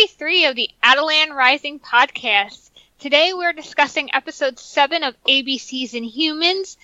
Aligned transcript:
welcome 0.00 0.16
33 0.16 0.46
of 0.46 0.56
the 0.56 0.70
Attilan 0.82 1.34
Rising 1.34 1.78
podcast. 1.78 2.70
Today 2.98 3.32
we're 3.34 3.52
discussing 3.52 4.08
episode 4.14 4.58
7 4.58 5.02
of 5.02 5.14
ABC's 5.28 5.92
Inhumans, 5.92 6.78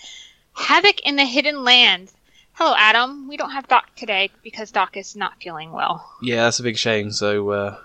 Havoc 0.52 1.00
in 1.00 1.16
the 1.16 1.24
Hidden 1.24 1.64
Land. 1.64 2.12
Hello, 2.52 2.74
Adam. 2.76 3.26
We 3.26 3.38
don't 3.38 3.52
have 3.52 3.68
Doc 3.68 3.94
today 3.96 4.30
because 4.42 4.70
Doc 4.70 4.98
is 4.98 5.16
not 5.16 5.40
feeling 5.40 5.72
well. 5.72 6.10
Yeah, 6.21 6.44
that's 6.44 6.60
a 6.60 6.62
big 6.62 6.76
shame. 6.76 7.10
So 7.10 7.50
uh, 7.50 7.79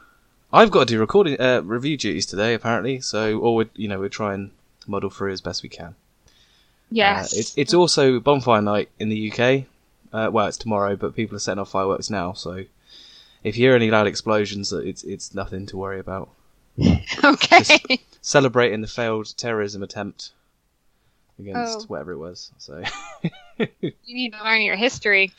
I've 0.51 0.71
got 0.71 0.87
to 0.87 0.93
do 0.95 0.99
recording 0.99 1.39
uh, 1.39 1.61
review 1.63 1.95
duties 1.95 2.25
today, 2.25 2.53
apparently. 2.53 2.99
So, 2.99 3.39
or 3.39 3.55
we 3.55 3.69
you 3.75 3.87
know, 3.87 4.01
we'll 4.01 4.09
try 4.09 4.33
and 4.33 4.51
muddle 4.85 5.09
through 5.09 5.31
as 5.31 5.39
best 5.39 5.63
we 5.63 5.69
can. 5.69 5.95
Yes. 6.89 7.33
Uh, 7.33 7.39
it's 7.39 7.57
it's 7.57 7.73
also 7.73 8.19
bonfire 8.19 8.61
night 8.61 8.89
in 8.99 9.07
the 9.07 9.31
UK. 9.31 9.63
Uh, 10.11 10.29
well, 10.29 10.47
it's 10.47 10.57
tomorrow, 10.57 10.97
but 10.97 11.15
people 11.15 11.37
are 11.37 11.39
setting 11.39 11.61
off 11.61 11.71
fireworks 11.71 12.09
now. 12.09 12.33
So, 12.33 12.65
if 13.43 13.57
you 13.57 13.65
hear 13.67 13.75
any 13.75 13.89
loud 13.91 14.07
explosions, 14.07 14.71
it's 14.73 15.03
it's 15.03 15.33
nothing 15.33 15.65
to 15.67 15.77
worry 15.77 15.99
about. 15.99 16.29
okay. 17.23 17.99
Celebrating 18.21 18.81
the 18.81 18.87
failed 18.87 19.35
terrorism 19.37 19.83
attempt 19.83 20.31
against 21.39 21.79
Oh. 21.79 21.83
whatever 21.87 22.11
it 22.11 22.17
was. 22.17 22.51
So, 22.57 22.83
You 23.57 23.91
need 24.07 24.33
to 24.33 24.43
learn 24.43 24.61
your 24.61 24.75
history. 24.75 25.31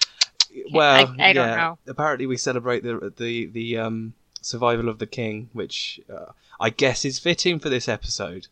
well, 0.72 1.14
I 1.18 1.32
don't 1.32 1.48
yeah, 1.48 1.56
know. 1.56 1.78
Apparently, 1.86 2.26
we 2.26 2.36
celebrate 2.36 2.82
the 2.82 3.12
the 3.16 3.46
the 3.46 3.78
um, 3.78 4.14
survival 4.40 4.88
of 4.88 4.98
the 4.98 5.06
king, 5.06 5.48
which 5.52 6.00
uh, 6.12 6.32
I 6.60 6.70
guess 6.70 7.04
is 7.04 7.18
fitting 7.18 7.58
for 7.58 7.68
this 7.68 7.88
episode. 7.88 8.48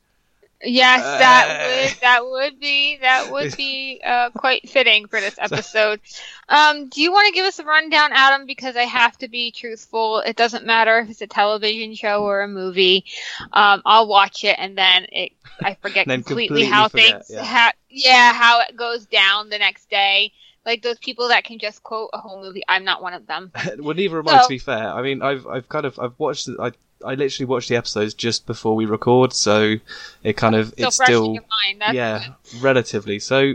Yes, 0.62 1.02
that 1.02 1.46
Uh. 1.48 1.84
would 1.88 2.00
that 2.00 2.26
would 2.26 2.60
be 2.60 2.98
that 2.98 3.32
would 3.32 3.56
be 3.56 4.00
uh, 4.04 4.30
quite 4.30 4.68
fitting 4.68 5.06
for 5.06 5.20
this 5.20 5.36
episode. 5.38 6.00
Um, 6.48 6.88
do 6.88 7.00
you 7.00 7.12
want 7.12 7.28
to 7.28 7.32
give 7.32 7.46
us 7.46 7.58
a 7.58 7.64
rundown, 7.64 8.10
Adam? 8.12 8.46
Because 8.46 8.76
I 8.76 8.82
have 8.82 9.16
to 9.18 9.28
be 9.28 9.52
truthful. 9.52 10.18
It 10.20 10.36
doesn't 10.36 10.66
matter 10.66 10.98
if 10.98 11.08
it's 11.10 11.22
a 11.22 11.26
television 11.26 11.94
show 11.94 12.24
or 12.24 12.42
a 12.42 12.48
movie. 12.48 13.04
Um, 13.52 13.80
I'll 13.86 14.06
watch 14.06 14.44
it 14.44 14.56
and 14.58 14.76
then 14.76 15.06
it 15.10 15.32
I 15.62 15.74
forget 15.74 16.06
completely, 16.06 16.48
completely 16.48 16.64
how 16.64 16.88
forget, 16.88 17.26
things 17.26 17.30
yeah. 17.30 17.44
ha- 17.44 17.72
yeah 17.88 18.32
how 18.34 18.60
it 18.60 18.76
goes 18.76 19.06
down 19.06 19.48
the 19.48 19.58
next 19.58 19.88
day. 19.88 20.32
Like 20.66 20.82
those 20.82 20.98
people 20.98 21.28
that 21.28 21.44
can 21.44 21.58
just 21.58 21.82
quote 21.82 22.10
a 22.12 22.18
whole 22.18 22.42
movie. 22.42 22.62
I'm 22.68 22.84
not 22.84 23.00
one 23.00 23.14
of 23.14 23.26
them. 23.26 23.50
well, 23.78 23.94
neither 23.94 24.18
am 24.18 24.28
I. 24.28 24.42
To 24.42 24.48
be 24.48 24.58
fair, 24.58 24.90
I 24.92 25.00
mean, 25.00 25.22
I've 25.22 25.46
I've 25.46 25.68
kind 25.70 25.86
of 25.86 25.98
I've 25.98 26.18
watched 26.18 26.50
I 26.60 26.72
I 27.04 27.14
literally 27.14 27.46
watched 27.46 27.68
the 27.68 27.76
episodes 27.76 28.14
just 28.14 28.46
before 28.46 28.74
we 28.74 28.86
record, 28.86 29.32
so 29.32 29.76
it 30.22 30.36
kind 30.36 30.54
of 30.54 30.68
Still 30.68 30.88
it's 30.88 30.96
still 30.96 31.34
mind. 31.34 31.94
Yeah 31.94 32.34
relatively. 32.60 33.18
So 33.18 33.54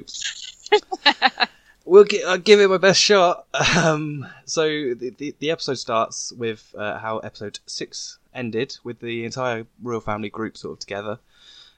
we'll 1.86 2.06
gi- 2.06 2.24
I'll 2.24 2.38
give 2.38 2.60
it 2.60 2.70
my 2.70 2.78
best 2.78 3.02
shot. 3.02 3.46
Um, 3.76 4.28
so 4.46 4.68
the, 4.68 5.14
the 5.18 5.36
the 5.40 5.52
episode 5.52 5.76
starts 5.76 6.32
with 6.32 6.74
uh, 6.78 7.00
how 7.00 7.20
episode 7.20 7.60
six 7.66 8.20
ended, 8.34 8.78
with 8.84 9.00
the 9.00 9.26
entire 9.26 9.66
royal 9.82 10.02
family 10.02 10.30
group 10.30 10.58
sort 10.58 10.74
of 10.74 10.80
together. 10.80 11.20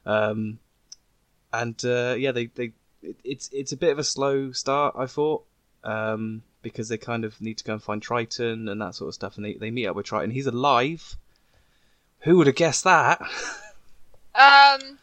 Um, 0.05 0.59
and 1.51 1.79
uh, 1.83 2.15
yeah, 2.17 2.31
they 2.31 2.47
they 2.47 2.73
it, 3.01 3.17
it's 3.23 3.49
it's 3.51 3.71
a 3.71 3.77
bit 3.77 3.91
of 3.91 3.99
a 3.99 4.03
slow 4.03 4.51
start, 4.51 4.95
I 4.97 5.05
thought. 5.05 5.45
Um, 5.83 6.43
because 6.61 6.89
they 6.89 6.97
kind 6.97 7.23
of 7.23 7.39
need 7.39 7.57
to 7.57 7.63
go 7.63 7.73
and 7.73 7.81
find 7.81 8.01
Triton 8.01 8.67
and 8.67 8.81
that 8.81 8.95
sort 8.95 9.07
of 9.07 9.13
stuff, 9.13 9.37
and 9.37 9.45
they, 9.45 9.53
they 9.53 9.71
meet 9.71 9.87
up 9.87 9.95
with 9.95 10.05
Triton. 10.05 10.31
He's 10.31 10.47
alive. 10.47 11.15
Who 12.21 12.37
would 12.37 12.47
have 12.47 12.55
guessed 12.55 12.83
that? 12.83 13.21
Um, 14.35 14.97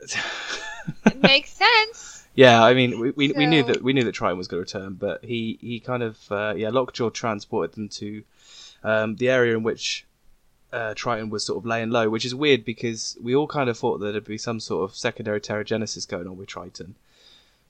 it 0.00 1.16
makes 1.22 1.50
sense. 1.50 2.26
Yeah, 2.34 2.62
I 2.62 2.74
mean, 2.74 3.00
we, 3.00 3.10
we, 3.12 3.32
we 3.32 3.46
knew 3.46 3.62
that 3.64 3.82
we 3.82 3.94
knew 3.94 4.04
that 4.04 4.12
Triton 4.12 4.36
was 4.36 4.46
going 4.46 4.64
to 4.64 4.78
return, 4.78 4.94
but 4.94 5.24
he, 5.24 5.58
he 5.60 5.80
kind 5.80 6.02
of 6.02 6.18
uh, 6.30 6.54
yeah, 6.56 6.68
Lockjaw 6.68 7.08
transported 7.10 7.74
them 7.74 7.88
to 7.88 8.22
um, 8.84 9.16
the 9.16 9.30
area 9.30 9.56
in 9.56 9.62
which 9.62 10.04
uh, 10.72 10.92
Triton 10.94 11.30
was 11.30 11.46
sort 11.46 11.58
of 11.58 11.64
laying 11.64 11.90
low, 11.90 12.10
which 12.10 12.26
is 12.26 12.34
weird 12.34 12.64
because 12.64 13.16
we 13.22 13.34
all 13.34 13.46
kind 13.46 13.70
of 13.70 13.78
thought 13.78 13.98
that 13.98 14.12
there'd 14.12 14.24
be 14.24 14.36
some 14.36 14.60
sort 14.60 14.88
of 14.88 14.96
secondary 14.96 15.40
Terrigenesis 15.40 16.06
going 16.06 16.26
on 16.26 16.36
with 16.36 16.48
Triton, 16.48 16.94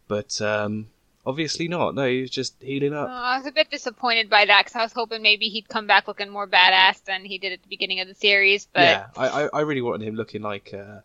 but 0.09 0.41
um, 0.41 0.89
obviously 1.27 1.69
not. 1.69 1.95
No, 1.95 2.07
he 2.07 2.23
was 2.23 2.31
just 2.31 2.55
healing 2.63 2.95
Oh, 2.95 3.01
up. 3.01 3.11
I 3.11 3.37
was 3.39 3.47
a 3.47 3.53
bit 3.53 3.71
disappointed 3.71 4.31
by 4.31 4.45
that 4.47 4.65
because 4.65 4.77
I 4.77 4.83
was 4.83 4.93
hoping 4.93 5.21
maybe 5.21 5.49
he'd 5.49 5.69
come 5.69 5.87
back 5.87 6.07
looking 6.09 6.31
more 6.31 6.47
badass 6.47 7.03
than 7.05 7.25
he 7.25 7.39
did 7.39 7.53
at 7.53 7.63
the 7.63 7.69
beginning 7.69 8.01
of 8.01 8.09
the 8.09 8.15
series. 8.15 8.67
But 8.73 8.83
yeah, 8.83 9.07
I, 9.17 9.29
I, 9.29 9.49
I 9.53 9.61
really 9.63 9.83
wanted 9.83 10.07
him 10.07 10.15
looking 10.15 10.41
like 10.43 10.73
uh, 10.73 11.01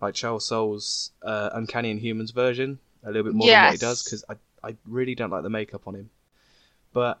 like 0.00 0.14
Charles 0.14 0.46
Soule's 0.46 1.12
uh, 1.22 1.50
Uncanny 1.54 1.94
Inhumans 1.94 2.34
version 2.34 2.78
a 3.04 3.08
little 3.08 3.24
bit 3.24 3.34
more 3.34 3.46
than 3.48 3.62
what 3.64 3.72
he 3.72 3.78
does 3.78 4.02
because 4.02 4.24
I 4.28 4.34
I 4.68 4.76
really 4.86 5.14
don't 5.14 5.30
like 5.30 5.44
the 5.44 5.50
makeup 5.50 5.86
on 5.86 5.94
him. 5.94 6.10
But 6.92 7.20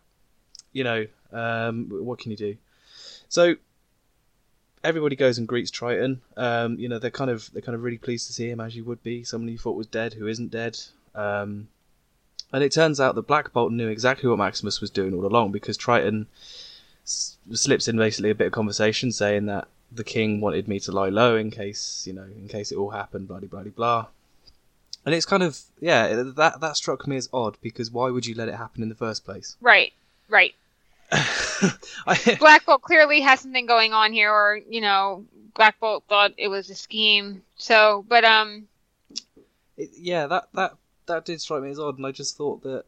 you 0.72 0.84
know, 0.84 1.06
um, 1.32 1.86
what 1.90 2.18
can 2.18 2.30
you 2.30 2.36
do? 2.36 2.56
So 3.28 3.56
everybody 4.84 5.16
goes 5.16 5.38
and 5.38 5.46
greets 5.46 5.70
Triton. 5.70 6.20
Um, 6.36 6.78
you 6.78 6.88
know, 6.88 6.98
they're 6.98 7.10
kind 7.10 7.30
of 7.30 7.50
they're 7.52 7.62
kind 7.62 7.74
of 7.74 7.82
really 7.82 7.98
pleased 7.98 8.26
to 8.26 8.32
see 8.32 8.50
him 8.50 8.60
as 8.60 8.74
you 8.76 8.84
would 8.84 9.02
be 9.02 9.24
someone 9.24 9.48
you 9.48 9.58
thought 9.58 9.76
was 9.76 9.86
dead 9.86 10.14
who 10.14 10.26
isn't 10.26 10.50
dead. 10.50 10.78
Um, 11.14 11.68
and 12.52 12.62
it 12.62 12.72
turns 12.72 13.00
out 13.00 13.14
that 13.14 13.26
Black 13.26 13.52
Bolt 13.52 13.72
knew 13.72 13.88
exactly 13.88 14.28
what 14.28 14.38
Maximus 14.38 14.80
was 14.80 14.90
doing 14.90 15.14
all 15.14 15.26
along 15.26 15.52
because 15.52 15.76
Triton 15.76 16.26
s- 17.04 17.36
slips 17.52 17.88
in 17.88 17.96
basically 17.96 18.30
a 18.30 18.34
bit 18.34 18.48
of 18.48 18.52
conversation 18.52 19.12
saying 19.12 19.46
that 19.46 19.68
the 19.90 20.04
king 20.04 20.40
wanted 20.40 20.68
me 20.68 20.80
to 20.80 20.92
lie 20.92 21.08
low 21.08 21.36
in 21.36 21.50
case 21.50 22.04
you 22.06 22.12
know 22.12 22.22
in 22.22 22.48
case 22.48 22.72
it 22.72 22.76
all 22.76 22.90
happened 22.90 23.28
blah 23.28 23.38
blah 23.38 23.62
blah 23.62 23.70
blah 23.70 24.06
and 25.04 25.14
it's 25.14 25.26
kind 25.26 25.42
of 25.42 25.60
yeah 25.80 26.22
that 26.36 26.60
that 26.60 26.76
struck 26.76 27.06
me 27.06 27.16
as 27.16 27.28
odd 27.32 27.56
because 27.60 27.90
why 27.90 28.08
would 28.08 28.24
you 28.24 28.34
let 28.34 28.48
it 28.48 28.54
happen 28.54 28.82
in 28.82 28.88
the 28.88 28.94
first 28.94 29.24
place 29.24 29.56
right, 29.60 29.92
right. 30.28 30.54
I, 31.12 32.36
Black 32.40 32.64
Bolt 32.64 32.82
clearly 32.82 33.20
has 33.20 33.40
something 33.40 33.66
going 33.66 33.92
on 33.92 34.12
here, 34.12 34.32
or 34.32 34.60
you 34.68 34.80
know, 34.80 35.26
Black 35.54 35.78
Bolt 35.78 36.04
thought 36.08 36.32
it 36.38 36.48
was 36.48 36.70
a 36.70 36.74
scheme. 36.74 37.42
So, 37.56 38.04
but 38.08 38.24
um, 38.24 38.66
it, 39.76 39.90
yeah 39.94 40.26
that 40.26 40.48
that 40.54 40.72
that 41.06 41.24
did 41.24 41.40
strike 41.40 41.62
me 41.62 41.70
as 41.70 41.78
odd 41.78 41.96
and 41.98 42.06
i 42.06 42.10
just 42.12 42.36
thought 42.36 42.62
that 42.62 42.84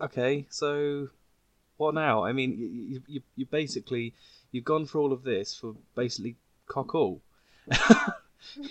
okay 0.00 0.46
so 0.50 1.08
what 1.76 1.94
now 1.94 2.24
i 2.24 2.32
mean 2.32 2.56
you 2.58 3.02
you, 3.06 3.22
you, 3.36 3.46
basically 3.46 4.14
you've 4.52 4.64
gone 4.64 4.86
through 4.86 5.02
all 5.02 5.12
of 5.12 5.22
this 5.24 5.54
for 5.54 5.74
basically 5.94 6.36
cock 6.66 6.94
all 6.94 7.20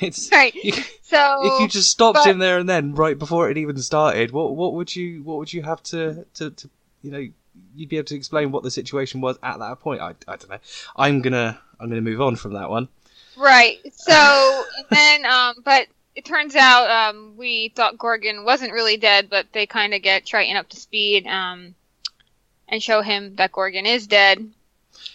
it's 0.02 0.32
right. 0.32 0.56
you, 0.56 0.72
So 1.04 1.40
if 1.44 1.60
you 1.62 1.68
just 1.68 1.90
stopped 1.90 2.20
but- 2.24 2.26
him 2.28 2.40
there 2.40 2.58
and 2.58 2.68
then, 2.68 2.96
right 2.96 3.18
before 3.18 3.50
it 3.50 3.58
even 3.58 3.78
started, 3.78 4.32
what 4.32 4.56
what 4.56 4.74
would 4.74 4.96
you 4.96 5.22
what 5.24 5.38
would 5.38 5.54
you 5.54 5.62
have 5.64 5.84
to 5.84 6.26
to, 6.36 6.50
to 6.52 6.70
you 7.04 7.12
know 7.12 7.28
you'd 7.76 7.90
be 7.90 7.98
able 7.98 8.06
to 8.08 8.16
explain 8.16 8.52
what 8.52 8.64
the 8.64 8.72
situation 8.72 9.22
was 9.22 9.38
at 9.44 9.60
that 9.60 9.80
point? 9.80 10.02
I, 10.02 10.10
I 10.28 10.36
don't 10.38 10.50
know. 10.50 10.60
I'm 10.96 11.22
gonna 11.22 11.60
I'm 11.80 11.90
gonna 11.90 12.02
move 12.02 12.22
on 12.22 12.36
from 12.38 12.54
that 12.54 12.70
one. 12.72 12.88
Right. 13.38 13.78
So 13.94 14.64
then, 14.90 15.26
um, 15.26 15.56
but 15.64 15.88
it 16.18 16.26
turns 16.26 16.56
out 16.56 16.90
um, 16.90 17.36
we 17.38 17.70
thought 17.76 17.96
Gorgon 18.00 18.44
wasn't 18.44 18.74
really 18.74 18.98
dead, 18.98 19.30
but 19.30 19.46
they 19.54 19.68
kind 19.68 19.94
of 19.94 20.02
get 20.02 20.26
Triton 20.26 20.58
up 20.58 20.68
to 20.70 20.78
speed 20.78 21.28
um, 21.28 21.76
and 22.68 22.82
show 22.82 23.04
him 23.04 23.36
that 23.36 23.52
Gorgon 23.52 23.86
is 23.86 24.08
dead. 24.08 24.50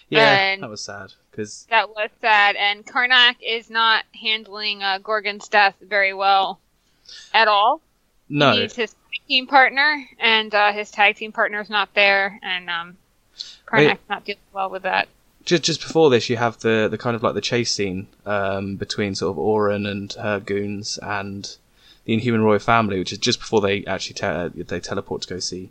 Yeah, 0.08 0.32
And- 0.32 0.62
that 0.62 0.70
was 0.70 0.80
sad 0.80 1.12
because 1.28 1.66
That 1.70 1.88
was 1.88 2.08
sad, 2.20 2.54
and 2.54 2.86
Karnak 2.86 3.34
is 3.42 3.68
not 3.68 4.04
handling 4.14 4.84
uh, 4.84 4.98
Gorgon's 4.98 5.48
death 5.48 5.74
very 5.80 6.14
well 6.14 6.60
at 7.34 7.48
all. 7.48 7.80
He 8.28 8.36
no, 8.38 8.52
needs 8.52 8.76
his 8.76 8.92
tag 8.92 9.26
team 9.26 9.48
partner, 9.48 10.06
and 10.20 10.54
uh, 10.54 10.70
his 10.72 10.92
tag 10.92 11.16
team 11.16 11.32
partner's 11.32 11.68
not 11.68 11.92
there, 11.94 12.38
and 12.44 12.70
um, 12.70 12.96
Karnak's 13.66 13.88
Wait. 13.88 14.08
not 14.08 14.24
dealing 14.24 14.38
well 14.52 14.70
with 14.70 14.84
that. 14.84 15.08
Just 15.44 15.62
just 15.62 15.80
before 15.80 16.10
this, 16.10 16.30
you 16.30 16.36
have 16.36 16.58
the 16.60 16.88
the 16.90 16.98
kind 16.98 17.16
of 17.16 17.22
like 17.22 17.34
the 17.34 17.40
chase 17.40 17.72
scene 17.72 18.08
um, 18.26 18.76
between 18.76 19.14
sort 19.14 19.36
of 19.36 19.38
Auran 19.38 19.86
and 19.86 20.12
her 20.14 20.40
goons 20.40 20.98
and 20.98 21.56
the 22.04 22.14
Inhuman 22.14 22.42
Royal 22.42 22.58
family, 22.58 22.98
which 22.98 23.12
is 23.12 23.18
just 23.18 23.40
before 23.40 23.60
they 23.60 23.84
actually 23.84 24.14
te- 24.14 24.62
they 24.62 24.80
teleport 24.80 25.22
to 25.22 25.28
go 25.28 25.38
see 25.38 25.70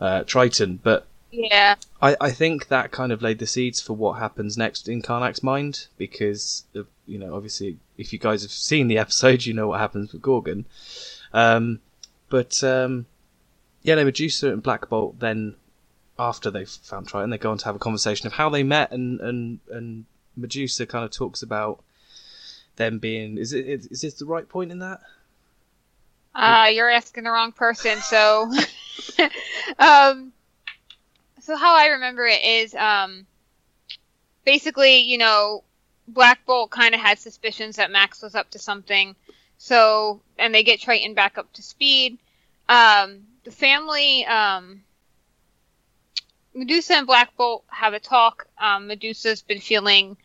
uh, 0.00 0.24
Triton, 0.24 0.80
but. 0.82 1.06
Yeah. 1.34 1.76
I, 2.02 2.14
I 2.20 2.30
think 2.30 2.68
that 2.68 2.90
kind 2.90 3.10
of 3.10 3.22
laid 3.22 3.38
the 3.38 3.46
seeds 3.46 3.80
for 3.80 3.94
what 3.94 4.18
happens 4.18 4.58
next 4.58 4.86
in 4.86 5.00
Karnak's 5.00 5.42
mind 5.42 5.86
because 5.96 6.64
of, 6.74 6.88
you 7.06 7.18
know 7.18 7.34
obviously 7.34 7.78
if 7.96 8.12
you 8.12 8.18
guys 8.18 8.42
have 8.42 8.50
seen 8.50 8.86
the 8.86 8.98
episode 9.04 9.46
you 9.46 9.54
know 9.54 9.68
what 9.68 9.80
happens 9.80 10.12
with 10.12 10.20
Gorgon, 10.20 10.66
um, 11.32 11.80
but 12.28 12.62
um, 12.62 13.06
yeah, 13.82 13.94
no, 13.94 14.04
Medusa 14.04 14.52
and 14.52 14.62
Black 14.62 14.88
Bolt 14.88 15.20
then 15.20 15.54
after 16.28 16.50
they've 16.50 16.68
found 16.68 17.08
Triton 17.08 17.30
they 17.30 17.38
go 17.38 17.50
on 17.50 17.58
to 17.58 17.64
have 17.64 17.76
a 17.76 17.80
conversation 17.80 18.26
of 18.26 18.32
how 18.34 18.48
they 18.48 18.62
met 18.62 18.90
and 18.92 19.20
and 19.20 19.60
and 19.70 20.04
Medusa 20.36 20.86
kind 20.86 21.04
of 21.04 21.10
talks 21.10 21.42
about 21.42 21.82
them 22.76 22.98
being 22.98 23.38
is 23.38 23.52
it 23.52 23.66
is, 23.66 23.86
is 23.86 24.00
this 24.00 24.14
the 24.14 24.26
right 24.26 24.48
point 24.48 24.70
in 24.72 24.78
that? 24.78 25.00
Uh, 26.34 26.70
you're 26.72 26.90
asking 26.90 27.24
the 27.24 27.30
wrong 27.30 27.52
person. 27.52 27.98
So, 27.98 28.50
um, 29.78 30.32
so 31.40 31.56
how 31.56 31.76
I 31.76 31.88
remember 31.88 32.26
it 32.26 32.42
is, 32.42 32.74
um, 32.74 33.26
basically, 34.44 35.00
you 35.00 35.18
know, 35.18 35.62
Black 36.08 36.44
Bolt 36.46 36.70
kind 36.70 36.94
of 36.94 37.00
had 37.00 37.18
suspicions 37.18 37.76
that 37.76 37.90
Max 37.90 38.22
was 38.22 38.34
up 38.34 38.50
to 38.50 38.58
something. 38.58 39.14
So, 39.58 40.20
and 40.38 40.54
they 40.54 40.62
get 40.62 40.80
Triton 40.80 41.14
back 41.14 41.38
up 41.38 41.52
to 41.54 41.62
speed. 41.62 42.18
Um, 42.68 43.26
the 43.44 43.50
family, 43.50 44.24
um, 44.24 44.82
Medusa 46.54 46.94
and 46.94 47.06
Black 47.06 47.36
Bolt 47.36 47.64
have 47.68 47.94
a 47.94 48.00
talk. 48.00 48.46
Um, 48.58 48.86
Medusa's 48.88 49.42
been 49.42 49.60
feeling 49.60 50.16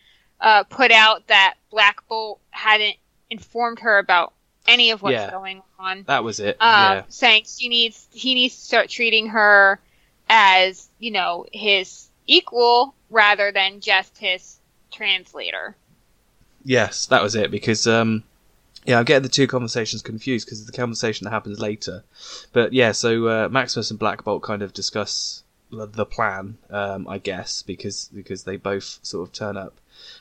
uh, 0.42 0.64
put 0.64 0.92
out 0.92 1.28
that 1.28 1.56
Black 1.72 2.08
Bolt 2.08 2.40
hadn't 2.52 2.96
informed 3.30 3.80
her 3.80 3.98
about 3.98 4.34
any 4.68 4.92
of 4.92 5.02
what's 5.02 5.14
Yeah. 5.14 5.32
going 5.32 5.62
on. 5.80 6.04
That 6.08 6.24
was 6.24 6.40
it. 6.40 6.58
uh, 6.60 6.96
yeah. 6.98 7.04
saying 7.10 7.44
she 7.48 7.70
needs 7.70 8.08
he 8.12 8.36
needs 8.36 8.56
to 8.56 8.62
start 8.62 8.90
treating 8.90 9.28
her 9.28 9.80
as 10.30 10.90
you 11.00 11.12
know 11.12 11.46
his 11.54 12.10
equal 12.28 12.94
rather 13.10 13.52
than 13.52 13.80
just 13.80 14.18
his 14.18 14.58
translator. 14.92 15.76
Yes, 16.66 17.06
that 17.06 17.24
was 17.24 17.36
it. 17.36 17.50
Because 17.50 17.88
um, 17.88 18.24
yeah, 18.86 19.00
I'm 19.00 19.06
getting 19.06 19.24
the 19.24 19.30
two 19.30 19.48
conversations 19.48 20.02
confused 20.02 20.46
because 20.46 20.66
the 20.66 20.72
conversation 20.74 21.24
that 21.26 21.32
happens 21.32 21.60
later. 21.60 22.04
But 22.52 22.74
yeah, 22.74 22.92
so 22.92 23.28
uh, 23.28 23.50
Maximus 23.50 23.90
and 23.90 24.00
Black 24.00 24.24
Bolt 24.26 24.44
kind 24.44 24.62
of 24.62 24.74
discuss 24.74 25.44
the- 25.72 26.06
plan, 26.06 26.58
um, 26.70 27.08
I 27.08 27.18
guess, 27.18 27.62
because 27.62 28.10
because 28.14 28.44
they 28.44 28.58
both 28.58 29.00
sort 29.02 29.28
of 29.28 29.34
turn 29.34 29.58
up 29.58 29.76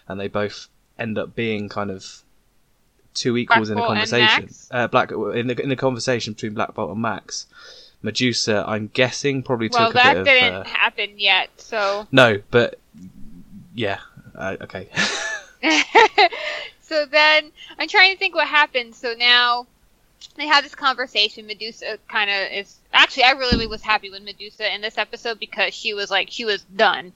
and 0.09 0.19
they 0.21 0.29
both 0.29 0.69
end 0.99 1.19
up 1.19 1.35
being 1.35 1.69
kind 1.69 1.91
of 1.91 2.23
two 3.15 3.37
equals 3.37 3.71
in 3.71 3.79
a 3.79 3.83
conversation. 3.83 4.51
Uh, 4.71 4.87
Black 4.87 5.11
in 5.11 5.47
the 5.47 5.61
in 5.61 5.69
the 5.69 5.77
conversation 5.77 6.35
between 6.35 6.55
Black 6.55 6.75
Bolt 6.75 6.91
and 6.91 7.01
Max. 7.01 7.47
Medusa, 8.03 8.63
I'm 8.69 8.89
guessing, 8.93 9.43
probably 9.43 9.69
well, 9.69 9.87
took 9.87 9.95
a 9.95 9.99
that 9.99 10.13
bit 10.13 10.21
of. 10.21 10.25
didn't 10.27 10.55
uh, 10.55 10.65
happen 10.65 11.11
yet, 11.17 11.49
so 11.57 12.07
No, 12.13 12.41
but 12.51 12.79
yeah, 13.75 13.99
uh, 14.35 14.57
okay. 14.61 14.89
so 16.83 17.07
then 17.07 17.51
I'm 17.79 17.89
trying 17.89 18.13
to 18.13 18.19
think 18.19 18.35
what 18.35 18.47
happened. 18.47 18.95
So 18.95 19.15
now 19.19 19.67
they 20.37 20.47
have 20.47 20.63
this 20.63 20.75
conversation. 20.75 21.47
Medusa 21.47 21.99
kind 22.09 22.31
of 22.31 22.53
is 22.53 22.77
actually 22.97 23.25
I 23.25 23.33
really 23.33 23.67
was 23.67 23.83
happy 23.83 24.11
with 24.11 24.23
Medusa 24.23 24.75
in 24.75 24.81
this 24.81 24.99
episode 24.99 25.39
because 25.39 25.75
she 25.75 25.95
was 25.95 26.11
like 26.11 26.29
she 26.31 26.45
was 26.45 26.63
done 26.63 27.13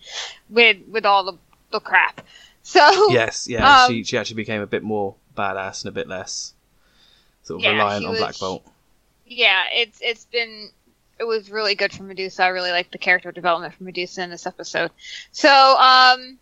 with 0.49 0.79
with 0.89 1.05
all 1.07 1.25
the 1.25 1.39
the 1.71 1.81
crap. 1.81 2.21
So 2.63 3.11
yes, 3.11 3.49
yeah, 3.49 3.85
Um, 3.85 3.91
she 3.91 4.05
she 4.05 4.19
actually 4.19 4.37
became 4.37 4.61
a 4.61 4.67
bit 4.67 4.83
more 4.83 5.15
badass 5.37 5.83
and 5.83 5.89
a 5.89 5.93
bit 5.93 6.07
less 6.09 6.53
sort 7.43 7.61
of 7.61 7.65
Yeah, 7.65 7.71
reliant 7.71 8.05
on 8.05 8.11
was- 8.13 8.21
Black 8.21 8.39
Bolt. 8.39 8.65
yeah, 9.27 9.63
it's 9.73 9.99
it's 10.03 10.27
been 10.27 10.69
it 11.19 11.25
was 11.25 11.51
really 11.51 11.75
good 11.75 11.91
for 11.93 12.03
Medusa. 12.03 12.43
I 12.45 12.49
really 12.49 12.71
liked 12.71 12.93
the 12.93 12.99
character 12.99 13.33
development 13.33 13.75
for 13.75 13.85
Medusa 13.85 14.23
in 14.23 14.29
this 14.31 14.47
episode. 14.47 14.91
So 15.33 15.49
um, 15.51 16.39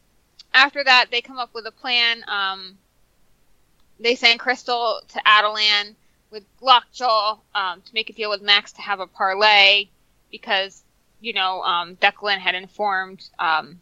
after 0.53 0.83
that, 0.83 1.07
they 1.13 1.21
come 1.21 1.39
up 1.39 1.55
with 1.55 1.67
a 1.67 1.73
plan. 1.73 2.25
Um, 2.27 2.79
they 4.01 4.17
send 4.17 4.41
Crystal 4.41 5.01
to 5.09 5.21
Attilan 5.25 5.95
with 6.31 6.45
Lockjaw 6.61 7.39
um, 7.55 7.81
to 7.83 7.95
make 7.95 8.11
a 8.11 8.13
deal 8.13 8.31
with 8.31 8.43
Max 8.43 8.73
to 8.73 8.83
have 8.83 9.01
a 9.01 9.07
parlay 9.07 9.89
because 10.31 10.83
you 11.21 11.33
know 11.33 11.63
um, 11.63 11.97
Declan 11.97 12.39
had 12.39 12.55
informed 12.55 13.29
um, 13.39 13.81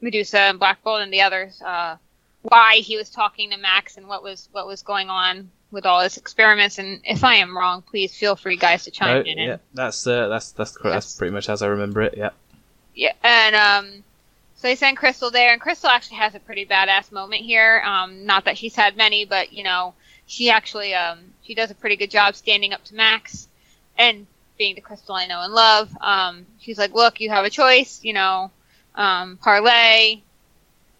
Medusa 0.00 0.38
and 0.40 0.58
Black 0.58 0.82
Bolt 0.82 1.00
and 1.02 1.12
the 1.12 1.22
others 1.22 1.60
uh, 1.62 1.96
why 2.42 2.76
he 2.76 2.96
was 2.96 3.10
talking 3.10 3.50
to 3.50 3.56
Max 3.56 3.96
and 3.96 4.06
what 4.06 4.22
was 4.22 4.48
what 4.52 4.66
was 4.66 4.82
going 4.82 5.10
on 5.10 5.50
with 5.72 5.84
all 5.84 6.00
his 6.00 6.16
experiments. 6.16 6.78
And 6.78 7.00
if 7.04 7.24
I 7.24 7.36
am 7.36 7.56
wrong, 7.56 7.82
please 7.82 8.14
feel 8.16 8.36
free, 8.36 8.56
guys, 8.56 8.84
to 8.84 8.90
chime 8.90 9.24
No, 9.24 9.30
in. 9.30 9.38
yeah, 9.38 9.56
that's 9.74 10.06
uh, 10.06 10.28
that's 10.28 10.52
that's 10.52 10.76
correct. 10.76 10.94
That's 10.94 11.06
Yes. 11.06 11.16
pretty 11.18 11.32
much 11.32 11.48
as 11.48 11.62
I 11.62 11.66
remember 11.66 12.02
it. 12.02 12.14
Yeah. 12.16 12.30
yeah, 12.94 13.12
and 13.22 13.56
um, 13.56 14.04
so 14.54 14.68
they 14.68 14.76
send 14.76 14.96
Crystal 14.96 15.30
there, 15.30 15.52
and 15.52 15.60
Crystal 15.60 15.90
actually 15.90 16.18
has 16.18 16.34
a 16.34 16.40
pretty 16.40 16.64
badass 16.66 17.10
moment 17.10 17.42
here. 17.42 17.82
Um, 17.84 18.26
not 18.26 18.44
that 18.44 18.56
she's 18.58 18.76
had 18.76 18.96
many, 18.96 19.24
but 19.24 19.52
you 19.52 19.64
know, 19.64 19.94
she 20.26 20.50
actually 20.50 20.94
um, 20.94 21.18
she 21.42 21.54
does 21.54 21.70
a 21.70 21.74
pretty 21.74 21.96
good 21.96 22.10
job 22.10 22.34
standing 22.34 22.72
up 22.72 22.84
to 22.84 22.94
Max 22.94 23.48
and 23.96 24.26
being 24.58 24.74
the 24.74 24.80
Crystal 24.80 25.14
I 25.14 25.26
know 25.26 25.40
and 25.40 25.52
love. 25.52 25.90
Um, 26.00 26.46
she's 26.60 26.78
like, 26.78 26.94
look, 26.94 27.20
you 27.20 27.30
have 27.30 27.44
a 27.44 27.50
choice, 27.50 28.00
you 28.02 28.12
know, 28.12 28.50
um, 28.94 29.38
parlay, 29.38 30.20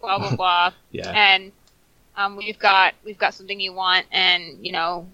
blah 0.00 0.18
blah 0.18 0.36
blah. 0.36 0.72
Yeah. 0.90 1.10
and 1.10 1.52
um, 2.16 2.36
we've 2.36 2.58
got 2.58 2.94
we've 3.04 3.18
got 3.18 3.34
something 3.34 3.60
you 3.60 3.72
want, 3.72 4.06
and 4.10 4.64
you 4.64 4.72
know, 4.72 5.06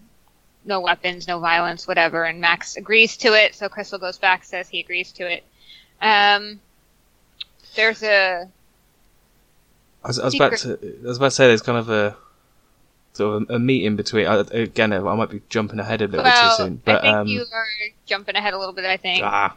no 0.64 0.80
weapons, 0.80 1.26
no 1.26 1.40
violence, 1.40 1.88
whatever. 1.88 2.24
And 2.24 2.40
Max 2.40 2.76
agrees 2.76 3.16
to 3.18 3.34
it, 3.34 3.54
so 3.54 3.68
Crystal 3.68 3.98
goes 3.98 4.18
back, 4.18 4.44
says 4.44 4.68
he 4.68 4.80
agrees 4.80 5.12
to 5.12 5.30
it. 5.30 5.44
Um, 6.00 6.60
there's 7.74 8.02
a 8.02 8.48
I 10.04 10.08
was, 10.08 10.18
I 10.18 10.24
was 10.26 10.34
about 10.34 10.56
to 10.58 10.78
I 11.04 11.06
was 11.06 11.16
about 11.16 11.26
to 11.26 11.30
say 11.30 11.46
there's 11.46 11.62
kind 11.62 11.78
of 11.78 11.88
a 11.90 12.16
sort 13.12 13.42
of 13.42 13.50
a, 13.50 13.54
a 13.54 13.58
meeting 13.58 13.96
between. 13.96 14.26
Uh, 14.26 14.44
again, 14.52 14.92
I 14.92 15.00
might 15.14 15.30
be 15.30 15.42
jumping 15.48 15.78
ahead 15.78 16.02
a 16.02 16.06
little 16.06 16.24
well, 16.24 16.50
bit 16.50 16.56
too 16.56 16.64
soon, 16.64 16.82
but 16.84 16.98
I 16.98 17.02
think 17.02 17.14
um, 17.14 17.26
you 17.26 17.44
are 17.52 17.66
jumping 18.06 18.36
ahead 18.36 18.54
a 18.54 18.58
little 18.58 18.74
bit. 18.74 18.84
I 18.84 18.96
think 18.96 19.24
ah, 19.24 19.56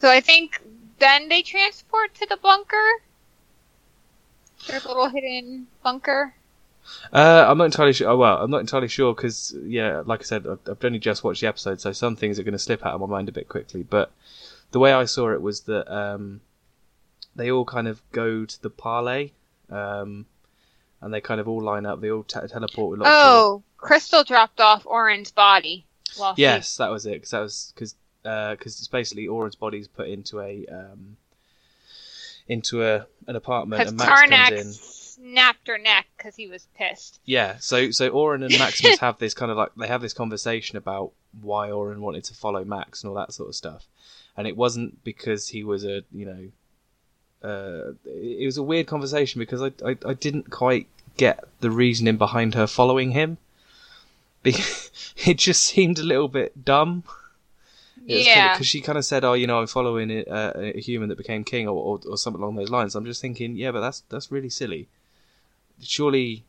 so. 0.00 0.10
I 0.10 0.20
think 0.20 0.60
then 0.98 1.28
they 1.28 1.42
transport 1.42 2.14
to 2.16 2.26
the 2.26 2.36
bunker. 2.36 3.02
Their 4.66 4.80
little 4.80 5.08
hidden 5.08 5.68
bunker. 5.82 6.34
Uh, 7.12 7.44
I'm 7.48 7.58
not 7.58 7.66
entirely 7.66 7.92
sure. 7.92 8.08
Oh, 8.08 8.16
well, 8.16 8.38
I'm 8.38 8.50
not 8.50 8.60
entirely 8.60 8.88
sure 8.88 9.14
because, 9.14 9.54
yeah, 9.62 10.02
like 10.04 10.20
I 10.20 10.24
said, 10.24 10.46
I've, 10.46 10.58
I've 10.68 10.84
only 10.84 10.98
just 10.98 11.22
watched 11.22 11.42
the 11.42 11.46
episode, 11.46 11.80
so 11.80 11.92
some 11.92 12.16
things 12.16 12.38
are 12.38 12.42
going 12.42 12.52
to 12.52 12.58
slip 12.58 12.84
out 12.84 12.94
of 12.94 13.00
my 13.00 13.06
mind 13.06 13.28
a 13.28 13.32
bit 13.32 13.48
quickly. 13.48 13.82
But 13.82 14.10
the 14.70 14.78
way 14.78 14.92
I 14.92 15.04
saw 15.04 15.30
it 15.32 15.42
was 15.42 15.60
that 15.62 15.92
um, 15.94 16.40
they 17.36 17.50
all 17.50 17.64
kind 17.64 17.88
of 17.88 18.02
go 18.10 18.44
to 18.44 18.62
the 18.62 18.70
parlay, 18.70 19.32
um, 19.70 20.26
and 21.00 21.12
they 21.12 21.20
kind 21.20 21.40
of 21.40 21.48
all 21.48 21.62
line 21.62 21.86
up. 21.86 22.00
They 22.00 22.10
all 22.10 22.24
te- 22.24 22.46
teleport 22.48 22.90
with 22.90 23.00
lots 23.00 23.08
of. 23.10 23.14
Oh, 23.16 23.62
Crystal 23.76 24.24
dropped 24.24 24.60
off 24.60 24.86
Auran's 24.86 25.30
body. 25.30 25.86
Yes, 26.36 26.76
that 26.78 26.90
was 26.90 27.06
it. 27.06 27.12
Because 27.14 27.30
that 27.30 27.40
was 27.40 27.72
because 27.74 27.94
because 28.22 28.78
it's 28.78 28.88
basically 28.88 29.26
Auran's 29.28 29.54
body's 29.54 29.88
put 29.88 30.08
into 30.08 30.40
a 30.40 30.66
um, 30.66 31.16
into 32.48 32.82
a 32.84 33.06
an 33.26 33.36
apartment, 33.36 33.80
and 33.88 33.96
Max 33.96 34.08
comes 34.50 34.60
in. 34.60 34.72
snapped 34.72 35.68
her 35.68 35.78
neck 35.78 36.06
because 36.16 36.34
he 36.36 36.48
was 36.48 36.66
pissed. 36.74 37.20
Yeah, 37.24 37.58
so 37.58 37.90
so 37.90 38.10
Auran 38.10 38.42
and 38.44 38.58
Maximus 38.58 38.98
have 39.00 39.18
this 39.18 39.34
kind 39.34 39.50
of 39.50 39.56
like 39.56 39.70
they 39.76 39.86
have 39.86 40.00
this 40.00 40.12
conversation 40.14 40.76
about 40.76 41.12
why 41.40 41.70
Auran 41.70 42.00
wanted 42.00 42.24
to 42.24 42.34
follow 42.34 42.64
Max 42.64 43.02
and 43.02 43.10
all 43.10 43.16
that 43.16 43.32
sort 43.32 43.48
of 43.48 43.54
stuff, 43.54 43.86
and 44.36 44.46
it 44.46 44.56
wasn't 44.56 45.04
because 45.04 45.48
he 45.48 45.62
was 45.62 45.84
a 45.84 46.02
you 46.12 46.26
know, 46.26 46.48
uh, 47.42 47.92
it 48.04 48.46
was 48.46 48.56
a 48.56 48.62
weird 48.62 48.86
conversation 48.86 49.38
because 49.38 49.62
I 49.62 49.72
I, 49.84 49.96
I 50.04 50.14
didn't 50.14 50.50
quite 50.50 50.86
get 51.16 51.44
the 51.60 51.70
reasoning 51.70 52.16
behind 52.16 52.54
her 52.54 52.66
following 52.66 53.12
him. 53.12 53.38
It 55.26 55.36
just 55.38 55.62
seemed 55.64 55.98
a 55.98 56.04
little 56.04 56.28
bit 56.28 56.64
dumb. 56.64 57.02
yeah. 58.06 58.54
because 58.54 58.68
she 58.68 58.80
kind 58.80 58.96
of 58.96 59.04
said, 59.04 59.24
"Oh, 59.24 59.32
you 59.32 59.46
know, 59.48 59.58
I'm 59.58 59.66
following 59.66 60.10
it, 60.10 60.28
uh, 60.28 60.52
a 60.56 60.80
human 60.80 61.08
that 61.08 61.18
became 61.18 61.42
king," 61.42 61.66
or, 61.66 61.74
or 61.74 62.00
or 62.08 62.16
something 62.16 62.40
along 62.40 62.54
those 62.54 62.70
lines. 62.70 62.94
I'm 62.94 63.04
just 63.04 63.20
thinking, 63.20 63.56
yeah, 63.56 63.72
but 63.72 63.80
that's 63.80 64.02
that's 64.08 64.30
really 64.30 64.48
silly. 64.48 64.86
Surely, 65.82 66.44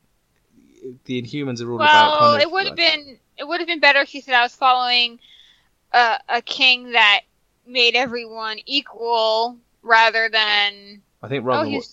the 1.06 1.22
Inhumans 1.22 1.62
are 1.62 1.72
all 1.72 1.78
about 1.82 2.12
well, 2.12 2.20
kind 2.20 2.36
of. 2.36 2.48
it 2.48 2.52
would 2.52 2.68
have 2.68 2.78
like- 2.78 3.06
been 3.06 3.18
it 3.38 3.48
would 3.48 3.60
have 3.60 3.68
been 3.68 3.80
better 3.80 4.02
if 4.02 4.10
she 4.10 4.22
said 4.22 4.36
I 4.36 4.44
was 4.44 4.56
following 4.56 5.20
a, 5.92 6.20
a 6.30 6.42
king 6.42 6.92
that 6.92 7.22
made 7.66 7.96
everyone 7.96 8.60
equal 8.66 9.58
rather 9.82 10.30
than 10.30 11.02
I 11.22 11.28
think 11.28 11.44
oh 11.44 11.48
rather 11.48 11.66
than 11.66 11.76
what, 11.76 11.88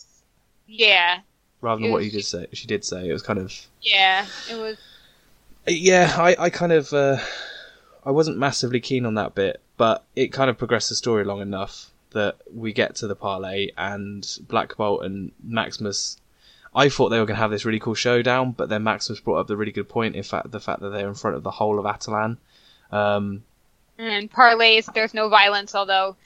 yeah 0.66 1.20
rather 1.60 1.80
than 1.80 1.90
it 1.90 1.92
what 1.92 1.98
was 1.98 2.06
you 2.06 2.12
did 2.12 2.24
say, 2.24 2.46
she 2.52 2.66
did 2.66 2.84
say 2.84 3.08
it 3.08 3.12
was 3.12 3.22
kind 3.22 3.38
of. 3.38 3.52
yeah 3.82 4.26
it 4.50 4.56
was 4.56 4.76
Yeah, 5.66 6.14
I 6.16 6.36
I 6.38 6.50
kind 6.50 6.72
of 6.72 6.92
uh, 6.92 7.18
I 8.04 8.10
wasn't 8.10 8.38
massively 8.38 8.80
keen 8.80 9.04
on 9.04 9.14
that 9.14 9.34
bit, 9.34 9.60
but 9.76 10.04
it 10.14 10.32
kind 10.32 10.48
of 10.48 10.58
progressed 10.58 10.88
the 10.88 10.94
story 10.94 11.24
long 11.24 11.40
enough 11.40 11.90
that 12.12 12.36
we 12.54 12.72
get 12.72 12.94
to 12.96 13.06
the 13.08 13.16
parlay 13.16 13.70
and 13.76 14.38
Black 14.48 14.76
Bolt 14.76 15.04
and 15.04 15.32
Maximus. 15.42 16.18
I 16.74 16.88
thought 16.88 17.08
they 17.08 17.18
were 17.18 17.26
going 17.26 17.36
to 17.36 17.40
have 17.40 17.50
this 17.50 17.64
really 17.64 17.80
cool 17.80 17.94
showdown, 17.94 18.52
but 18.52 18.68
then 18.68 18.84
Maximus 18.84 19.20
brought 19.20 19.38
up 19.38 19.46
the 19.46 19.56
really 19.56 19.72
good 19.72 19.88
point. 19.88 20.14
In 20.14 20.22
fact, 20.22 20.50
the 20.50 20.60
fact 20.60 20.80
that 20.80 20.90
they're 20.90 21.08
in 21.08 21.14
front 21.14 21.36
of 21.36 21.42
the 21.42 21.50
whole 21.50 21.78
of 21.78 21.86
Attilan. 21.86 22.36
Um, 22.92 23.42
and 23.98 24.30
parlays 24.30 24.92
there's 24.94 25.14
no 25.14 25.28
violence 25.28 25.74
although 25.74 26.16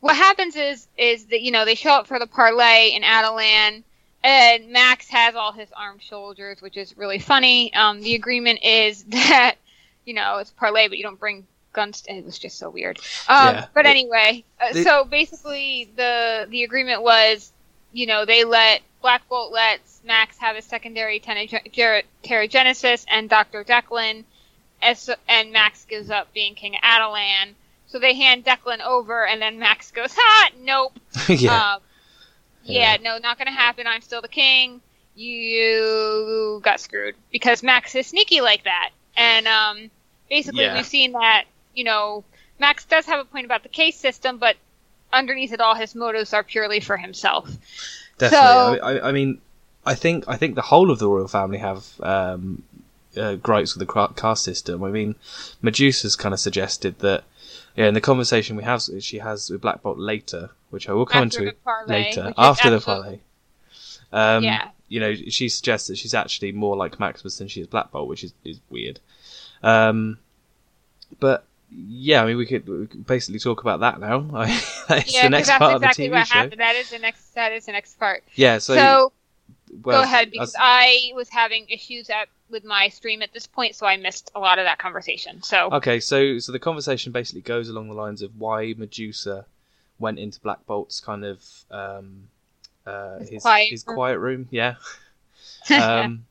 what 0.00 0.16
happens 0.16 0.56
is 0.56 0.86
is 0.96 1.26
that 1.26 1.40
you 1.40 1.50
know 1.50 1.64
they 1.64 1.74
show 1.74 1.90
up 1.90 2.06
for 2.06 2.18
the 2.18 2.26
parlay 2.26 2.90
in 2.94 3.02
Attilan 3.02 3.82
and 4.24 4.70
Max 4.70 5.08
has 5.08 5.34
all 5.34 5.52
his 5.52 5.68
armed 5.76 6.02
soldiers 6.02 6.60
which 6.60 6.76
is 6.76 6.96
really 6.96 7.18
funny 7.18 7.72
um, 7.74 8.00
the 8.00 8.14
agreement 8.14 8.60
is 8.62 9.02
that 9.08 9.56
you 10.04 10.14
know 10.14 10.38
it's 10.38 10.50
parlay 10.50 10.88
but 10.88 10.98
you 10.98 11.04
don't 11.04 11.18
bring 11.20 11.46
guns 11.72 12.02
it 12.08 12.24
was 12.24 12.38
just 12.38 12.58
so 12.58 12.70
weird 12.70 12.98
um, 13.28 13.54
Yeah. 13.54 13.66
but 13.74 13.86
anyway 13.86 14.44
uh, 14.60 14.72
so 14.72 15.04
basically 15.04 15.90
the 15.96 16.46
the 16.50 16.64
agreement 16.64 17.02
was 17.02 17.52
you 17.92 18.06
know 18.06 18.24
they 18.24 18.44
let 18.44 18.80
Black 19.00 19.28
Bolt 19.28 19.52
lets 19.52 20.00
Max 20.04 20.38
have 20.38 20.56
his 20.56 20.64
secondary 20.64 21.20
ger- 21.20 22.02
and 23.08 23.30
Dr. 23.30 23.62
Declan 23.64 24.24
as, 24.82 25.08
and 25.28 25.52
Max 25.52 25.84
gives 25.84 26.10
up 26.10 26.32
being 26.32 26.54
King 26.54 26.74
of 26.74 26.80
Attilan. 26.82 27.54
So 27.88 27.98
they 27.98 28.14
hand 28.14 28.44
Declan 28.44 28.80
over, 28.80 29.26
and 29.26 29.40
then 29.40 29.58
Max 29.58 29.90
goes, 29.90 30.14
"Ha, 30.16 30.50
nope, 30.60 30.92
yeah, 31.28 31.74
um, 31.74 31.80
yeah, 32.64 32.92
Yeah. 32.92 32.96
no, 33.02 33.18
not 33.18 33.38
gonna 33.38 33.50
happen. 33.50 33.86
I'm 33.86 34.02
still 34.02 34.20
the 34.22 34.28
king. 34.28 34.80
You 35.14 36.60
got 36.62 36.80
screwed 36.80 37.14
because 37.32 37.62
Max 37.62 37.94
is 37.94 38.06
sneaky 38.06 38.40
like 38.40 38.64
that." 38.64 38.90
And 39.16 39.46
um, 39.48 39.90
basically, 40.28 40.64
Yeah. 40.64 40.74
we've 40.74 40.86
seen 40.86 41.12
that. 41.12 41.44
You 41.74 41.84
know, 41.84 42.24
Max 42.58 42.84
does 42.84 43.06
have 43.06 43.20
a 43.20 43.24
point 43.24 43.44
about 43.46 43.62
the 43.62 43.68
case 43.68 43.96
system, 43.96 44.38
but 44.38 44.56
underneath 45.12 45.52
it 45.52 45.60
all, 45.60 45.74
his 45.74 45.94
motives 45.94 46.32
are 46.34 46.42
purely 46.42 46.80
for 46.80 46.96
himself. 46.96 47.48
Definitely. 48.18 48.78
So- 48.78 48.84
I, 48.84 49.08
I, 49.08 49.12
mean, 49.12 49.40
I 49.86 49.94
think 49.94 50.24
I 50.28 50.36
think 50.36 50.54
the 50.56 50.62
whole 50.62 50.90
of 50.90 50.98
the 50.98 51.08
royal 51.08 51.28
family 51.28 51.58
have 51.58 51.86
um, 52.00 52.62
uh, 53.16 53.36
gripes 53.36 53.74
with 53.76 53.86
the 53.86 54.08
caste 54.16 54.44
system. 54.44 54.82
I 54.84 54.90
mean, 54.90 55.14
Medusa's 55.62 56.16
kind 56.16 56.32
of 56.34 56.40
suggested 56.40 56.98
that. 56.98 57.24
Yeah, 57.78 57.86
in 57.86 57.94
the 57.94 58.00
conversation 58.00 58.56
we 58.56 58.64
have, 58.64 58.82
she 58.98 59.18
has 59.18 59.50
with 59.50 59.60
Black 59.60 59.82
Bolt 59.82 59.98
later, 59.98 60.50
which 60.70 60.88
I 60.88 60.92
will 60.92 61.06
come 61.06 61.28
After 61.28 61.44
into 61.44 61.56
parlay, 61.64 62.08
later 62.10 62.32
after 62.36 62.70
the 62.70 62.80
parlay. 62.80 63.20
Um, 64.12 64.42
Yeah. 64.42 64.70
you 64.88 64.98
know, 64.98 65.14
she 65.14 65.48
suggests 65.48 65.86
that 65.86 65.96
she's 65.96 66.12
actually 66.12 66.50
more 66.50 66.76
like 66.76 66.98
Maximus 66.98 67.38
than 67.38 67.46
she 67.46 67.60
is 67.60 67.68
Black 67.68 67.92
Bolt, 67.92 68.08
which 68.08 68.24
is, 68.24 68.34
is 68.44 68.58
weird. 68.68 68.98
Um, 69.62 70.18
but 71.20 71.44
yeah, 71.70 72.20
I 72.20 72.26
mean, 72.26 72.36
we 72.36 72.46
could, 72.46 72.66
we 72.66 72.88
could 72.88 73.06
basically 73.06 73.38
talk 73.38 73.60
about 73.60 73.78
that 73.78 74.00
now. 74.00 74.22
that 74.88 75.06
is 75.06 75.14
Yeah, 75.14 75.22
the 75.22 75.28
next 75.30 75.46
that's 75.46 75.58
part 75.58 75.76
exactly 75.76 76.06
of 76.06 76.10
the 76.10 76.16
TV 76.16 76.18
what 76.18 76.26
show. 76.26 76.34
happened. 76.34 76.60
That 76.60 76.74
is 76.74 76.90
the 76.90 76.98
next. 76.98 77.34
That 77.36 77.52
is 77.52 77.66
the 77.66 77.72
next 77.72 77.96
part. 78.00 78.24
Yeah, 78.34 78.58
so, 78.58 78.74
So, 78.74 79.12
go 79.82 80.02
ahead 80.02 80.30
because 80.30 80.54
I 80.58 81.12
was 81.14 81.28
having 81.28 81.66
issues 81.68 82.10
at 82.10 82.28
with 82.50 82.64
my 82.64 82.88
stream 82.88 83.22
at 83.22 83.32
this 83.32 83.46
point, 83.46 83.74
so 83.74 83.86
I 83.86 83.96
missed 83.96 84.30
a 84.34 84.40
lot 84.40 84.58
of 84.58 84.64
that 84.64 84.78
conversation. 84.78 85.42
So 85.42 85.68
Okay, 85.72 86.00
so 86.00 86.38
so 86.38 86.52
the 86.52 86.58
conversation 86.58 87.12
basically 87.12 87.42
goes 87.42 87.68
along 87.68 87.88
the 87.88 87.94
lines 87.94 88.22
of 88.22 88.38
why 88.38 88.74
Medusa 88.76 89.46
went 89.98 90.18
into 90.18 90.40
Black 90.40 90.64
Bolt's 90.66 91.00
kind 91.00 91.24
of 91.24 91.44
um, 91.70 92.28
uh, 92.86 93.18
His 93.18 93.30
his 93.30 93.42
quiet 93.42 93.70
his 93.70 93.86
room. 93.86 93.96
quiet 93.96 94.18
room, 94.18 94.48
yeah. 94.50 94.74
Um, 95.70 96.24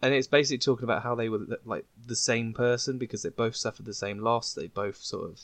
and 0.00 0.14
it's 0.14 0.28
basically 0.28 0.58
talking 0.58 0.84
about 0.84 1.02
how 1.02 1.16
they 1.16 1.28
were 1.28 1.40
like 1.64 1.84
the 2.06 2.14
same 2.14 2.52
person 2.52 2.98
because 2.98 3.22
they 3.22 3.30
both 3.30 3.56
suffered 3.56 3.86
the 3.86 3.94
same 3.94 4.20
loss. 4.20 4.52
They 4.52 4.68
both 4.68 4.98
sort 4.98 5.30
of 5.30 5.40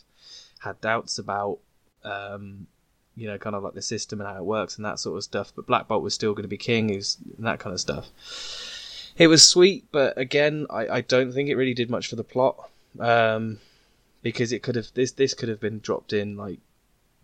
had 0.61 0.81
doubts 0.81 1.19
about, 1.19 1.59
um, 2.05 2.69
you 3.16 3.26
know, 3.26 3.38
kind 3.38 3.54
of 3.56 3.62
like 3.62 3.75
the 3.75 3.83
system 3.83 4.21
and 4.21 4.28
how 4.28 4.37
it 4.37 4.44
works 4.44 4.76
and 4.76 4.85
that 4.85 4.99
sort 4.99 5.16
of 5.16 5.25
stuff. 5.25 5.52
But 5.54 5.66
Black 5.66 5.88
Bolt 5.88 6.02
was 6.02 6.14
still 6.14 6.33
going 6.33 6.42
to 6.42 6.49
be 6.49 6.56
king, 6.56 6.90
is 6.90 7.16
that 7.38 7.61
kind 7.61 7.73
of 7.73 7.80
stuff. 7.80 8.09
It 9.16 9.28
was 9.28 9.49
sweet, 9.49 9.85
but 9.92 10.18
again, 10.18 10.66
I, 10.71 10.88
I 10.88 11.00
don't 11.00 11.33
think 11.33 11.49
it 11.49 11.54
really 11.54 11.75
did 11.75 11.88
much 11.90 12.09
for 12.09 12.16
the 12.16 12.25
plot. 12.25 12.68
Um, 12.99 13.59
because 14.23 14.52
it 14.52 14.62
could 14.62 14.75
have 14.75 14.88
this 14.94 15.12
this 15.12 15.35
could 15.35 15.49
have 15.49 15.61
been 15.61 15.78
dropped 15.78 16.12
in 16.12 16.37
like 16.37 16.59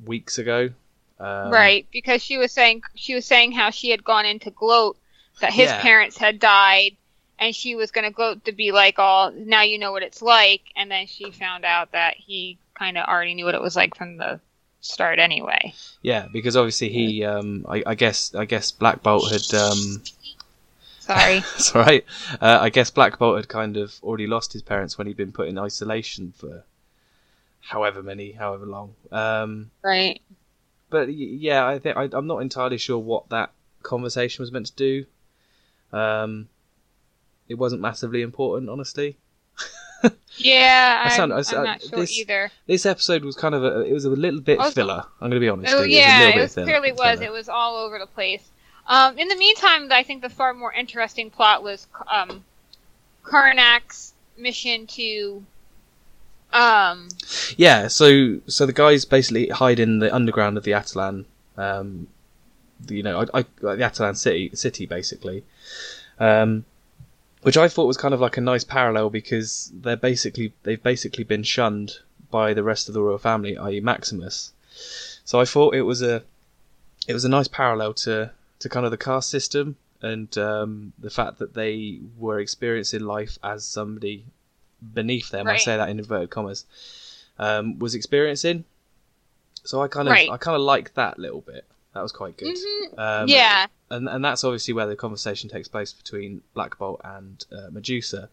weeks 0.04 0.38
ago. 0.38 0.70
Um, 1.18 1.50
right, 1.50 1.86
because 1.92 2.22
she 2.22 2.38
was 2.38 2.52
saying 2.52 2.82
she 2.94 3.14
was 3.14 3.26
saying 3.26 3.52
how 3.52 3.70
she 3.70 3.90
had 3.90 4.04
gone 4.04 4.26
into 4.26 4.50
gloat 4.50 4.96
that 5.40 5.52
his 5.52 5.68
Yeah. 5.68 5.80
parents 5.80 6.16
had 6.18 6.38
died, 6.38 6.96
and 7.38 7.54
she 7.56 7.74
was 7.74 7.90
going 7.90 8.04
to 8.04 8.10
gloat 8.10 8.44
to 8.44 8.52
be 8.52 8.70
like, 8.72 8.98
"all 8.98 9.30
now 9.32 9.62
you 9.62 9.78
know 9.78 9.92
what 9.92 10.02
it's 10.02 10.22
like," 10.22 10.62
and 10.76 10.90
then 10.90 11.06
she 11.06 11.30
found 11.30 11.64
out 11.64 11.92
that 11.92 12.14
he 12.16 12.58
kind 12.74 12.98
of 12.98 13.06
already 13.06 13.34
knew 13.34 13.44
what 13.44 13.54
it 13.54 13.62
was 13.62 13.76
like 13.76 13.96
from 13.96 14.16
the 14.16 14.40
start 14.80 15.18
anyway. 15.18 15.74
Yeah, 16.02 16.28
because 16.32 16.56
obviously 16.56 16.88
he, 16.88 17.24
um, 17.24 17.66
I, 17.68 17.82
I 17.86 17.94
guess, 17.94 18.34
I 18.34 18.44
guess 18.44 18.70
Black 18.70 19.02
Bolt 19.02 19.30
had, 19.30 19.54
um, 19.54 20.02
Sorry. 21.00 21.38
it's 21.56 21.74
all 21.74 21.82
right. 21.82 22.04
Uh, 22.40 22.58
I 22.60 22.70
guess 22.70 22.90
Black 22.90 23.18
Bolt 23.18 23.36
had 23.36 23.48
kind 23.48 23.76
of 23.76 23.94
already 24.02 24.26
lost 24.26 24.52
his 24.52 24.62
parents 24.62 24.96
when 24.96 25.06
he'd 25.06 25.16
been 25.16 25.32
put 25.32 25.48
in 25.48 25.58
isolation 25.58 26.32
for 26.36 26.64
however 27.60 28.02
many, 28.02 28.32
however 28.32 28.66
long. 28.66 28.94
Um, 29.10 29.70
right. 29.82 30.20
but 30.88 31.12
yeah, 31.12 31.66
I 31.66 31.78
think 31.78 31.96
I, 31.96 32.08
I'm 32.12 32.26
not 32.26 32.38
entirely 32.38 32.78
sure 32.78 32.98
what 32.98 33.28
that 33.30 33.50
conversation 33.82 34.42
was 34.42 34.52
meant 34.52 34.66
to 34.66 34.72
do. 34.74 35.06
Um, 35.92 36.48
it 37.48 37.54
wasn't 37.54 37.82
massively 37.82 38.22
important, 38.22 38.70
honestly. 38.70 39.16
Yeah, 40.36 41.02
I 41.04 41.08
I'm, 41.10 41.16
sound- 41.16 41.32
I 41.32 41.36
I'm 41.58 41.64
not 41.64 41.82
sure 41.82 41.98
this- 41.98 42.18
either. 42.18 42.50
This 42.66 42.86
episode 42.86 43.24
was 43.24 43.36
kind 43.36 43.54
of 43.54 43.64
a, 43.64 43.80
it 43.80 43.92
was 43.92 44.04
a 44.04 44.10
little 44.10 44.40
bit 44.40 44.58
Also- 44.58 44.72
filler. 44.72 45.04
I'm 45.20 45.30
going 45.30 45.40
to 45.40 45.40
be 45.40 45.48
honest. 45.48 45.74
Oh 45.74 45.82
yeah, 45.82 46.28
it 46.28 46.36
was 46.36 46.52
it, 46.52 46.56
bit 46.56 46.62
was, 46.62 46.68
clearly 46.68 46.92
was. 46.92 47.18
filler. 47.18 47.22
It 47.24 47.32
was 47.32 47.48
all 47.48 47.76
over 47.76 47.98
the 47.98 48.06
place. 48.06 48.42
Um, 48.86 49.18
in 49.18 49.28
the 49.28 49.36
meantime, 49.36 49.88
I 49.92 50.02
think 50.02 50.22
the 50.22 50.28
far 50.30 50.52
more 50.54 50.72
interesting 50.72 51.30
plot 51.30 51.62
was 51.62 51.86
um, 52.10 52.44
Karnak's 53.24 54.14
mission 54.36 54.86
to. 54.88 55.44
Um, 56.52 57.08
Yeah, 57.56 57.86
so 57.86 58.40
so 58.48 58.66
the 58.66 58.72
guys 58.72 59.04
basically 59.04 59.48
hide 59.50 59.78
in 59.78 60.00
the 60.00 60.12
underground 60.12 60.56
of 60.58 60.64
the 60.64 60.72
Attilan, 60.72 61.24
um, 61.56 62.08
you 62.88 63.02
know, 63.04 63.20
I, 63.32 63.40
I, 63.40 63.42
the 63.60 63.76
Attilan 63.76 64.16
city, 64.16 64.50
city 64.54 64.86
basically, 64.86 65.44
um, 66.18 66.64
which 67.42 67.56
I 67.56 67.68
thought 67.68 67.86
was 67.86 67.96
kind 67.96 68.14
of 68.14 68.20
like 68.20 68.36
a 68.36 68.40
nice 68.40 68.64
parallel 68.64 69.10
because 69.10 69.72
they're 69.74 69.96
basically 69.96 70.52
they've 70.62 70.82
basically 70.82 71.24
been 71.24 71.42
shunned 71.42 71.98
by 72.30 72.54
the 72.54 72.62
rest 72.62 72.88
of 72.88 72.94
the 72.94 73.02
royal 73.02 73.18
family, 73.18 73.56
i.e. 73.56 73.80
Maximus. 73.80 74.52
So 75.24 75.40
I 75.40 75.44
thought 75.44 75.74
it 75.74 75.82
was 75.82 76.02
a 76.02 76.22
it 77.08 77.14
was 77.14 77.24
a 77.24 77.28
nice 77.28 77.48
parallel 77.48 77.94
to 77.94 78.30
to 78.60 78.68
kind 78.68 78.84
of 78.84 78.90
the 78.90 78.98
caste 78.98 79.30
system 79.30 79.76
and 80.02 80.36
um, 80.38 80.92
the 80.98 81.10
fact 81.10 81.38
that 81.38 81.54
they 81.54 82.00
were 82.18 82.40
experiencing 82.40 83.00
life 83.00 83.38
as 83.42 83.64
somebody 83.64 84.24
beneath 84.94 85.30
them. 85.30 85.46
I 85.46 85.56
say 85.58 85.76
that 85.76 85.88
in 85.88 85.98
inverted 85.98 86.30
commas. 86.30 86.64
Um, 87.38 87.78
was 87.78 87.94
experiencing. 87.94 88.64
So 89.64 89.82
I 89.82 89.88
kind 89.88 90.08
of 90.08 90.12
Right. 90.12 90.30
I 90.30 90.36
kind 90.36 90.54
of 90.54 90.62
like 90.62 90.94
that 90.94 91.18
little 91.18 91.40
bit. 91.40 91.64
That 91.94 92.02
was 92.02 92.12
quite 92.12 92.36
good. 92.36 92.56
mhm, 92.56 92.98
Um, 92.98 93.28
yeah, 93.28 93.66
and 93.90 94.08
and 94.08 94.24
that's 94.24 94.44
obviously 94.44 94.74
where 94.74 94.86
the 94.86 94.96
conversation 94.96 95.50
takes 95.50 95.68
place 95.68 95.92
between 95.92 96.42
Black 96.54 96.78
Bolt 96.78 97.00
and 97.04 97.44
uh, 97.52 97.68
Medusa. 97.70 98.28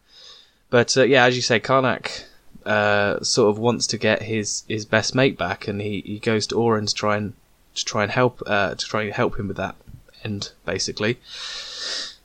But 0.70 0.96
uh, 0.98 1.04
yeah, 1.04 1.26
as 1.26 1.36
you 1.36 1.42
say, 1.42 1.60
Karnak 1.60 2.26
uh, 2.66 3.22
sort 3.24 3.50
of 3.50 3.58
wants 3.58 3.88
to 3.88 3.98
get 3.98 4.22
his, 4.24 4.64
his 4.68 4.86
best 4.86 5.16
mate 5.16 5.38
back, 5.38 5.68
and 5.68 5.82
he, 5.82 6.02
he 6.06 6.20
goes 6.20 6.46
to 6.48 6.56
Auran 6.56 6.86
to 6.88 6.94
try 6.94 7.18
and 7.18 7.34
to 7.76 7.86
try 7.86 8.04
and 8.04 8.12
help 8.12 8.42
uh, 8.46 8.76
to 8.76 8.86
try 8.86 9.04
and 9.04 9.14
help 9.14 9.40
him 9.40 9.48
with 9.48 9.58
that 9.58 9.76
end, 10.24 10.52
basically. 10.66 11.18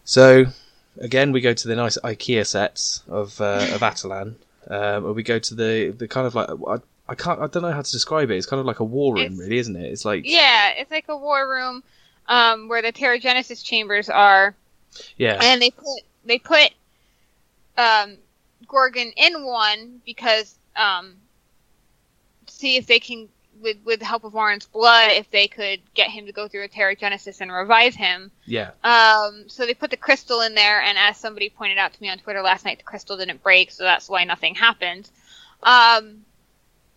So 0.05 0.47
again, 0.99 1.33
we 1.33 1.41
go 1.41 1.55
to 1.55 1.69
the 1.69 1.77
nice 1.77 1.97
IKEA 2.05 2.47
sets 2.47 3.03
of 3.09 3.41
uh, 3.41 3.67
of 3.73 3.81
Attilan, 3.91 4.35
um, 4.69 5.05
or 5.07 5.13
we 5.13 5.23
go 5.23 5.39
to 5.39 5.55
the 5.55 5.95
the 5.97 6.09
kind 6.09 6.27
of 6.27 6.35
like 6.35 6.49
I, 7.09 7.15
can't 7.15 7.41
I 7.41 7.47
don't 7.49 7.63
know 7.63 7.73
how 7.73 7.83
to 7.83 7.91
describe 7.93 8.31
it. 8.31 8.37
It's 8.37 8.47
kind 8.47 8.61
of 8.61 8.67
like 8.67 8.81
a 8.81 8.85
war 8.85 9.15
room, 9.15 9.25
It's- 9.25 9.39
really, 9.39 9.59
isn't 9.59 9.77
it? 9.77 9.93
It's 9.93 10.05
like 10.05 10.23
yeah. 10.25 10.71
It's 10.77 10.91
like 10.91 11.07
a 11.09 11.17
war 11.17 11.49
room, 11.49 11.83
um, 12.29 12.69
where 12.69 12.83
the 12.83 12.93
Terrigenesis 12.93 13.63
chambers 13.65 14.09
are, 14.09 14.55
yeah, 15.17 15.39
and 15.43 15.61
they 15.61 15.71
put 15.71 16.03
they 16.25 16.39
put 16.39 16.71
um, 17.77 18.17
Gorgon 18.69 19.13
in 19.17 19.45
one 19.45 20.01
because 20.07 20.55
um, 20.77 21.15
see 22.47 22.77
if 22.77 22.87
they 22.87 23.01
can 23.01 23.29
with 23.61 23.77
with 23.85 23.99
the 24.01 24.05
help 24.07 24.25
of 24.25 24.35
Auran's 24.35 24.67
blood 24.67 25.11
if 25.13 25.31
they 25.31 25.49
could 25.49 25.81
get 25.95 26.11
him 26.11 26.27
to 26.27 26.33
go 26.33 26.49
through 26.49 26.65
a 26.65 26.69
Terrigenesis 26.69 27.41
and 27.41 27.53
revive 27.53 27.95
him. 27.95 28.31
yeah, 28.45 28.71
Um, 28.83 29.45
so 29.49 29.67
they 29.67 29.75
put 29.75 29.91
the 29.91 29.97
crystal 29.97 30.41
in 30.41 30.55
there, 30.55 30.81
and 30.83 30.97
as 30.99 31.17
somebody 31.17 31.49
pointed 31.51 31.79
out 31.79 31.93
to 31.93 32.03
me 32.03 32.09
on 32.09 32.19
Twitter 32.19 32.43
last 32.43 32.65
night, 32.65 32.79
the 32.79 32.85
crystal 32.85 33.17
didn't 33.17 33.43
break, 33.43 33.71
so 33.71 33.85
that's 33.85 34.09
why 34.09 34.25
nothing 34.25 34.55
happened. 34.55 35.09
Um, 35.63 36.25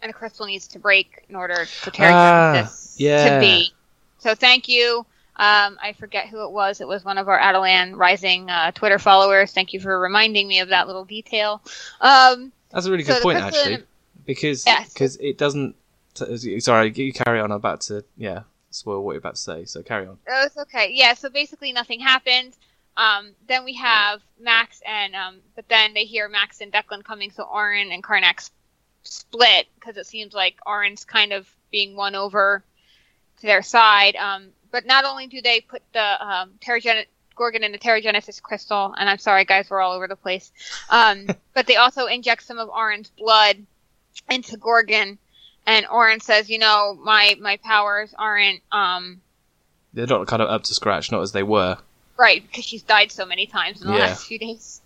and 0.05 0.13
the 0.13 0.17
crystal 0.17 0.45
needs 0.45 0.67
to 0.69 0.79
break 0.79 1.25
in 1.29 1.35
order 1.35 1.65
for 1.65 1.89
Terrigenesis 1.91 2.93
Ah, 2.93 2.93
yeah. 2.97 3.33
to 3.35 3.39
be. 3.39 3.73
So 4.19 4.35
thank 4.35 4.67
you. 4.69 4.99
Um, 5.37 5.77
I 5.81 5.93
forget 5.99 6.27
who 6.27 6.43
it 6.45 6.51
was. 6.51 6.79
It 6.79 6.87
was 6.87 7.03
one 7.03 7.17
of 7.17 7.27
our 7.27 7.37
Attilan 7.39 7.97
Rising 7.97 8.49
uh, 8.49 8.71
Twitter 8.71 8.99
followers. 8.99 9.51
Thank 9.51 9.73
you 9.73 9.79
for 9.79 9.99
reminding 9.99 10.47
me 10.47 10.59
of 10.59 10.69
that 10.69 10.87
little 10.87 11.03
detail. 11.05 11.61
Um, 11.99 12.51
That's 12.71 12.85
a 12.85 12.91
really 12.91 13.03
good 13.03 13.17
the 13.17 13.21
point, 13.21 13.39
actually, 13.39 13.73
in- 13.73 13.83
because 14.25 14.65
Yes. 14.65 14.93
because 14.93 15.17
it 15.17 15.37
doesn't. 15.37 15.75
T- 16.13 16.59
sorry, 16.61 16.93
you 16.95 17.11
carry 17.11 17.39
on. 17.41 17.51
I'm 17.51 17.57
about 17.57 17.81
to 17.81 18.05
yeah 18.15 18.43
spoil 18.69 19.03
what 19.03 19.11
you're 19.13 19.19
about 19.19 19.35
to 19.35 19.41
say. 19.41 19.65
So 19.65 19.81
carry 19.81 20.07
on. 20.07 20.17
Oh, 20.29 20.43
it's 20.45 20.57
okay. 20.57 20.89
Yeah, 20.93 21.13
so 21.15 21.29
basically 21.29 21.73
nothing 21.73 21.99
happened. 21.99 22.53
Um, 22.97 23.31
then 23.49 23.65
we 23.65 23.73
have 23.73 24.21
Max 24.39 24.81
and 24.87 25.15
um, 25.15 25.39
but 25.57 25.67
then 25.67 25.93
they 25.93 26.05
hear 26.05 26.29
Max 26.29 26.61
and 26.61 26.71
Declan 26.71 27.03
coming, 27.03 27.29
so 27.31 27.43
Auran 27.43 27.93
and 27.93 28.01
Karnak 28.01 28.37
s- 28.37 28.51
split 29.07 29.67
because 29.75 29.97
it 29.97 30.05
seems 30.05 30.33
like 30.33 30.55
Auran's 30.65 31.05
kind 31.05 31.31
of 31.33 31.47
being 31.71 31.95
won 31.95 32.15
over 32.15 32.63
to 33.39 33.45
their 33.45 33.61
side. 33.61 34.15
Um, 34.15 34.47
but 34.71 34.85
not 34.85 35.05
only 35.05 35.27
do 35.27 35.41
they 35.41 35.61
put 35.61 35.81
the 35.93 36.25
um, 36.27 36.51
Terrigen- 36.61 37.05
Gorgon 37.35 37.63
in 37.63 37.71
the 37.71 37.77
Terrigenesis 37.77 38.41
crystal, 38.41 38.93
and 38.97 39.09
I'm 39.09 39.17
sorry 39.17 39.45
guys, 39.45 39.69
we're 39.69 39.81
all 39.81 39.93
over 39.93 40.07
the 40.07 40.15
place. 40.15 40.51
Um, 40.89 41.27
but 41.53 41.67
they 41.67 41.75
also 41.77 42.05
inject 42.07 42.43
some 42.43 42.57
of 42.57 42.69
Auran's 42.69 43.09
blood 43.09 43.57
into 44.29 44.57
Gorgon, 44.57 45.17
and 45.67 45.85
Auran 45.87 46.21
says, 46.21 46.49
you 46.49 46.59
know, 46.59 46.97
my 47.01 47.35
my 47.39 47.57
powers 47.57 48.13
aren't 48.17 48.61
um 48.71 49.21
They're 49.93 50.07
not 50.07 50.27
kind 50.27 50.41
of 50.41 50.49
up 50.49 50.63
to 50.63 50.73
scratch, 50.73 51.11
not 51.11 51.21
as 51.21 51.31
they 51.31 51.43
were. 51.43 51.77
Right, 52.17 52.41
because 52.47 52.63
she's 52.63 52.81
died 52.83 53.11
so 53.11 53.25
many 53.25 53.45
times 53.45 53.81
in 53.81 53.87
the 53.87 53.93
Yeah. 53.93 53.99
last 54.07 54.25
few 54.27 54.39
days. 54.39 54.81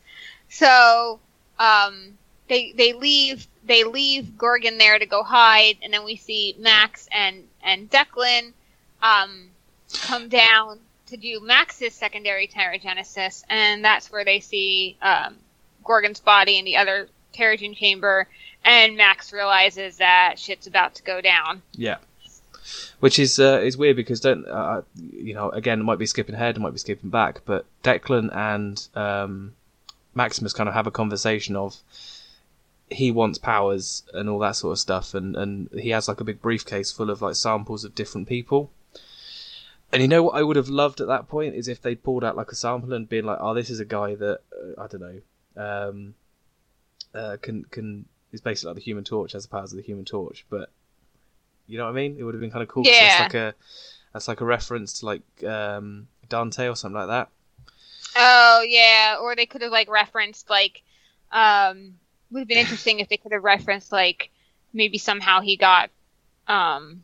So, 0.50 1.20
um, 1.60 2.18
they 2.50 2.74
they 2.74 2.94
leave 2.94 3.48
they 3.64 3.84
leave 3.86 4.38
Gorgon 4.38 4.78
there 4.78 5.00
to 5.00 5.06
go 5.06 5.24
hide, 5.24 5.78
and 5.82 5.94
then 5.94 6.04
we 6.04 6.18
see 6.18 6.56
Max 6.60 7.08
and 7.12 7.44
and 7.64 7.90
Declan 7.90 8.52
um, 9.02 9.50
come 10.02 10.28
down 10.28 10.80
to 11.08 11.18
do 11.18 11.40
Max's 11.40 11.94
secondary 11.94 12.48
Terrigenesis, 12.48 13.44
and 13.50 13.86
that's 13.86 14.12
where 14.12 14.26
they 14.26 14.40
see 14.40 14.98
um, 15.02 15.38
Gorgon's 15.84 16.20
body 16.20 16.58
in 16.58 16.66
the 16.66 16.78
other 16.78 17.08
Terrigen 17.34 17.76
chamber, 17.76 18.28
and 18.66 18.98
Max 18.98 19.32
realizes 19.32 19.98
that 19.98 20.38
shit's 20.38 20.68
about 20.68 20.96
to 20.96 21.04
go 21.04 21.22
down. 21.22 21.62
Yeah. 21.74 21.98
which 23.00 23.20
is 23.20 23.40
uh, 23.40 23.62
is 23.64 23.78
weird 23.78 23.96
because 23.96 24.20
don't 24.20 24.48
uh, 24.48 24.82
you 24.96 25.36
know 25.36 25.50
again 25.52 25.84
might 25.84 26.00
be 26.00 26.08
skipping 26.08 26.36
ahead, 26.36 26.60
might 26.60 26.74
be 26.74 26.80
skipping 26.80 27.12
back, 27.12 27.42
but 27.46 27.66
Declan 27.84 28.36
and 28.36 28.88
um, 28.96 29.54
Maximus 30.16 30.54
kind 30.54 30.68
of 30.68 30.74
have 30.74 30.88
a 30.88 30.92
conversation 30.92 31.56
of 31.56 31.78
he 32.92 33.12
wants 33.12 33.38
powers 33.38 34.04
and 34.14 34.30
all 34.30 34.40
that 34.40 34.56
sort 34.56 34.74
of 34.74 34.80
stuff, 34.80 35.14
and 35.14 35.36
and 35.36 35.70
he 35.74 35.90
has 35.90 36.08
like 36.08 36.20
a 36.20 36.24
big 36.24 36.42
briefcase 36.42 36.92
full 36.92 37.10
of 37.10 37.22
like 37.22 37.36
samples 37.36 37.84
of 37.84 37.96
different 37.96 38.28
people. 38.28 38.72
And 39.92 40.02
you 40.02 40.08
know 40.08 40.24
what 40.24 40.36
I 40.36 40.44
would 40.44 40.56
have 40.56 40.70
loved 40.70 41.02
at 41.02 41.08
that 41.08 41.28
point 41.28 41.56
is 41.56 41.68
if 41.68 41.82
they 41.82 41.96
pulled 41.96 42.24
out 42.24 42.38
like 42.38 42.52
a 42.52 42.56
sample 42.56 42.94
and 42.94 43.10
been 43.10 43.26
like, 43.26 43.40
"Oh, 43.42 43.54
this 43.54 43.70
is 43.70 43.80
a 43.80 43.86
guy 43.86 44.16
that 44.16 44.42
uh, 44.54 44.82
I 44.82 44.88
don't 44.88 45.02
know, 45.02 45.90
um, 45.90 46.14
uh, 47.14 47.38
can 47.42 47.66
can 47.66 48.06
is 48.32 48.42
basically 48.42 48.70
like 48.70 48.76
the 48.76 48.84
Human 48.84 49.04
Torch, 49.04 49.32
has 49.34 49.44
the 49.44 49.50
powers 49.50 49.72
of 49.72 49.78
the 49.78 49.84
Human 49.84 50.06
Torch." 50.06 50.46
But 50.50 50.70
you 51.68 51.78
know 51.78 51.86
what 51.86 51.92
I 51.92 51.94
mean? 51.94 52.18
It 52.20 52.24
would 52.24 52.34
have 52.34 52.42
been 52.42 52.52
kind 52.52 52.64
of 52.64 52.70
cool 52.70 52.84
Yeah. 52.86 53.00
That's 53.00 53.20
like 53.22 53.34
a 53.34 53.56
that's 54.14 54.28
like 54.28 54.42
a 54.42 54.46
reference 54.46 55.00
to 55.00 55.06
like 55.06 55.44
um, 55.44 56.08
Dante 56.28 56.68
or 56.68 56.76
something 56.76 56.98
like 56.98 57.08
that. 57.08 57.30
Oh 58.16 58.64
yeah, 58.68 59.18
or 59.22 59.36
they 59.36 59.46
could 59.46 59.62
have 59.62 59.72
like 59.72 59.90
referenced 59.90 60.50
like 60.50 60.84
um 61.32 61.96
would 62.32 62.40
have 62.40 62.48
been 62.48 62.58
interesting 62.58 63.00
if 63.00 63.10
they 63.10 63.18
could 63.18 63.32
have 63.32 63.44
referenced 63.44 63.92
like 63.92 64.30
maybe 64.74 64.98
somehow 64.98 65.42
he 65.42 65.58
got 65.58 65.90
um 66.48 67.04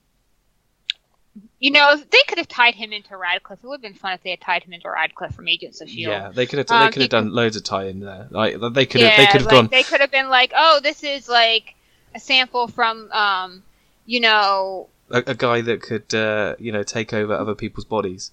you 1.60 1.72
know, 1.72 1.98
they 1.98 2.22
could 2.28 2.38
have 2.38 2.48
tied 2.48 2.76
him 2.76 2.94
into 2.94 3.18
Radcliffe. 3.18 3.60
It 3.62 3.68
would 3.68 3.76
have 3.76 3.82
been 3.82 3.94
fun 3.94 4.14
if 4.14 4.24
they 4.24 4.30
had 4.30 4.40
tied 4.40 4.64
him 4.64 4.72
into 4.74 4.90
Radcliffe 4.90 5.36
from 5.36 5.48
Agents 5.50 5.82
of 5.82 5.90
Shield. 5.90 6.12
Yeah, 6.14 6.30
they 6.30 6.46
could 6.46 6.60
have 6.60 6.72
Um, 6.72 6.86
they 6.86 6.92
could 6.92 6.96
he 6.96 7.02
have 7.04 7.10
done 7.10 7.24
could- 7.26 7.34
loads 7.34 7.56
of 7.58 7.64
tie 7.64 7.86
in 7.88 8.00
there. 8.00 8.28
Like 8.30 8.56
they 8.74 8.86
could 8.86 9.02
have 9.02 9.18
they 9.18 9.26
could 9.26 9.42
have 9.42 9.46
like, 9.46 9.52
gone. 9.52 9.68
They 9.68 9.84
could 9.84 10.00
have 10.02 10.12
been 10.12 10.30
like, 10.30 10.54
"Oh, 10.56 10.80
this 10.82 11.04
is 11.04 11.28
like 11.28 11.76
a 12.14 12.20
sample 12.20 12.68
from 12.68 13.12
um, 13.12 13.64
you 14.06 14.22
know, 14.22 14.88
A, 15.12 15.24
a 15.28 15.34
guy 15.36 15.60
that 15.62 15.82
could, 15.82 16.14
uh, 16.16 16.56
you 16.60 16.72
know, 16.72 16.84
take 16.84 17.14
over 17.14 17.34
other 17.34 17.56
people's 17.56 17.86
bodies. 17.86 18.32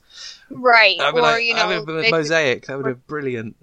right?" 0.51 1.01
I'd 1.01 1.13
be 1.13 1.19
or 1.19 1.23
like, 1.23 1.43
you 1.45 1.55
know, 1.55 1.85
been 1.85 1.97
they 1.97 2.01
a 2.03 2.05
could- 2.05 2.11
mosaic. 2.13 2.67
That 2.67 2.77
would 2.77 2.87
have 2.87 2.97
been 2.99 3.05
brilliant. 3.09 3.57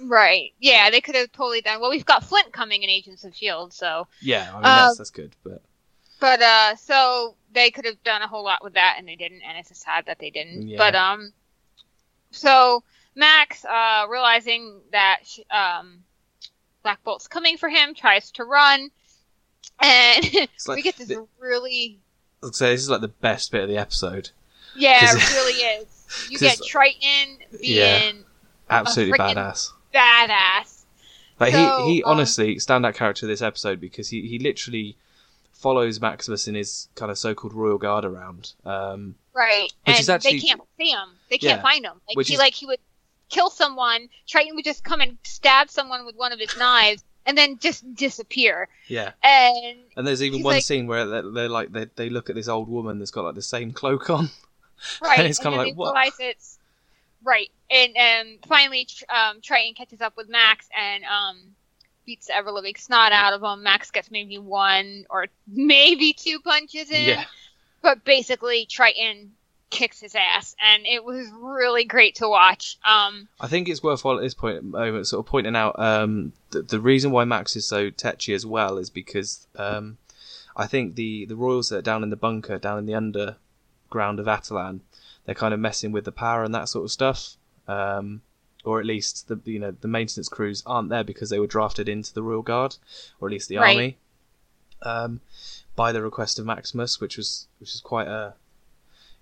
Right? 0.00 0.52
Yeah, 0.60 0.90
they 0.90 1.00
could 1.00 1.14
have 1.14 1.32
totally 1.32 1.60
done. 1.60 1.80
Well, 1.80 1.90
we've 1.90 2.04
got 2.06 2.24
Flint 2.24 2.52
coming 2.52 2.82
in 2.82 2.90
Agents 2.90 3.24
of 3.24 3.34
Shield, 3.34 3.72
so 3.72 4.06
Yeah, 4.20 4.42
I 4.50 4.54
mean 4.54 4.56
Um, 4.56 4.62
that's 4.62 4.98
that's 4.98 5.10
good. 5.10 5.32
But 5.44 5.62
But 6.20 6.42
uh, 6.42 6.76
so 6.76 7.34
they 7.52 7.70
could 7.70 7.84
have 7.84 8.02
done 8.04 8.22
a 8.22 8.26
whole 8.28 8.44
lot 8.44 8.62
with 8.62 8.74
that, 8.74 8.96
and 8.98 9.06
they 9.08 9.16
didn't, 9.16 9.42
and 9.42 9.56
it's 9.58 9.76
sad 9.78 10.06
that 10.06 10.18
they 10.18 10.30
didn't. 10.30 10.68
Yeah. 10.68 10.78
But 10.78 10.94
um, 10.94 11.32
so 12.30 12.82
Max, 13.14 13.64
uh, 13.64 14.06
realizing 14.08 14.80
that 14.92 15.20
sh- 15.24 15.40
um, 15.50 16.04
Black 16.82 17.02
Bolt's 17.04 17.26
coming 17.28 17.56
for 17.56 17.68
him, 17.68 17.94
tries 17.94 18.30
to 18.32 18.44
run, 18.44 18.90
and 19.80 20.24
like 20.66 20.76
we 20.76 20.82
get 20.82 20.96
this 20.96 21.08
the- 21.08 21.26
really, 21.38 21.98
I'd 22.42 22.54
say 22.54 22.70
this 22.72 22.82
is 22.82 22.90
like 22.90 23.00
the 23.00 23.08
best 23.08 23.50
bit 23.50 23.62
of 23.62 23.68
the 23.68 23.78
episode. 23.78 24.30
Yeah, 24.76 24.98
it 25.02 25.32
really 25.34 25.60
is. 25.82 26.26
You 26.30 26.38
get 26.40 26.60
Triton 26.64 27.38
being 27.60 27.62
Yeah. 27.62 28.12
Absolutely 28.70 29.18
badass. 29.18 29.70
Badass. 29.94 30.84
Like 31.40 31.52
So, 31.52 31.84
he, 31.86 31.94
he 31.94 32.02
um, 32.02 32.12
honestly 32.12 32.56
standout 32.56 32.94
character 32.94 33.26
of 33.26 33.28
this 33.28 33.42
episode 33.42 33.80
because 33.80 34.08
he, 34.08 34.22
he 34.26 34.38
literally 34.38 34.96
follows 35.52 36.00
Maximus 36.00 36.46
in 36.48 36.54
his 36.54 36.88
kind 36.94 37.10
of 37.10 37.18
so-called 37.18 37.52
royal 37.54 37.78
guard 37.78 38.04
around. 38.04 38.52
Um, 38.64 39.16
Right, 39.34 39.72
and 39.86 40.08
actually- 40.08 40.32
they 40.40 40.46
can't 40.46 40.62
see 40.78 40.90
him. 40.90 41.08
They 41.30 41.38
can't 41.38 41.58
Yeah. 41.58 41.62
find 41.62 41.84
him. 41.84 42.00
Like 42.08 42.16
Which 42.16 42.28
he 42.28 42.34
is- 42.34 42.40
like 42.40 42.54
he 42.54 42.66
would 42.66 42.80
kill 43.28 43.50
someone. 43.50 44.08
Triton 44.26 44.56
would 44.56 44.64
just 44.64 44.82
come 44.82 45.00
and 45.00 45.16
stab 45.22 45.70
someone 45.70 46.04
with 46.06 46.16
one 46.16 46.32
of 46.32 46.40
his 46.40 46.56
knives, 46.56 47.04
and 47.26 47.36
then 47.38 47.58
just 47.58 47.94
disappear. 47.94 48.68
yeah, 48.88 49.12
And 49.22 49.78
and 49.96 50.06
there's 50.06 50.22
even 50.22 50.42
one 50.42 50.54
like- 50.54 50.64
scene 50.64 50.86
where 50.88 51.06
they're, 51.06 51.30
they're 51.30 51.48
like 51.48 51.70
they, 51.72 51.86
they 51.94 52.08
look 52.10 52.28
at 52.30 52.34
this 52.36 52.48
old 52.48 52.68
woman 52.68 52.98
that's 52.98 53.10
got 53.12 53.24
like 53.24 53.34
the 53.36 53.42
same 53.42 53.70
cloak 53.72 54.10
on. 54.10 54.30
right, 55.02 55.18
and 55.20 55.28
it's 55.28 55.38
kinda 55.38 55.56
like, 55.58 55.74
what? 55.74 55.94
it's 56.18 56.57
right. 57.22 57.50
And 57.70 57.96
um, 57.96 58.38
finally, 58.46 58.86
um, 59.08 59.40
Triton 59.42 59.74
catches 59.74 60.00
up 60.00 60.16
with 60.16 60.28
Max 60.28 60.68
and 60.76 61.04
um, 61.04 61.40
beats 62.06 62.28
the 62.28 62.36
ever 62.36 62.50
living 62.50 62.74
snot 62.76 63.12
out 63.12 63.34
of 63.34 63.42
him. 63.42 63.62
Max 63.62 63.90
gets 63.90 64.10
maybe 64.10 64.38
one 64.38 65.04
or 65.10 65.26
maybe 65.46 66.12
two 66.12 66.40
punches 66.40 66.90
in. 66.90 67.08
Yeah, 67.08 67.24
but 67.82 68.04
basically 68.04 68.66
Triton 68.66 69.32
kicks 69.70 70.00
his 70.00 70.14
ass, 70.14 70.56
and 70.60 70.86
it 70.86 71.04
was 71.04 71.28
really 71.38 71.84
great 71.84 72.16
to 72.16 72.28
watch. 72.28 72.78
Um, 72.88 73.28
I 73.40 73.48
think 73.48 73.68
it's 73.68 73.82
worthwhile 73.82 74.16
at 74.16 74.22
this 74.22 74.34
point 74.34 74.64
moment 74.64 75.06
sort 75.06 75.24
of 75.24 75.30
pointing 75.30 75.56
out 75.56 75.78
um, 75.78 76.32
the, 76.50 76.62
the 76.62 76.80
reason 76.80 77.10
why 77.10 77.24
Max 77.24 77.56
is 77.56 77.66
so 77.66 77.90
tetchy 77.90 78.32
as 78.34 78.46
well 78.46 78.78
is 78.78 78.90
because 78.90 79.46
um, 79.56 79.98
I 80.56 80.66
think 80.66 80.94
the 80.94 81.26
the 81.26 81.36
royals 81.36 81.68
that 81.68 81.78
are 81.78 81.82
down 81.82 82.02
in 82.02 82.10
the 82.10 82.16
bunker, 82.16 82.58
down 82.58 82.78
in 82.78 82.86
the 82.86 82.94
underground 82.94 84.20
of 84.20 84.26
Attilan, 84.26 84.80
they're 85.28 85.34
kind 85.34 85.52
of 85.52 85.60
messing 85.60 85.92
with 85.92 86.06
the 86.06 86.12
power 86.12 86.42
and 86.42 86.54
that 86.54 86.70
sort 86.70 86.86
of 86.86 86.90
stuff. 86.90 87.36
Um, 87.66 88.22
or 88.64 88.80
at 88.80 88.86
least 88.86 89.28
the 89.28 89.38
you 89.44 89.58
know 89.58 89.72
the 89.78 89.86
maintenance 89.86 90.26
crews 90.30 90.62
aren't 90.64 90.88
there 90.88 91.04
because 91.04 91.28
they 91.28 91.38
were 91.38 91.46
drafted 91.46 91.86
into 91.86 92.14
the 92.14 92.22
royal 92.22 92.40
guard, 92.40 92.76
or 93.20 93.28
at 93.28 93.32
least 93.32 93.50
the 93.50 93.58
Right. 93.58 93.68
army, 93.76 93.98
um, 94.80 95.20
by 95.76 95.92
the 95.92 96.00
request 96.00 96.38
of 96.38 96.46
Maximus, 96.46 96.98
which 96.98 97.18
was 97.18 97.46
which 97.60 97.74
is 97.74 97.82
quite 97.82 98.08
a 98.08 98.32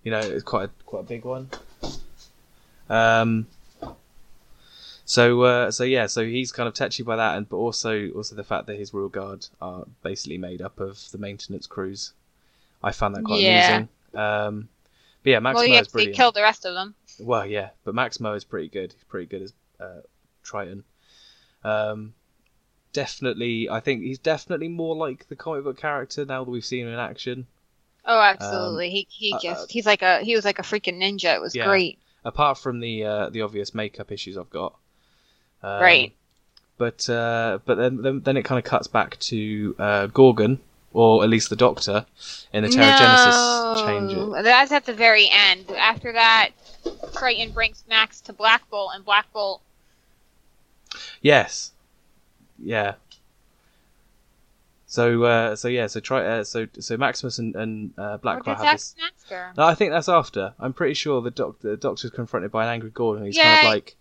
you 0.05 0.12
know 0.12 0.21
it's 0.21 0.45
quite 0.45 0.69
a, 0.69 0.71
quite 0.85 1.01
a 1.01 1.09
big 1.09 1.25
one. 1.25 1.51
Um, 2.88 3.49
so 5.05 5.42
uh, 5.42 5.71
so 5.73 5.83
yeah, 5.83 6.07
so 6.07 6.25
he's 6.25 6.53
kind 6.53 6.69
of 6.69 6.75
touchy 6.75 7.03
by 7.03 7.16
that, 7.16 7.37
and 7.37 7.49
but 7.49 7.57
also 7.57 8.11
also 8.11 8.37
the 8.37 8.45
fact 8.45 8.66
that 8.69 8.77
his 8.79 8.95
royal 8.95 9.09
guard 9.09 9.49
are 9.61 9.87
basically 10.05 10.38
made 10.38 10.62
up 10.62 10.79
of 10.79 11.11
the 11.11 11.19
maintenance 11.19 11.66
crews. 11.66 12.12
I 12.81 12.92
found 12.92 13.16
that 13.16 13.25
quite 13.25 13.40
Yeah. 13.42 13.51
amusing. 13.51 13.88
Um, 14.14 14.69
but 15.27 15.31
yeah, 15.33 15.39
Mike 15.41 15.55
Moh 15.55 15.59
well, 15.62 15.67
he 15.67 15.77
is 15.77 15.89
brilliant. 15.89 16.17
killed 16.17 16.35
the 16.35 16.43
rest 16.43 16.65
of 16.65 16.75
them. 16.75 16.95
Well, 17.19 17.45
yeah, 17.45 17.71
but 17.83 17.97
Mike 17.97 18.21
Moh 18.21 18.35
is 18.35 18.45
pretty 18.45 18.69
good. 18.69 18.93
He's 18.93 19.03
pretty 19.03 19.27
good 19.27 19.43
as 19.43 19.53
uh, 19.81 20.03
Triton. 20.45 20.85
Um, 21.65 22.15
definitely, 22.93 23.69
I 23.69 23.81
think 23.81 24.03
he's 24.05 24.21
definitely 24.21 24.69
more 24.69 24.95
like 24.95 25.29
the 25.29 25.35
comic 25.35 25.65
book 25.65 25.79
character 25.79 26.25
now 26.25 26.45
that 26.45 26.51
we've 26.53 26.65
seen 26.65 26.87
him 26.87 26.93
in 26.93 27.01
action. 27.01 27.49
Oh, 28.05 28.21
absolutely. 28.21 28.91
he 28.91 29.09
he 29.11 29.33
uh, 29.33 29.41
just 29.41 29.62
uh, 29.62 29.67
he's 29.69 29.85
like 29.85 30.03
a 30.03 30.21
he 30.21 30.37
was 30.37 30.45
like 30.45 30.61
a 30.61 30.62
freaking 30.62 31.03
ninja. 31.03 31.35
It 31.35 31.41
was 31.41 31.57
Yeah. 31.57 31.67
great. 31.67 31.99
Apart 32.25 32.59
from 32.59 32.79
the 32.79 33.03
uh, 33.05 33.31
the 33.31 33.43
obvious 33.43 33.75
makeup 33.75 34.12
issues 34.12 34.39
I've 34.39 34.51
got. 34.51 34.77
Um, 35.61 35.83
Right. 35.83 36.15
But 36.79 37.11
uh, 37.11 37.59
but 37.65 37.75
then 37.79 38.01
then, 38.01 38.21
then 38.21 38.37
it 38.37 38.45
kind 38.45 38.61
of 38.61 38.65
cuts 38.65 38.87
back 38.87 39.19
to 39.19 39.75
uh, 39.81 40.07
Gorgon, 40.07 40.61
or 40.92 41.22
at 41.25 41.29
least 41.31 41.51
the 41.51 41.57
Doctor, 41.57 42.07
in 42.53 42.62
the 42.64 42.68
Terrigenesis 42.70 43.87
change. 43.87 44.12
It. 44.12 44.44
That's 44.44 44.72
at 44.72 44.87
the 44.87 44.94
very 44.94 45.29
end. 45.31 45.70
After 45.70 46.12
that, 46.12 46.51
Triton 47.14 47.53
brings 47.53 47.85
Max 47.88 48.20
to 48.22 48.33
Black 48.33 48.68
Bolt, 48.70 48.92
and 48.94 49.05
Black 49.05 49.33
Bolt. 49.33 49.61
Yes. 51.20 51.72
Yeah. 52.59 52.94
So 54.88 55.25
uh, 55.25 55.57
so 55.57 55.68
yeah 55.68 55.88
so 55.88 56.01
try 56.01 56.25
uh, 56.25 56.44
so 56.44 56.66
so 56.79 56.96
Maximus 56.96 57.38
and, 57.38 57.55
and 57.57 57.92
uh, 57.99 58.16
Black 58.18 58.44
Bolt 58.44 58.57
did 58.59 58.64
have 58.64 58.77
this. 58.77 58.94
No, 59.57 59.64
I 59.64 59.75
think 59.75 59.90
that's 59.90 60.09
after. 60.09 60.55
I'm 60.61 60.72
pretty 60.72 60.94
sure 60.94 61.20
the 61.20 61.33
doctor 61.33 61.70
the 61.70 61.77
doctor's 61.77 62.12
confronted 62.12 62.53
by 62.53 62.64
an 62.64 62.70
angry 62.70 62.90
Gorgon. 62.90 63.27
He's 63.27 63.37
Yeah. 63.37 63.57
kind 63.57 63.66
of 63.66 63.72
like 63.75 63.96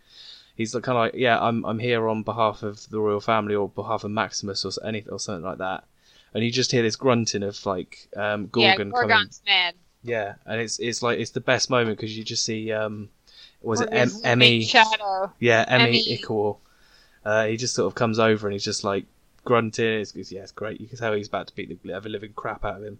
he's 0.56 0.72
kind 0.74 0.88
of 0.90 0.96
like 0.96 1.16
yeah 1.16 1.40
I'm 1.42 1.66
I'm 1.66 1.80
here 1.80 2.08
on 2.08 2.22
behalf 2.24 2.62
of 2.64 2.88
the 2.92 3.00
royal 3.00 3.20
family 3.20 3.56
or 3.56 3.68
behalf 3.68 4.04
of 4.04 4.12
Maximus 4.12 4.64
or 4.64 4.72
anything 4.88 5.12
or 5.12 5.20
something 5.20 5.44
like 5.44 5.58
that. 5.58 5.86
And 6.36 6.44
you 6.44 6.52
just 6.52 6.72
hear 6.72 6.84
this 6.84 6.96
grunting 6.98 7.42
of 7.44 7.66
like 7.66 8.10
um, 8.16 8.50
yeah, 8.56 8.76
Gorgon 8.76 8.92
coming. 8.92 9.08
Gorgon's 9.08 9.42
mad. 9.48 9.74
Yeah, 10.04 10.36
and 10.46 10.62
it's 10.62 10.78
it's 10.80 11.02
like 11.02 11.18
it's 11.18 11.32
the 11.32 11.40
best 11.42 11.70
moment 11.72 11.98
because 11.98 12.16
you 12.16 12.24
just 12.24 12.44
see 12.46 12.72
um 12.72 13.10
was 13.62 13.82
it 13.82 13.90
Or 13.90 13.94
em- 13.96 14.10
his 14.10 14.22
Emmy 14.24 14.62
Shadow. 14.66 15.32
yeah, 15.40 15.66
Emmy 15.68 16.04
Emmy. 16.06 16.56
Uh, 17.26 17.46
he 17.48 17.58
just 17.58 17.74
sort 17.74 17.88
of 17.88 17.96
comes 17.96 18.20
over 18.20 18.46
and 18.48 18.54
he's 18.54 18.64
just 18.64 18.84
like 18.84 19.06
grunting. 19.46 20.00
It's, 20.02 20.14
it's, 20.16 20.32
yeah, 20.32 20.42
it's 20.42 20.52
great. 20.52 20.80
You 20.80 20.88
can 20.88 20.98
tell 20.98 21.14
he's 21.14 21.28
about 21.28 21.48
to 21.48 21.56
beat 21.56 21.82
the 21.84 21.94
ever 21.94 22.08
living 22.10 22.34
crap 22.34 22.64
out 22.66 22.78
of 22.78 22.84
him. 22.84 23.00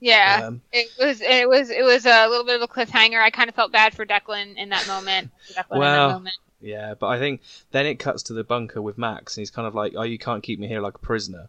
Yeah, 0.00 0.40
Um, 0.46 0.62
it 0.72 0.88
was 0.98 1.20
it 1.20 1.48
was 1.48 1.68
it 1.70 1.84
was 1.84 2.06
a 2.06 2.28
little 2.28 2.44
bit 2.46 2.56
of 2.56 2.62
a 2.62 2.68
cliffhanger. 2.72 3.20
I 3.22 3.30
kind 3.30 3.48
of 3.48 3.54
felt 3.54 3.70
bad 3.72 3.94
for 3.94 4.06
Declan 4.06 4.56
in 4.56 4.70
that 4.70 4.86
moment. 4.88 5.30
Declan 5.52 5.72
in 5.74 5.78
Well, 5.78 6.08
that 6.08 6.14
moment. 6.14 6.36
yeah, 6.60 6.94
but 6.94 7.08
I 7.08 7.18
think 7.18 7.40
then 7.72 7.86
it 7.86 7.96
cuts 7.96 8.22
to 8.24 8.32
the 8.32 8.42
bunker 8.44 8.80
with 8.82 8.98
Max, 8.98 9.36
and 9.36 9.42
he's 9.42 9.50
kind 9.50 9.66
of 9.68 9.74
like, 9.74 9.94
"Oh, 9.96 10.02
you 10.02 10.18
can't 10.18 10.42
keep 10.42 10.58
me 10.58 10.66
here 10.66 10.80
like 10.80 10.94
a 10.94 10.98
prisoner," 10.98 11.48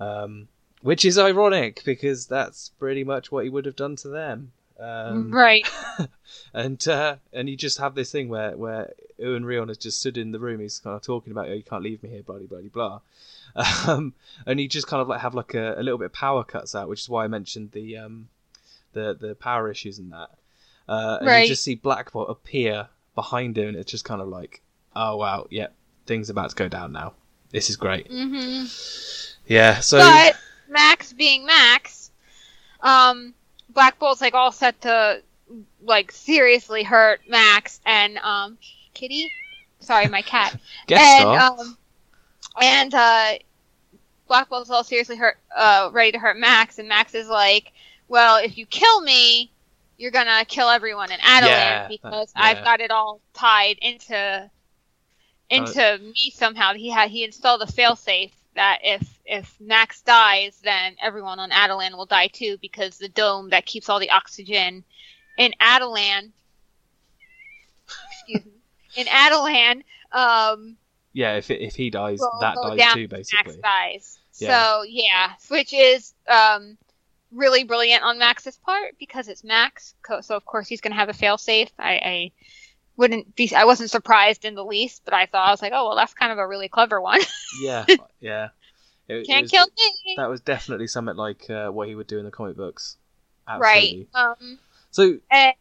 um, 0.00 0.48
which 0.82 1.04
is 1.04 1.18
ironic 1.18 1.82
because 1.84 2.26
that's 2.26 2.70
pretty 2.78 3.04
much 3.04 3.32
what 3.32 3.44
he 3.44 3.50
would 3.50 3.64
have 3.66 3.76
done 3.76 3.96
to 3.96 4.08
them. 4.08 4.52
Um, 4.78 5.30
right. 5.32 5.66
and 6.54 6.86
uh, 6.86 7.16
and 7.32 7.48
you 7.48 7.56
just 7.56 7.78
have 7.78 7.94
this 7.94 8.12
thing 8.12 8.28
where 8.28 8.56
where 8.56 8.92
Iwan 9.18 9.44
Rheon 9.44 9.68
has 9.68 9.78
just 9.78 10.00
stood 10.00 10.18
in 10.18 10.32
the 10.32 10.38
room. 10.38 10.60
He's 10.60 10.78
kind 10.78 10.94
of 10.94 11.02
talking 11.02 11.32
about, 11.32 11.48
"Oh, 11.48 11.54
you 11.54 11.62
can't 11.62 11.82
leave 11.82 12.02
me 12.02 12.10
here," 12.10 12.22
blah 12.22 12.38
blah 12.38 12.60
blah. 12.72 13.00
Um, 13.86 14.12
and 14.44 14.60
you 14.60 14.68
just 14.68 14.86
kind 14.86 15.00
of 15.00 15.08
like 15.08 15.20
have 15.22 15.34
like 15.34 15.54
a, 15.54 15.74
a 15.78 15.82
little 15.82 15.96
bit 15.98 16.06
of 16.06 16.12
power 16.12 16.44
cuts 16.44 16.74
out, 16.74 16.88
which 16.90 17.00
is 17.00 17.08
why 17.08 17.24
I 17.24 17.28
mentioned 17.28 17.72
the 17.72 17.96
um, 17.96 18.28
the 18.92 19.14
the 19.18 19.34
power 19.34 19.70
issues 19.70 19.98
and 19.98 20.12
that. 20.12 20.30
Uh, 20.88 21.16
and 21.20 21.26
Right. 21.26 21.40
you 21.42 21.48
just 21.48 21.64
see 21.64 21.74
Black 21.74 22.12
Bolt 22.12 22.28
appear 22.30 22.88
behind 23.14 23.56
him, 23.56 23.68
and 23.68 23.76
it's 23.78 23.90
just 23.90 24.04
kind 24.04 24.20
of 24.20 24.28
like, 24.28 24.60
oh 24.94 25.16
wow, 25.16 25.46
yep, 25.50 25.74
things 26.04 26.28
about 26.28 26.50
to 26.50 26.56
go 26.56 26.68
down 26.68 26.92
now. 26.92 27.14
This 27.50 27.70
is 27.70 27.76
great. 27.76 28.08
hmm 28.08 28.64
Yeah. 29.46 29.80
So 29.80 29.98
but 29.98 30.36
Max 30.68 31.12
being 31.12 31.46
Max, 31.46 32.10
um, 32.80 33.34
Black 33.70 33.98
Bolt's 33.98 34.20
like 34.20 34.34
all 34.34 34.52
set 34.52 34.80
to 34.82 35.22
like 35.82 36.10
seriously 36.10 36.82
hurt 36.82 37.20
Max 37.28 37.80
and 37.86 38.18
um 38.18 38.58
Kitty. 38.94 39.30
Sorry, 39.80 40.08
my 40.08 40.22
cat. 40.22 40.56
Guest 40.86 41.02
and 41.20 41.28
um 41.60 41.78
and 42.60 42.94
uh 42.94 43.32
Black 44.26 44.48
Bolt's 44.48 44.70
all 44.70 44.82
seriously 44.82 45.16
hurt 45.16 45.38
uh 45.56 45.90
ready 45.92 46.12
to 46.12 46.18
hurt 46.18 46.36
Max 46.38 46.78
and 46.78 46.88
Max 46.88 47.14
is 47.14 47.28
like, 47.28 47.72
Well, 48.08 48.38
if 48.42 48.58
you 48.58 48.66
kill 48.66 49.00
me, 49.02 49.50
you're 49.98 50.10
gonna 50.10 50.44
kill 50.46 50.68
everyone 50.68 51.12
in 51.12 51.20
Attilan 51.20 51.46
Yeah, 51.46 51.88
because 51.88 52.32
that- 52.32 52.42
I've 52.42 52.64
got 52.64 52.80
it 52.80 52.90
all 52.90 53.20
tied 53.34 53.78
into 53.80 54.50
into 55.50 55.98
me 56.02 56.32
somehow. 56.34 56.74
He 56.74 56.90
had 56.90 57.10
he 57.10 57.24
installed 57.24 57.62
a 57.62 57.66
failsafe 57.66 58.32
that 58.54 58.80
if 58.82 59.18
if 59.24 59.54
Max 59.60 60.02
dies, 60.02 60.58
then 60.62 60.96
everyone 61.00 61.38
on 61.38 61.50
Attilan 61.50 61.96
will 61.96 62.06
die 62.06 62.28
too 62.28 62.58
because 62.60 62.98
the 62.98 63.08
dome 63.08 63.50
that 63.50 63.66
keeps 63.66 63.88
all 63.88 64.00
the 64.00 64.10
oxygen 64.10 64.84
in 65.38 65.52
Attilan. 65.60 66.32
excuse 68.10 68.44
me. 68.44 68.52
In 68.96 69.06
Attilan, 69.08 69.82
um, 70.10 70.78
yeah, 71.12 71.36
if 71.36 71.50
if 71.50 71.74
he 71.74 71.90
dies, 71.90 72.18
will 72.18 72.38
that 72.40 72.56
dies 72.62 72.78
down 72.78 72.94
too, 72.94 73.02
if 73.02 73.10
Max 73.10 73.30
basically. 73.30 73.60
dies. 73.62 74.18
Yeah. 74.38 74.48
So 74.48 74.82
yeah, 74.88 75.32
which 75.48 75.74
is 75.74 76.14
um 76.26 76.78
really 77.30 77.64
brilliant 77.64 78.02
on 78.02 78.18
Max's 78.18 78.56
part 78.56 78.98
because 78.98 79.28
it's 79.28 79.44
Max. 79.44 79.94
So 80.22 80.34
of 80.34 80.46
course 80.46 80.66
he's 80.66 80.80
gonna 80.80 80.94
have 80.94 81.10
a 81.10 81.12
failsafe. 81.12 81.68
I, 81.78 81.92
I 81.92 82.32
wouldn't 82.96 83.36
be. 83.36 83.52
I 83.54 83.64
wasn't 83.64 83.90
surprised 83.90 84.44
in 84.44 84.54
the 84.54 84.64
least, 84.64 85.02
but 85.04 85.14
I 85.14 85.26
thought 85.26 85.48
I 85.48 85.50
was 85.50 85.62
like, 85.62 85.72
oh 85.74 85.86
well, 85.88 85.96
that's 85.96 86.14
kind 86.14 86.32
of 86.32 86.38
a 86.38 86.46
really 86.46 86.68
clever 86.68 87.00
one. 87.00 87.20
Yeah, 87.62 87.84
yeah. 88.20 88.48
It- 89.08 89.14
it 89.18 89.26
Can't 89.26 89.42
was- 89.44 89.50
kill 89.50 89.66
me. 89.66 90.14
That 90.16 90.28
was 90.28 90.40
definitely 90.40 90.86
something 90.88 91.16
like 91.16 91.48
uh, 91.48 91.68
what 91.70 91.86
he 91.88 91.94
would 91.94 92.06
do 92.08 92.18
in 92.18 92.24
the 92.24 92.30
comic 92.30 92.56
books. 92.56 92.96
Right. 93.48 94.08
Um. 94.14 94.58
So 94.90 95.18
And 95.30 95.54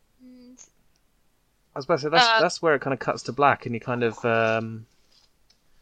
I 1.76 1.80
was 1.80 1.86
about 1.86 1.96
to 1.96 2.02
say 2.04 2.10
that's 2.10 2.26
Uh, 2.26 2.42
that's 2.42 2.62
where 2.62 2.74
it 2.76 2.82
kind 2.82 2.94
of 2.94 3.00
cuts 3.00 3.24
to 3.24 3.34
black, 3.34 3.66
and 3.66 3.76
you 3.76 3.82
kind 3.82 4.04
of 4.04 4.24
um, 4.26 4.86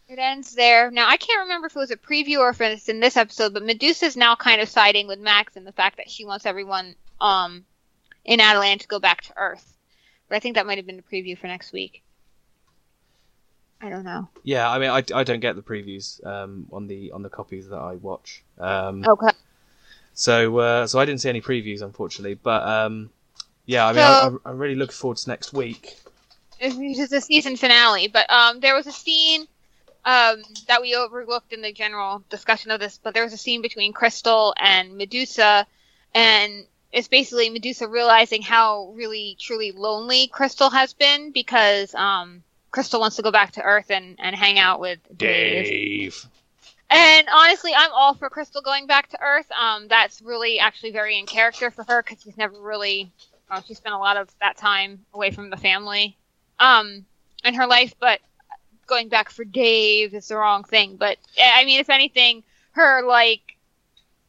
it 0.10 0.20
ends 0.20 0.54
there. 0.56 0.92
Now 0.92 1.08
I 1.08 1.18
can't 1.18 1.42
remember 1.44 1.68
if 1.68 1.76
it 1.76 1.80
was 1.80 1.92
a 1.92 1.96
preview 1.98 2.40
or 2.40 2.50
if 2.50 2.60
it's 2.62 2.90
in 2.90 3.00
this 3.00 3.16
episode, 3.16 3.54
but 3.54 3.64
Medusa's 3.64 4.18
now 4.18 4.36
kind 4.36 4.60
of 4.60 4.68
siding 4.70 5.08
with 5.08 5.20
Max 5.20 5.56
in 5.56 5.64
the 5.64 5.72
fact 5.72 5.98
that 5.98 6.10
she 6.10 6.26
wants 6.26 6.46
everyone 6.46 6.96
um 7.22 7.64
in 8.26 8.40
Attilan 8.40 8.80
to 8.80 8.88
go 8.88 9.00
back 9.00 9.22
to 9.22 9.34
Earth. 9.38 9.73
But 10.34 10.38
I 10.38 10.40
think 10.40 10.56
that 10.56 10.66
might 10.66 10.80
have 10.80 10.88
been 10.88 10.98
the 10.98 11.04
preview 11.04 11.38
for 11.38 11.46
next 11.46 11.72
week. 11.72 12.02
I 13.80 13.90
don't 13.90 14.04
know. 14.04 14.30
yeah. 14.42 14.68
I 14.68 14.80
mean, 14.80 14.90
I, 14.90 15.04
I 15.14 15.24
don't 15.24 15.42
get 15.42 15.56
the 15.56 15.62
previews 15.62 16.26
um, 16.26 16.66
on 16.72 16.88
the 16.88 17.12
on 17.12 17.22
the 17.22 17.30
copies 17.30 17.70
that 17.70 17.78
I 17.78 17.94
watch. 17.98 18.42
Um, 18.58 19.06
Okay. 19.08 19.28
So 20.16 20.58
uh, 20.58 20.88
so 20.88 20.98
I 20.98 21.06
didn't 21.06 21.22
see 21.22 21.30
any 21.30 21.40
previews, 21.40 21.84
unfortunately. 21.84 22.34
But 22.34 22.64
um, 22.68 23.12
yeah, 23.68 23.86
I 23.86 23.90
mean, 23.94 23.98
So- 23.98 24.42
I, 24.44 24.50
I'm 24.50 24.58
really 24.58 24.74
looking 24.74 24.96
forward 24.96 25.18
to 25.18 25.30
next 25.30 25.54
week. 25.54 25.98
It's 26.60 26.98
just 26.98 27.12
the 27.12 27.22
season 27.22 27.56
finale, 27.56 28.08
but 28.08 28.28
um, 28.32 28.60
there 28.60 28.74
was 28.74 28.88
a 28.88 28.92
scene 28.92 29.42
um, 30.04 30.42
that 30.68 30.82
we 30.82 30.96
overlooked 30.96 31.54
in 31.54 31.62
the 31.62 31.72
general 31.74 32.24
discussion 32.32 32.72
of 32.72 32.80
this. 32.80 32.98
But 32.98 33.14
there 33.14 33.24
was 33.24 33.34
a 33.34 33.38
scene 33.38 33.62
between 33.62 33.94
Crystal 33.94 34.56
and 34.58 34.98
Medusa, 34.98 35.68
and 36.16 36.66
it's 36.94 37.08
basically 37.08 37.50
Medusa 37.50 37.88
realizing 37.88 38.44
how 38.44 38.94
really 38.96 39.36
truly 39.40 39.72
lonely 39.72 40.28
Crystal 40.28 40.70
has 40.70 40.94
been 40.94 41.32
because 41.32 41.94
um, 41.96 42.44
Crystal 42.70 43.00
wants 43.00 43.16
to 43.16 43.24
go 43.24 43.32
back 43.32 43.54
to 43.54 43.64
Earth 43.64 43.90
and, 43.90 44.16
and 44.20 44.36
hang 44.36 44.60
out 44.60 44.80
with 44.80 45.00
Dave. 45.18 45.66
Dave. 45.66 46.26
And 46.92 47.28
honestly, 47.34 47.72
I'm 47.76 47.90
all 47.92 48.14
for 48.14 48.30
Crystal 48.30 48.62
going 48.62 48.86
back 48.86 49.10
to 49.10 49.20
Earth. 49.20 49.52
Um, 49.52 49.88
that's 49.88 50.22
really 50.22 50.60
actually 50.60 50.92
very 50.92 51.18
in 51.18 51.26
character 51.26 51.72
for 51.72 51.84
her 51.84 52.04
because 52.04 52.22
she's 52.22 52.38
never 52.38 52.62
really, 52.62 53.12
uh, 53.50 53.62
she 53.62 53.74
spent 53.74 53.96
a 53.96 53.98
lot 53.98 54.16
of 54.16 54.30
that 54.40 54.58
time 54.58 55.04
away 55.16 55.32
from 55.32 55.50
the 55.50 55.58
family, 55.58 56.16
um, 56.60 57.06
in 57.44 57.56
her 57.56 57.66
life. 57.66 57.96
But 58.00 58.20
going 58.86 59.10
back 59.10 59.32
for 59.32 59.44
Dave 59.44 60.14
is 60.14 60.28
the 60.28 60.38
wrong 60.38 60.64
thing. 60.64 60.98
But 60.98 61.18
eh, 61.40 61.52
I 61.56 61.66
mean, 61.66 61.80
if 61.80 61.90
anything, 61.90 62.44
her 62.74 63.02
like 63.02 63.58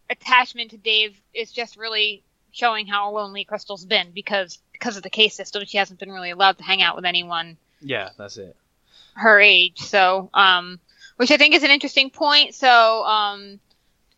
attachment 0.09 0.71
to 0.71 0.79
Dave 0.79 1.21
is 1.35 1.53
just 1.53 1.77
really 1.77 2.23
showing 2.55 2.87
how 2.87 3.11
lonely 3.11 3.45
Crystal's 3.45 3.85
been 3.85 4.13
because 4.15 4.59
because 4.73 4.97
of 4.97 5.03
the 5.03 5.11
case 5.11 5.35
system, 5.35 5.65
she 5.67 5.77
hasn't 5.79 5.99
been 6.01 6.11
really 6.11 6.31
allowed 6.31 6.59
to 6.59 6.65
hang 6.65 6.83
out 6.83 6.97
with 6.97 7.05
anyone 7.05 7.57
Yeah, 7.81 8.11
that's 8.17 8.37
it. 8.37 8.57
her 9.15 9.41
age. 9.41 9.79
So, 9.81 10.31
um, 10.35 10.81
which 11.17 11.31
I 11.31 11.37
think 11.37 11.55
is 11.55 11.63
an 11.63 11.71
interesting 11.71 12.11
point. 12.11 12.55
So, 12.55 13.05
um, 13.05 13.61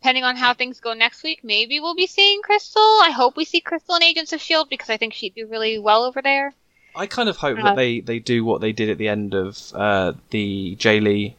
depending 0.00 0.24
on 0.24 0.36
how 0.36 0.54
things 0.54 0.80
go 0.80 0.92
next 0.94 1.22
week, 1.22 1.40
maybe 1.44 1.80
we'll 1.80 1.94
be 1.94 2.06
seeing 2.06 2.40
Crystal. 2.42 2.80
I 2.82 3.10
hope 3.10 3.36
we 3.36 3.44
see 3.44 3.60
Crystal 3.60 3.96
in 3.96 4.02
Agents 4.02 4.32
of 4.32 4.40
Shield 4.40 4.68
because 4.70 4.90
I 4.90 4.96
think 4.96 5.12
she'd 5.14 5.34
do 5.34 5.46
really 5.46 5.78
well 5.78 6.04
over 6.04 6.22
there. 6.22 6.54
I 6.94 7.06
kind 7.06 7.28
of 7.28 7.36
hope 7.36 7.58
Uh, 7.58 7.62
that 7.64 7.76
they, 7.76 8.00
they 8.00 8.18
do 8.18 8.44
what 8.44 8.60
they 8.62 8.72
did 8.72 8.88
at 8.88 8.96
the 8.98 9.08
end 9.08 9.34
of 9.34 9.58
uh, 9.74 10.12
the 10.30 10.76
Jae 10.76 11.02
Lee 11.02 11.36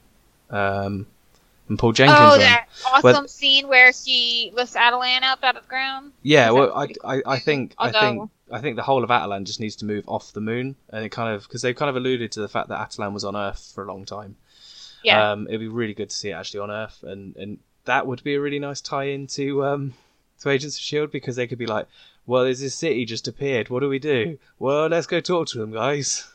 um, 0.52 1.08
and 1.70 1.78
Paul 1.80 1.92
Jenkins 1.92 2.18
oh, 2.20 2.38
that 2.38 2.68
awesome 2.86 3.02
Well- 3.04 3.28
scene 3.28 3.68
where 3.68 3.92
she 3.94 4.52
lifts 4.54 4.76
Attilan 4.76 5.24
up 5.24 5.44
out 5.44 5.56
of 5.58 5.64
the 5.64 5.70
ground. 5.70 6.14
Yeah, 6.24 6.52
well, 6.52 6.74
I, 6.76 6.88
I, 7.04 7.22
I 7.26 7.40
think 7.40 7.74
I 7.78 7.92
think 7.92 8.30
I 8.52 8.62
think 8.62 8.76
the 8.78 8.84
whole 8.84 9.04
of 9.04 9.10
Attilan 9.10 9.44
just 9.46 9.60
needs 9.60 9.76
to 9.78 9.86
move 9.86 10.04
off 10.08 10.32
the 10.34 10.42
moon, 10.42 10.76
and 10.90 11.04
it 11.06 11.10
kind 11.10 11.34
of 11.36 11.44
because 11.44 11.62
they've 11.62 11.76
kind 11.76 11.90
of 11.90 11.96
alluded 11.96 12.32
to 12.34 12.40
the 12.40 12.48
fact 12.48 12.70
that 12.70 12.80
Attilan 12.80 13.14
was 13.14 13.24
on 13.24 13.36
Earth 13.36 13.72
for 13.76 13.84
a 13.84 13.88
long 13.88 14.06
time. 14.06 14.36
Yeah. 15.04 15.32
Um, 15.32 15.48
it'd 15.48 15.60
be 15.60 15.68
really 15.68 15.94
good 15.94 16.10
to 16.10 16.16
see 16.16 16.30
it 16.30 16.34
actually 16.34 16.62
on 16.62 16.72
Earth, 16.72 17.04
and 17.04 17.36
and 17.36 17.60
that 17.86 18.08
would 18.08 18.24
be 18.24 18.36
a 18.36 18.42
really 18.42 18.60
nice 18.60 18.82
tie-in 18.82 19.28
to 19.28 19.64
um 19.66 19.94
to 20.42 20.50
Agents 20.50 20.76
of 20.78 20.82
Shield 20.82 21.12
because 21.12 21.36
they 21.36 21.48
could 21.48 21.58
be 21.58 21.66
like, 21.66 21.88
well, 22.26 22.44
there's 22.44 22.60
this 22.60 22.76
city 22.76 23.06
just 23.06 23.28
appeared. 23.28 23.70
What 23.70 23.80
do 23.80 23.90
we 23.90 24.00
do? 24.00 24.38
Well, 24.60 24.88
let's 24.88 25.08
go 25.08 25.20
talk 25.20 25.48
to 25.50 25.58
them, 25.58 25.72
guys. 25.72 26.28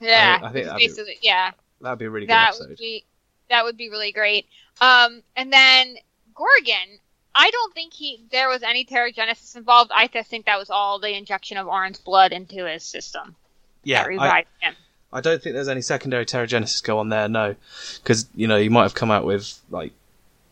yeah. 0.00 0.38
I 0.42 0.50
think 0.52 0.66
that'd 0.66 0.78
be- 1.06 1.18
yeah. 1.22 1.52
That'd 1.80 1.98
be 1.98 2.04
a 2.06 2.10
really 2.10 2.26
good 2.26 2.32
that 2.32 2.48
episode. 2.50 2.68
would 2.70 2.78
be 2.78 3.04
that 3.50 3.64
would 3.64 3.76
be 3.76 3.90
really 3.90 4.12
great. 4.12 4.46
Um, 4.80 5.22
and 5.36 5.52
then 5.52 5.96
Gorgon, 6.34 6.98
I 7.34 7.50
don't 7.50 7.74
think 7.74 7.92
he 7.92 8.24
there 8.32 8.48
was 8.48 8.62
any 8.62 8.84
Terrigenesis 8.84 9.56
involved. 9.56 9.90
I 9.94 10.06
just 10.06 10.30
think 10.30 10.46
that 10.46 10.58
was 10.58 10.70
all 10.70 10.98
the 10.98 11.16
injection 11.16 11.58
of 11.58 11.68
Auran's 11.68 12.00
blood 12.00 12.32
into 12.32 12.64
his 12.64 12.82
system 12.82 13.36
yeah, 13.84 14.06
I, 14.18 14.44
him. 14.60 14.74
I 15.12 15.20
don't 15.20 15.42
think 15.42 15.54
there's 15.54 15.68
any 15.68 15.80
secondary 15.80 16.26
Terrigenesis 16.26 16.82
go 16.82 16.98
on 16.98 17.08
there, 17.08 17.28
no, 17.28 17.56
because 18.02 18.28
you 18.34 18.46
know 18.46 18.56
you 18.56 18.70
might 18.70 18.82
have 18.82 18.94
come 18.94 19.10
out 19.10 19.24
with 19.24 19.58
like 19.70 19.92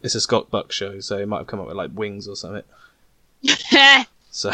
it's 0.03 0.15
a 0.15 0.21
Scott 0.21 0.51
Buck 0.51 0.73
show, 0.73 1.01
so 1.01 1.19
you 1.19 1.27
might 1.27 1.39
have 1.39 1.47
come 1.47 1.61
out 1.61 1.67
with 1.67 1.77
like 1.77 1.91
wings 1.95 2.29
or 2.29 2.37
something. 2.37 2.65
So, 4.31 4.53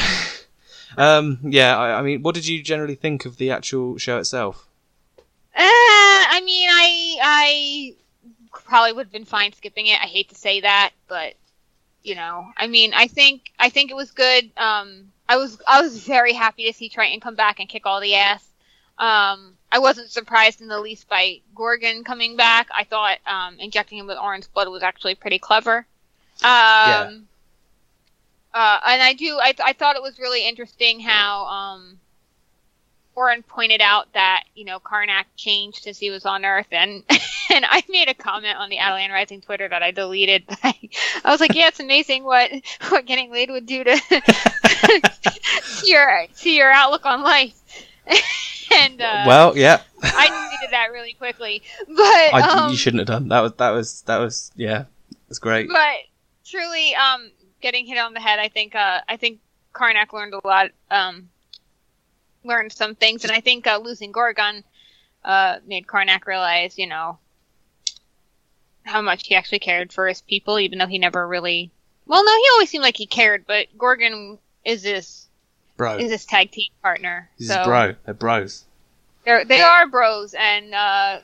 um, 0.97 1.41
yeah, 1.43 1.77
I, 1.77 1.99
I 1.99 2.03
mean, 2.03 2.23
what 2.23 2.37
did 2.37 2.47
you 2.47 2.63
generally 2.63 2.95
think 2.95 3.27
of 3.27 3.37
the 3.37 3.51
actual 3.51 3.99
show 3.99 4.19
itself? 4.19 4.67
Uh, 5.19 5.23
I 5.57 6.41
mean, 6.45 6.69
I 6.71 7.17
I 7.21 7.95
probably 8.65 8.93
would 8.93 9.07
have 9.07 9.13
been 9.13 9.25
fine 9.25 9.53
skipping 9.53 9.87
it. 9.87 10.01
I 10.01 10.07
hate 10.07 10.29
to 10.31 10.35
say 10.35 10.61
that, 10.61 10.93
but 11.09 11.35
you 12.03 12.15
know, 12.15 12.47
I 12.57 12.67
mean, 12.67 12.93
I 12.95 13.09
think 13.09 13.51
I 13.59 13.71
think 13.71 13.91
it 13.91 13.97
was 13.97 14.11
good. 14.11 14.51
Um, 14.57 15.13
I 15.29 15.37
was 15.37 15.61
I 15.67 15.81
was 15.81 16.07
very 16.07 16.33
happy 16.33 16.67
to 16.67 16.73
see 16.73 16.89
Triton 16.89 17.21
come 17.21 17.35
back 17.35 17.61
and 17.61 17.69
kick 17.69 17.87
all 17.87 18.01
the 18.01 18.15
ass. 18.15 18.47
Um, 18.99 19.55
I 19.73 19.79
wasn't 19.79 20.11
surprised 20.11 20.61
in 20.61 20.69
the 20.69 20.79
least 20.79 21.09
by 21.09 21.41
Gorgon 21.55 22.05
coming 22.05 22.37
back. 22.37 22.69
I 22.75 22.85
thought 22.85 23.19
um, 23.27 23.59
injecting 23.59 23.99
him 23.99 24.07
with 24.07 24.19
Auran's 24.19 24.47
blood 24.47 24.69
was 24.69 24.83
actually 24.83 25.17
pretty 25.17 25.39
clever. 25.39 25.87
Um, 26.45 27.27
uh, 28.53 28.79
and 28.87 29.03
I 29.03 29.15
do. 29.19 29.39
I, 29.41 29.55
I 29.65 29.73
thought 29.73 29.97
it 29.97 30.03
was 30.03 30.19
really 30.19 30.47
interesting 30.47 31.01
how 31.01 31.47
um, 31.47 31.99
Auran 33.17 33.47
pointed 33.47 33.81
out 33.81 34.13
that 34.15 34.45
you 34.55 34.65
know 34.65 34.79
Karnak 34.81 35.25
changed 35.37 35.87
as 35.87 35.99
he 35.99 36.11
was 36.11 36.27
on 36.27 36.45
Earth, 36.45 36.67
and 36.71 37.03
and 37.51 37.65
I 37.67 37.83
made 37.89 38.09
a 38.09 38.15
comment 38.15 38.57
on 38.59 38.71
the 38.71 38.79
Attilan 38.79 39.11
Rising 39.11 39.41
Twitter 39.41 39.69
that 39.69 39.83
I 39.83 39.91
deleted. 39.91 40.45
I, 40.63 40.75
I 41.25 41.31
was 41.31 41.41
like, 41.41 41.55
yeah, 41.55 41.69
it's 41.69 41.81
amazing 41.81 42.25
what 42.25 42.51
what 42.89 43.07
getting 43.07 43.31
laid 43.31 43.51
would 43.51 43.67
do 43.67 43.85
to, 43.85 43.97
to 43.97 45.83
your 45.85 46.27
to 46.39 46.51
your 46.51 46.71
outlook 46.71 47.07
on 47.07 47.23
life. 47.23 47.61
and 48.73 49.01
uh, 49.01 49.25
well, 49.27 49.57
yeah, 49.57 49.81
I 50.03 50.27
deleted 50.27 50.73
that 50.73 50.89
really 50.93 51.15
quickly, 51.15 51.63
but 51.87 51.97
I, 51.97 52.41
um, 52.41 52.71
you 52.71 52.77
shouldn't 52.77 53.01
have 53.01 53.09
done 53.09 53.29
that. 53.29 53.41
Was 53.41 53.53
that 53.55 53.71
was 53.71 54.03
that 54.03 54.19
was 54.19 54.53
yeah, 54.57 54.85
it's 55.31 55.39
great. 55.39 55.69
but 55.69 55.97
truly, 56.45 56.95
um, 56.95 57.31
getting 57.61 57.87
hit 57.87 57.99
on 57.99 58.15
the 58.15 58.21
head, 58.21 58.39
I 58.39 58.49
think, 58.49 58.75
uh, 58.75 59.01
I 59.09 59.17
think 59.17 59.41
Karnak 59.75 60.13
learned 60.13 60.35
a 60.35 60.47
lot, 60.47 60.71
um, 60.91 61.31
learned 62.45 62.73
some 62.73 62.95
things, 62.95 63.25
and 63.25 63.33
I 63.33 63.41
think 63.41 63.67
uh, 63.67 63.81
losing 63.83 64.13
Gorgon 64.13 64.65
uh, 65.25 65.59
made 65.67 65.87
Karnak 65.87 66.27
realize, 66.27 66.79
you 66.79 66.87
know, 66.87 67.19
how 68.85 69.01
much 69.01 69.27
he 69.27 69.35
actually 69.35 69.61
cared 69.61 69.93
for 69.93 70.07
his 70.07 70.21
people, 70.21 70.59
even 70.59 70.79
though 70.79 70.87
he 70.87 70.99
never 70.99 71.27
really. 71.27 71.71
Well, 72.07 72.25
no, 72.25 72.33
he 72.37 72.49
always 72.53 72.69
seemed 72.69 72.83
like 72.83 72.97
he 72.97 73.07
cared, 73.07 73.47
but 73.47 73.67
Gorgon 73.79 74.39
is 74.65 74.83
this 74.83 75.29
Bro, 75.77 75.99
is 75.99 76.11
this 76.11 76.25
tag 76.27 76.51
team 76.51 76.71
partner. 76.83 77.31
this 77.39 77.49
so 77.49 77.65
bro. 77.65 77.95
They're 78.05 78.15
bros. 78.15 78.65
They're, 79.25 79.45
they 79.45 79.63
are 79.63 79.89
bros, 79.89 80.35
and 80.35 80.75
uh, 80.75 81.21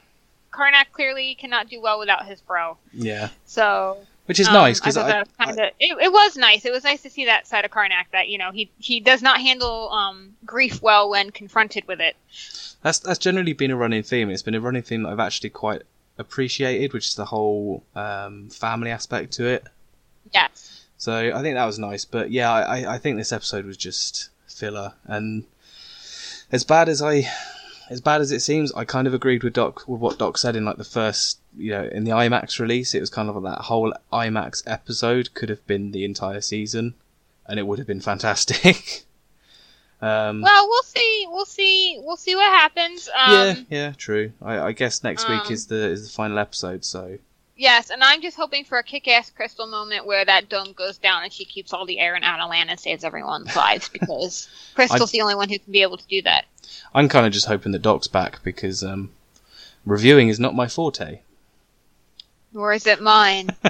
Karnak 0.50 0.90
clearly 0.92 1.34
cannot 1.34 1.68
do 1.68 1.80
well 1.80 1.98
without 1.98 2.26
his 2.26 2.40
bro. 2.40 2.78
Yeah, 2.92 3.28
So 3.44 3.98
which 4.26 4.38
is 4.40 4.48
Um, 4.48 4.54
nice 4.54 4.78
because 4.80 4.96
I, 4.96 5.06
that 5.08 5.28
was 5.38 5.46
kinda, 5.46 5.70
it, 5.80 5.98
it 6.00 6.12
was 6.12 6.36
nice. 6.36 6.64
It 6.64 6.72
was 6.72 6.84
nice 6.84 7.02
to 7.02 7.10
see 7.10 7.24
that 7.26 7.46
side 7.46 7.64
of 7.64 7.70
Karnak 7.70 8.04
that 8.12 8.28
you 8.28 8.38
know 8.38 8.50
he 8.52 8.70
he 8.78 9.00
does 9.00 9.22
not 9.22 9.40
handle 9.40 9.90
um, 9.90 10.34
grief 10.44 10.80
well 10.82 11.08
when 11.10 11.30
confronted 11.30 11.86
with 11.88 12.00
it. 12.00 12.16
that's 12.82 12.98
that's 13.00 13.18
generally 13.18 13.52
been 13.52 13.70
a 13.70 13.76
running 13.76 14.02
theme. 14.02 14.30
It's 14.30 14.42
been 14.42 14.54
a 14.54 14.60
running 14.60 14.82
theme 14.82 15.02
that 15.02 15.10
I've 15.10 15.20
actually 15.20 15.50
quite 15.50 15.82
appreciated, 16.18 16.92
which 16.92 17.06
is 17.08 17.14
the 17.14 17.24
whole 17.26 17.82
um, 17.94 18.50
family 18.50 18.90
aspect 18.90 19.32
to 19.34 19.46
it. 19.46 19.64
Yes. 20.32 20.86
So 20.98 21.32
I 21.34 21.40
think 21.42 21.54
that 21.56 21.64
was 21.64 21.78
nice. 21.78 22.04
But 22.04 22.30
yeah, 22.30 22.52
I- 22.52 22.94
I 22.94 22.98
think 22.98 23.16
this 23.16 23.32
episode 23.32 23.64
was 23.64 23.76
just 23.78 24.28
filler. 24.46 24.92
And 25.04 25.44
as 26.52 26.62
bad 26.62 26.88
as 26.90 27.00
I, 27.00 27.26
as 27.90 28.00
bad 28.00 28.20
as 28.20 28.30
it 28.30 28.40
seems, 28.40 28.72
I 28.72 28.84
kind 28.84 29.08
of 29.08 29.14
agreed 29.14 29.42
with 29.42 29.52
Doc 29.52 29.86
with 29.88 30.00
what 30.00 30.16
Doc 30.16 30.38
said 30.38 30.54
in 30.54 30.64
like 30.64 30.76
the 30.76 30.84
first, 30.84 31.40
you 31.56 31.72
know, 31.72 31.84
in 31.84 32.04
the 32.04 32.12
IMAX 32.12 32.60
release. 32.60 32.94
It 32.94 33.00
was 33.00 33.10
kind 33.10 33.28
of 33.28 33.34
like 33.34 33.52
that 33.56 33.62
whole 33.62 33.92
IMAX 34.12 34.62
episode 34.64 35.34
could 35.34 35.48
have 35.48 35.66
been 35.66 35.90
the 35.90 36.04
entire 36.04 36.40
season, 36.40 36.94
and 37.46 37.58
it 37.58 37.66
would 37.66 37.78
have 37.78 37.88
been 37.88 38.00
fantastic. 38.00 39.04
um, 40.00 40.40
Well, 40.40 40.68
we'll 40.68 40.82
see. 40.84 41.26
We'll 41.28 41.44
see. 41.44 42.00
We'll 42.00 42.16
see 42.16 42.36
what 42.36 42.48
happens. 42.48 43.08
Um, 43.08 43.34
yeah, 43.34 43.54
yeah, 43.68 43.92
true. 43.96 44.32
I, 44.40 44.60
I 44.60 44.72
guess 44.72 45.02
next 45.02 45.28
week 45.28 45.46
um, 45.46 45.52
is 45.52 45.66
the 45.66 45.88
is 45.90 46.06
the 46.06 46.14
final 46.14 46.38
episode. 46.38 46.84
So 46.84 47.18
Yes, 47.60 47.90
and 47.90 48.02
I'm 48.02 48.22
just 48.22 48.38
hoping 48.38 48.64
for 48.64 48.78
a 48.78 48.82
kick-ass 48.82 49.28
Crystal 49.28 49.66
moment 49.66 50.06
where 50.06 50.24
that 50.24 50.48
dome 50.48 50.72
goes 50.72 50.96
down 50.96 51.24
and 51.24 51.30
she 51.30 51.44
keeps 51.44 51.74
all 51.74 51.84
the 51.84 51.98
air 51.98 52.16
in 52.16 52.22
Attilan 52.22 52.68
and 52.70 52.80
saves 52.80 53.04
everyone's 53.04 53.54
lives 53.54 53.86
because 53.92 54.48
Crystal's 54.74 55.10
the 55.10 55.20
only 55.20 55.34
one 55.34 55.50
who 55.50 55.58
can 55.58 55.70
be 55.70 55.82
able 55.82 55.98
to 55.98 56.06
do 56.06 56.22
that. 56.22 56.46
I'm 56.94 57.08
kind 57.08 57.26
of 57.26 57.32
just 57.32 57.46
hoping 57.46 57.72
that 57.72 57.82
Doc's 57.82 58.08
back 58.08 58.42
because 58.42 58.82
um, 58.82 59.10
reviewing 59.86 60.28
is 60.28 60.40
not 60.40 60.54
my 60.54 60.68
forte. 60.68 61.20
Nor 62.52 62.72
is 62.72 62.86
it 62.86 63.00
mine. 63.00 63.50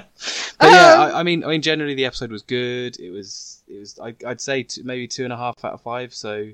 But 0.58 0.72
yeah, 0.72 0.92
Um, 0.92 1.00
I, 1.00 1.20
I 1.20 1.22
mean, 1.22 1.42
I 1.42 1.46
mean, 1.48 1.62
generally 1.62 1.94
the 1.94 2.04
episode 2.04 2.30
was 2.30 2.42
good. 2.42 3.00
It 3.00 3.10
was, 3.10 3.62
it 3.66 3.78
was, 3.78 3.98
I, 3.98 4.14
I'd 4.26 4.42
say 4.42 4.64
t- 4.64 4.82
maybe 4.82 5.08
two 5.08 5.24
and 5.24 5.32
a 5.32 5.36
half 5.38 5.64
out 5.64 5.72
of 5.72 5.80
five, 5.80 6.12
so 6.12 6.50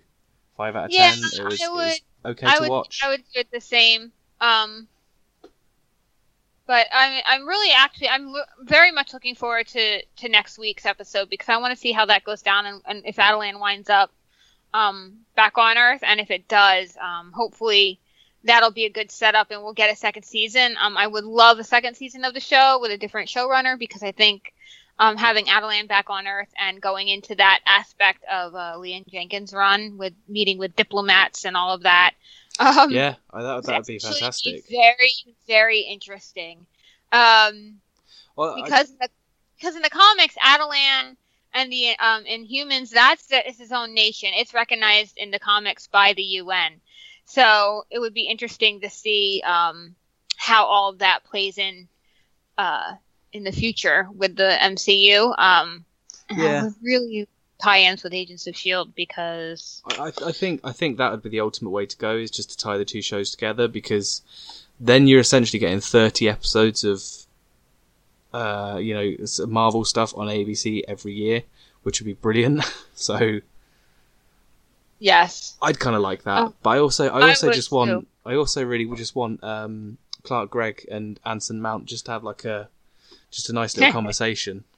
five 0.57 0.77
out 0.77 0.85
of 0.85 0.91
Yeah, 0.93 1.11
ten. 1.11 1.19
It 1.19 1.45
was, 1.45 1.61
I 1.61 1.65
it 1.65 1.73
was 1.73 2.01
okay 2.25 2.47
I 2.47 2.55
to 2.55 2.61
would 2.61 2.71
watch. 2.71 3.01
I 3.03 3.09
would 3.09 3.25
do 3.35 3.41
it 3.41 3.51
the 3.51 3.61
same. 3.61 4.13
Um, 4.41 4.87
but 6.69 6.87
I'm 6.93 7.23
I'm 7.27 7.47
really 7.49 7.73
actually 7.77 8.09
I'm 8.09 8.27
lo- 8.33 8.45
very 8.61 8.93
much 8.93 9.13
looking 9.13 9.35
forward 9.35 9.67
to 9.69 10.03
to 10.03 10.29
next 10.29 10.57
week's 10.57 10.87
episode 10.87 11.29
because 11.29 11.49
I 11.49 11.57
want 11.57 11.73
to 11.75 11.77
see 11.77 11.91
how 11.91 12.07
that 12.07 12.23
goes 12.23 12.43
down 12.43 12.67
and, 12.67 12.83
and 12.87 13.03
if 13.05 13.17
Attilan 13.17 13.59
winds 13.59 13.91
up 13.91 14.13
um 14.81 14.97
back 15.35 15.57
on 15.59 15.77
Earth 15.79 16.03
and 16.03 16.21
if 16.21 16.31
it 16.31 16.49
does, 16.49 16.97
um 17.09 17.33
hopefully 17.33 17.99
that'll 18.45 18.71
be 18.71 18.85
a 18.85 18.91
good 18.99 19.11
setup 19.11 19.51
and 19.51 19.61
we'll 19.63 19.73
get 19.83 19.93
a 19.93 19.97
second 19.97 20.23
season. 20.25 20.77
Um, 20.81 20.97
I 20.97 21.07
would 21.07 21.25
love 21.25 21.59
a 21.59 21.65
second 21.65 21.97
season 21.97 22.25
of 22.25 22.33
the 22.35 22.41
show 22.41 22.79
with 22.81 22.93
a 22.93 22.97
different 22.99 23.29
showrunner 23.29 23.79
because 23.79 24.03
I 24.03 24.13
think. 24.13 24.53
Um, 24.99 25.19
having 25.19 25.45
Attilan 25.45 25.89
back 25.89 26.09
on 26.09 26.27
Earth 26.27 26.49
and 26.59 26.81
going 26.81 27.09
into 27.09 27.35
that 27.35 27.61
aspect 27.67 28.25
of 28.33 28.55
uh, 28.55 28.79
Leon 28.79 29.05
Jenkins' 29.13 29.53
run 29.53 29.99
with 29.99 30.15
meeting 30.27 30.57
with 30.57 30.75
diplomats 30.75 31.45
and 31.45 31.55
all 31.55 31.75
of 31.75 31.83
that, 31.83 32.13
um, 32.59 32.91
yeah, 32.91 33.17
that 33.35 33.65
that 33.65 33.77
would 33.77 33.87
be 33.87 33.99
fantastic. 33.99 34.65
Very, 34.71 35.13
very 35.47 35.81
interesting. 35.81 36.65
Um, 37.13 37.83
Well, 38.37 38.55
I- 38.55 38.63
because 38.65 38.89
in 38.91 38.97
the, 38.99 39.09
because 39.59 39.77
in 39.77 39.83
the 39.83 39.91
comics, 39.91 40.35
Attilan 40.43 41.17
and 41.57 41.73
the 41.73 41.99
um, 41.99 42.25
Inhumans, 42.25 42.91
that's 42.91 43.27
the, 43.27 43.49
it's 43.49 43.59
his 43.59 43.73
own 43.73 43.95
nation. 43.95 44.31
It's 44.35 44.53
recognized 44.53 45.17
in 45.17 45.31
the 45.31 45.39
comics 45.39 45.87
by 45.87 46.13
the 46.13 46.23
UN. 46.23 46.81
So 47.25 47.85
it 47.91 47.99
would 47.99 48.15
be 48.15 48.29
interesting 48.29 48.83
to 48.83 48.91
see 48.91 49.43
um, 49.45 49.97
how 50.37 50.67
all 50.67 50.91
of 50.91 50.99
that 50.99 51.25
plays 51.25 51.59
in 51.59 51.89
uh, 52.59 52.93
in 53.33 53.43
the 53.43 53.53
future 53.53 54.07
with 54.15 54.37
the 54.37 54.57
MCU. 54.61 55.35
Um, 55.39 55.85
Yeah. 56.31 56.71
Really 56.83 57.29
tie-ins 57.63 58.03
with 58.03 58.13
Agents 58.13 58.47
of 58.47 58.57
Shield 58.57 58.95
because 58.95 59.83
I, 59.99 60.13
I 60.25 60.33
think 60.33 60.61
I 60.63 60.73
think 60.73 60.99
that 60.99 61.11
would 61.11 61.23
be 61.23 61.31
the 61.31 61.41
ultimate 61.41 61.71
way 61.71 61.87
to 61.87 61.97
go 61.97 62.17
is 62.17 62.31
just 62.31 62.51
to 62.51 62.57
tie 62.57 62.77
the 62.77 62.85
two 62.85 63.01
shows 63.01 63.31
together 63.31 63.67
because 63.67 64.23
then 64.79 65.07
you're 65.07 65.21
essentially 65.21 65.59
getting 65.59 65.81
30 65.81 66.29
episodes 66.29 66.85
of 66.85 67.03
uh, 68.37 68.79
you 68.79 68.95
know 68.95 69.07
Marvel 69.47 69.85
stuff 69.85 70.17
on 70.17 70.27
ABC 70.29 70.83
every 70.87 71.13
year, 71.15 71.43
which 71.83 72.01
would 72.01 72.07
be 72.07 72.13
brilliant. 72.15 72.63
so 72.95 73.41
yes, 74.99 75.57
I'd 75.63 75.79
kind 75.79 75.97
of 75.97 76.03
like 76.03 76.23
that, 76.25 76.43
Oh. 76.43 76.55
but 76.63 76.71
I 76.71 76.79
also 76.79 77.09
I 77.09 77.21
I 77.21 77.29
also 77.29 77.47
would 77.49 77.55
just 77.57 77.73
want 77.73 77.91
too. 77.91 78.07
I 78.25 78.35
also 78.35 78.65
really 78.65 78.87
would 78.87 78.99
just 78.99 79.15
want 79.15 79.43
um, 79.43 79.99
Clark 80.23 80.51
Gregg 80.51 80.87
and 80.91 81.19
Anson 81.25 81.61
Mount 81.61 81.87
just 81.87 82.07
to 82.07 82.13
have 82.13 82.25
like 82.25 82.45
a 82.45 82.69
just 83.31 83.51
a 83.51 83.53
nice 83.53 83.77
little 83.77 83.93
conversation. 84.01 84.65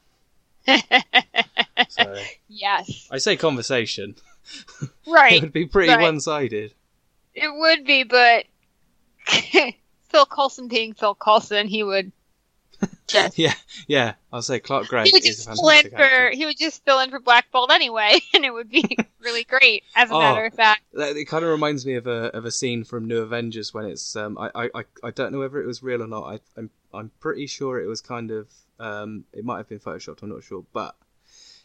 So 1.90 2.16
yes, 2.49 3.09
I 3.11 3.18
say 3.18 3.37
conversation. 3.37 4.16
Right, 5.07 5.35
it 5.35 5.42
would 5.42 5.53
be 5.53 5.64
pretty 5.66 5.90
right. 5.90 6.01
one-sided. 6.03 6.75
It 7.35 7.49
would 7.55 7.85
be, 7.85 8.03
but 8.03 8.44
Phil 10.09 10.27
Coulson 10.27 10.68
being 10.68 10.92
Phil 10.92 11.14
Coulson, 11.14 11.68
he 11.68 11.83
would 11.83 12.12
just 13.06 13.38
Yeah, 13.38 13.54
yeah. 13.86 14.14
I'll 14.32 14.42
say 14.42 14.58
Clark 14.60 14.88
Gregg 14.88 15.06
he 15.06 15.12
would 15.12 15.26
is 15.26 15.46
a 15.46 15.50
just 15.50 15.60
fill 15.60 15.68
in 15.70 15.90
for 15.90 15.96
actor. 16.02 16.30
he 16.30 16.46
would 16.46 16.58
just 16.58 16.84
fill 16.84 17.00
in 17.00 17.10
for 17.10 17.18
Black 17.20 17.50
Bolt 17.50 17.70
anyway, 17.72 18.18
and 18.34 18.44
it 18.44 18.52
would 18.52 18.68
be 18.70 18.96
really 19.20 19.44
great. 19.44 19.84
As 19.96 20.10
a 20.10 20.14
Oh. 20.14 20.18
matter 20.20 20.44
of 20.46 20.54
fact, 20.54 20.82
That- 20.92 21.16
It 21.16 21.24
kind 21.26 21.44
of 21.44 21.50
reminds 21.50 21.84
me 21.86 21.94
of 21.94 22.06
a 22.06 22.34
of 22.36 22.44
a 22.44 22.50
scene 22.50 22.84
from 22.84 23.06
New 23.06 23.18
Avengers 23.18 23.72
when 23.74 23.84
it's 23.86 24.14
um 24.16 24.36
I 24.38 24.50
I, 24.74 24.84
I, 25.02 25.10
don't 25.10 25.32
know 25.32 25.38
whether 25.40 25.60
it 25.62 25.66
was 25.66 25.82
real 25.82 26.02
or 26.02 26.08
not. 26.08 26.24
I 26.24 26.40
I'm 26.56 26.70
I'm 26.94 27.10
pretty 27.20 27.46
sure 27.46 27.80
it 27.80 27.86
was 27.86 28.00
kind 28.00 28.30
of 28.30 28.48
um 28.78 29.24
it 29.32 29.44
might 29.44 29.58
have 29.58 29.68
been 29.68 29.80
photoshopped. 29.80 30.22
I'm 30.22 30.28
not 30.30 30.42
sure, 30.44 30.64
but 30.72 30.94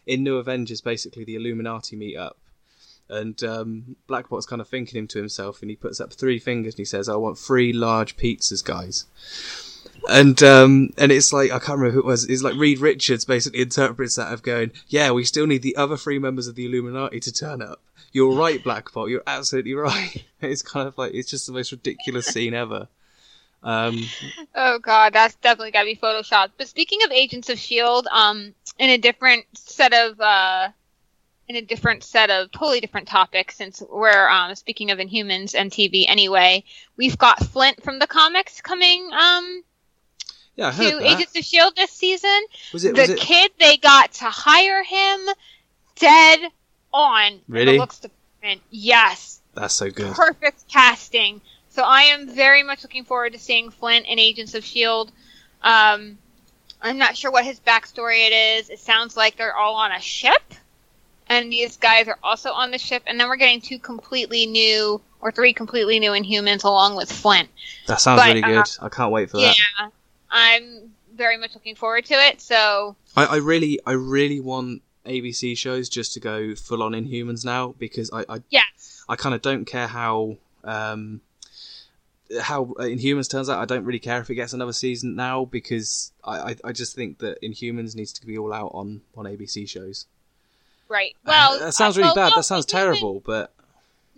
in 0.06 0.24
New 0.24 0.38
Avengers, 0.38 0.82
basically 0.82 1.24
the 1.24 1.36
Illuminati 1.36 1.96
meet 1.96 2.18
up. 2.18 2.38
And 3.10 3.42
um, 3.44 3.96
Black 4.08 4.30
Bolt's 4.30 4.46
kind 4.46 4.62
of 4.62 4.68
thinking 4.68 4.98
him 4.98 5.08
to 5.08 5.18
himself, 5.20 5.62
and 5.62 5.70
he 5.70 5.76
puts 5.76 6.00
up 6.00 6.14
three 6.14 6.40
fingers 6.40 6.74
and 6.74 6.80
he 6.80 6.86
says, 6.86 7.08
"I 7.10 7.16
want 7.18 7.38
three 7.38 7.72
large 7.74 8.16
pizzas, 8.16 8.64
guys." 8.64 9.06
And 10.10 10.42
um, 10.44 10.90
and 10.98 11.12
it's 11.12 11.32
like 11.32 11.52
I 11.52 11.60
can't 11.60 11.80
remember 11.80 11.92
who 11.92 12.00
it 12.00 12.06
was. 12.06 12.26
It's 12.26 12.44
like 12.44 12.56
Reed 12.56 12.80
Richards 12.80 13.26
basically 13.26 13.62
interprets 13.62 14.16
that 14.16 14.34
of 14.34 14.44
going, 14.44 14.72
"Yeah, 14.88 15.12
we 15.12 15.24
still 15.24 15.48
need 15.48 15.62
the 15.62 15.76
other 15.76 15.98
three 15.98 16.20
members 16.20 16.48
of 16.48 16.56
the 16.56 16.66
Illuminati 16.66 17.20
to 17.22 17.32
turn 17.32 17.62
up." 17.62 17.80
You're 18.12 18.36
right, 18.36 18.64
Black 18.64 18.92
Bolt. 18.92 19.10
You're 19.10 19.24
absolutely 19.26 19.74
right. 19.76 20.24
It's 20.42 20.62
kind 20.62 20.88
of 20.88 20.98
like 20.98 21.14
it's 21.14 21.30
just 21.30 21.48
the 21.48 21.54
most 21.54 21.72
ridiculous 21.72 22.28
scene 22.28 22.54
ever. 22.54 22.88
Um, 23.64 23.98
oh 24.56 24.80
god, 24.80 25.14
that's 25.14 25.36
definitely 25.36 25.72
got 25.72 25.82
to 25.82 25.86
be 25.86 25.96
photoshopped. 25.96 26.52
But 26.58 26.68
speaking 26.68 27.00
of 27.04 27.12
Agents 27.12 27.50
of 27.50 27.58
Shield, 27.58 28.08
um, 28.12 28.54
in 28.78 28.90
a 28.90 28.98
different 28.98 29.46
set 29.54 29.94
of 29.94 30.20
uh, 30.20 30.70
in 31.48 31.56
a 31.56 31.62
different 31.62 32.04
set 32.04 32.30
of 32.30 32.52
totally 32.52 32.82
different 32.82 33.08
topics, 33.08 33.56
since 33.56 33.82
we're 33.90 34.28
um 34.28 34.54
speaking 34.56 34.92
of 34.92 35.00
Inhumans 35.00 35.56
and 35.56 35.72
TV 35.72 36.06
anyway, 36.08 36.66
we've 36.98 37.18
got 37.18 37.40
Flint 37.40 37.82
from 37.84 38.00
the 38.00 38.08
comics 38.08 38.60
coming 38.60 39.10
um 39.14 39.64
yeah, 40.56 40.68
I 40.68 40.72
to 40.72 40.78
that. 41.00 41.02
Agents 41.04 41.38
of 41.38 41.44
Shield 41.44 41.76
this 41.76 41.92
season. 41.92 42.40
Was 42.74 42.86
it? 42.86 42.96
Was 42.96 43.08
the 43.08 43.14
it? 43.14 43.20
kid 43.20 43.52
they 43.60 43.78
got 43.78 44.12
to 44.14 44.26
hire 44.26 44.84
him 44.84 45.20
dead 45.96 46.40
on 46.94 47.40
Really? 47.48 47.74
the 47.74 47.78
looks 47.80 48.00
department. 48.00 48.62
Yes, 48.70 49.42
That's 49.54 49.74
so 49.74 49.90
good. 49.90 50.14
perfect 50.14 50.68
casting. 50.68 51.42
So 51.70 51.82
I 51.84 52.04
am 52.04 52.30
very 52.30 52.62
much 52.62 52.84
looking 52.84 53.04
forward 53.04 53.34
to 53.34 53.40
seeing 53.40 53.72
Flint 53.72 54.06
in 54.06 54.20
Agents 54.20 54.54
of 54.54 54.64
Shield. 54.64 55.12
Um, 55.64 56.18
I'm 56.82 56.98
not 56.98 57.18
sure 57.18 57.32
what 57.32 57.46
his 57.46 57.60
backstory 57.60 58.28
it 58.28 58.34
is. 58.34 58.70
It 58.70 58.80
sounds 58.80 59.18
like 59.18 59.38
they're 59.38 59.56
all 59.56 59.76
on 59.76 59.92
a 59.92 60.00
ship, 60.00 60.42
and 61.30 61.52
these 61.52 61.78
guys 61.78 62.08
are 62.08 62.20
also 62.22 62.52
on 62.52 62.70
the 62.70 62.78
ship. 62.78 63.02
And 63.08 63.20
then 63.20 63.28
we're 63.28 63.38
getting 63.38 63.62
two 63.62 63.80
completely 63.80 64.46
new 64.46 65.02
or 65.20 65.32
three 65.32 65.54
completely 65.54 66.00
new 66.00 66.12
Inhumans 66.12 66.64
along 66.64 66.96
with 66.96 67.12
Flint. 67.12 67.50
That 67.88 68.02
sounds 68.02 68.22
but, 68.22 68.28
really 68.28 68.44
uh, 68.44 68.62
good. 68.64 68.70
I 68.82 68.90
can't 68.90 69.12
wait 69.12 69.32
for 69.32 69.38
Yeah, 69.40 69.54
that. 69.80 69.92
I'm 70.34 70.92
very 71.16 71.38
much 71.38 71.54
looking 71.54 71.76
forward 71.76 72.06
to 72.06 72.16
it. 72.16 72.42
So 72.42 72.96
I, 73.16 73.26
I 73.26 73.36
really, 73.38 73.80
I 73.86 73.92
really 73.92 74.40
want 74.40 74.82
ABC 75.06 75.56
shows 75.58 75.88
just 75.90 76.14
to 76.14 76.20
go 76.20 76.56
full 76.56 76.82
on 76.82 76.94
Inhumans 76.94 77.46
now 77.46 77.76
because 77.78 78.10
I, 78.12 78.26
I, 78.28 78.40
yes, 78.50 79.04
I 79.08 79.16
kind 79.16 79.36
of 79.36 79.42
don't 79.42 79.66
care 79.66 79.88
how, 79.88 80.38
um, 80.64 81.22
how 82.42 82.66
Inhumans 82.80 83.30
turns 83.30 83.48
out. 83.50 83.60
I 83.60 83.66
don't 83.66 83.86
really 83.86 84.00
care 84.00 84.20
if 84.22 84.30
it 84.32 84.36
gets 84.36 84.54
another 84.54 84.74
season 84.74 85.16
now 85.16 85.46
because 85.46 86.12
I, 86.24 86.38
I, 86.40 86.56
I 86.64 86.72
just 86.72 86.96
think 86.96 87.20
that 87.20 87.40
Inhumans 87.44 87.96
needs 87.96 88.12
to 88.14 88.26
be 88.26 88.38
all 88.38 88.52
out 88.52 88.72
on 88.74 89.02
on 89.16 89.26
ABC 89.26 89.70
shows. 89.70 90.08
right. 90.90 91.16
Well, 91.26 91.60
that 91.60 91.74
sounds 91.74 91.96
uh, 91.98 92.02
really 92.02 92.08
well, 92.08 92.16
bad. 92.16 92.30
no, 92.30 92.36
that 92.38 92.44
sounds 92.44 92.66
Inhuman- 92.66 92.96
terrible, 92.96 93.20
but 93.24 93.54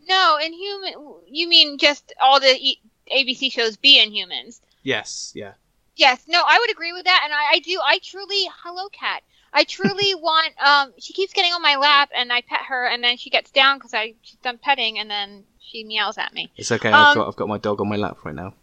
No, 0.08 0.38
Inhuman. 0.42 0.94
You 1.28 1.50
mean 1.50 1.78
just 1.78 2.14
all 2.22 2.40
the 2.40 2.56
e- 2.58 2.80
ABC 3.12 3.52
shows 3.52 3.76
be 3.76 4.00
Inhumans? 4.00 4.62
yes, 4.84 5.34
yeah. 5.36 5.54
Yes. 5.96 6.24
No, 6.28 6.42
I 6.46 6.60
would 6.60 6.72
agree 6.72 6.94
with 6.94 7.06
that, 7.06 7.22
and 7.24 7.34
I, 7.34 7.56
I 7.56 7.60
do. 7.60 7.80
I 7.84 8.00
truly, 8.00 8.50
hello, 8.64 8.90
cat. 8.90 9.24
I 9.54 9.64
truly 9.64 10.16
want. 10.16 10.54
Um, 10.60 10.94
she 11.00 11.14
keeps 11.14 11.34
getting 11.34 11.54
on 11.54 11.62
my 11.62 11.78
lap, 11.78 12.10
and 12.16 12.32
I 12.32 12.42
pet 12.42 12.62
her, 12.68 12.86
and 12.86 13.04
then 13.04 13.18
she 13.18 13.30
gets 13.30 13.52
down 13.52 13.78
because 13.78 13.94
I 13.94 14.14
she's 14.22 14.40
done 14.40 14.58
petting, 14.58 15.00
and 15.00 15.10
then 15.10 15.44
she 15.60 15.84
meows 15.84 16.18
at 16.18 16.34
me. 16.34 16.52
It's 16.58 16.72
okay. 16.72 16.90
Um, 16.90 16.96
I've 16.96 17.16
got 17.16 17.28
I've 17.28 17.36
got 17.36 17.48
my 17.48 17.58
dog 17.58 17.82
on 17.82 17.90
my 17.90 17.96
lap 17.96 18.18
right 18.24 18.36
now. 18.36 18.54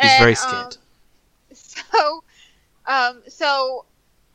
He's 0.00 0.10
And, 0.10 0.18
very 0.18 0.32
um, 0.32 0.36
scared. 0.36 0.76
So, 1.50 2.22
um, 2.86 3.22
so 3.28 3.86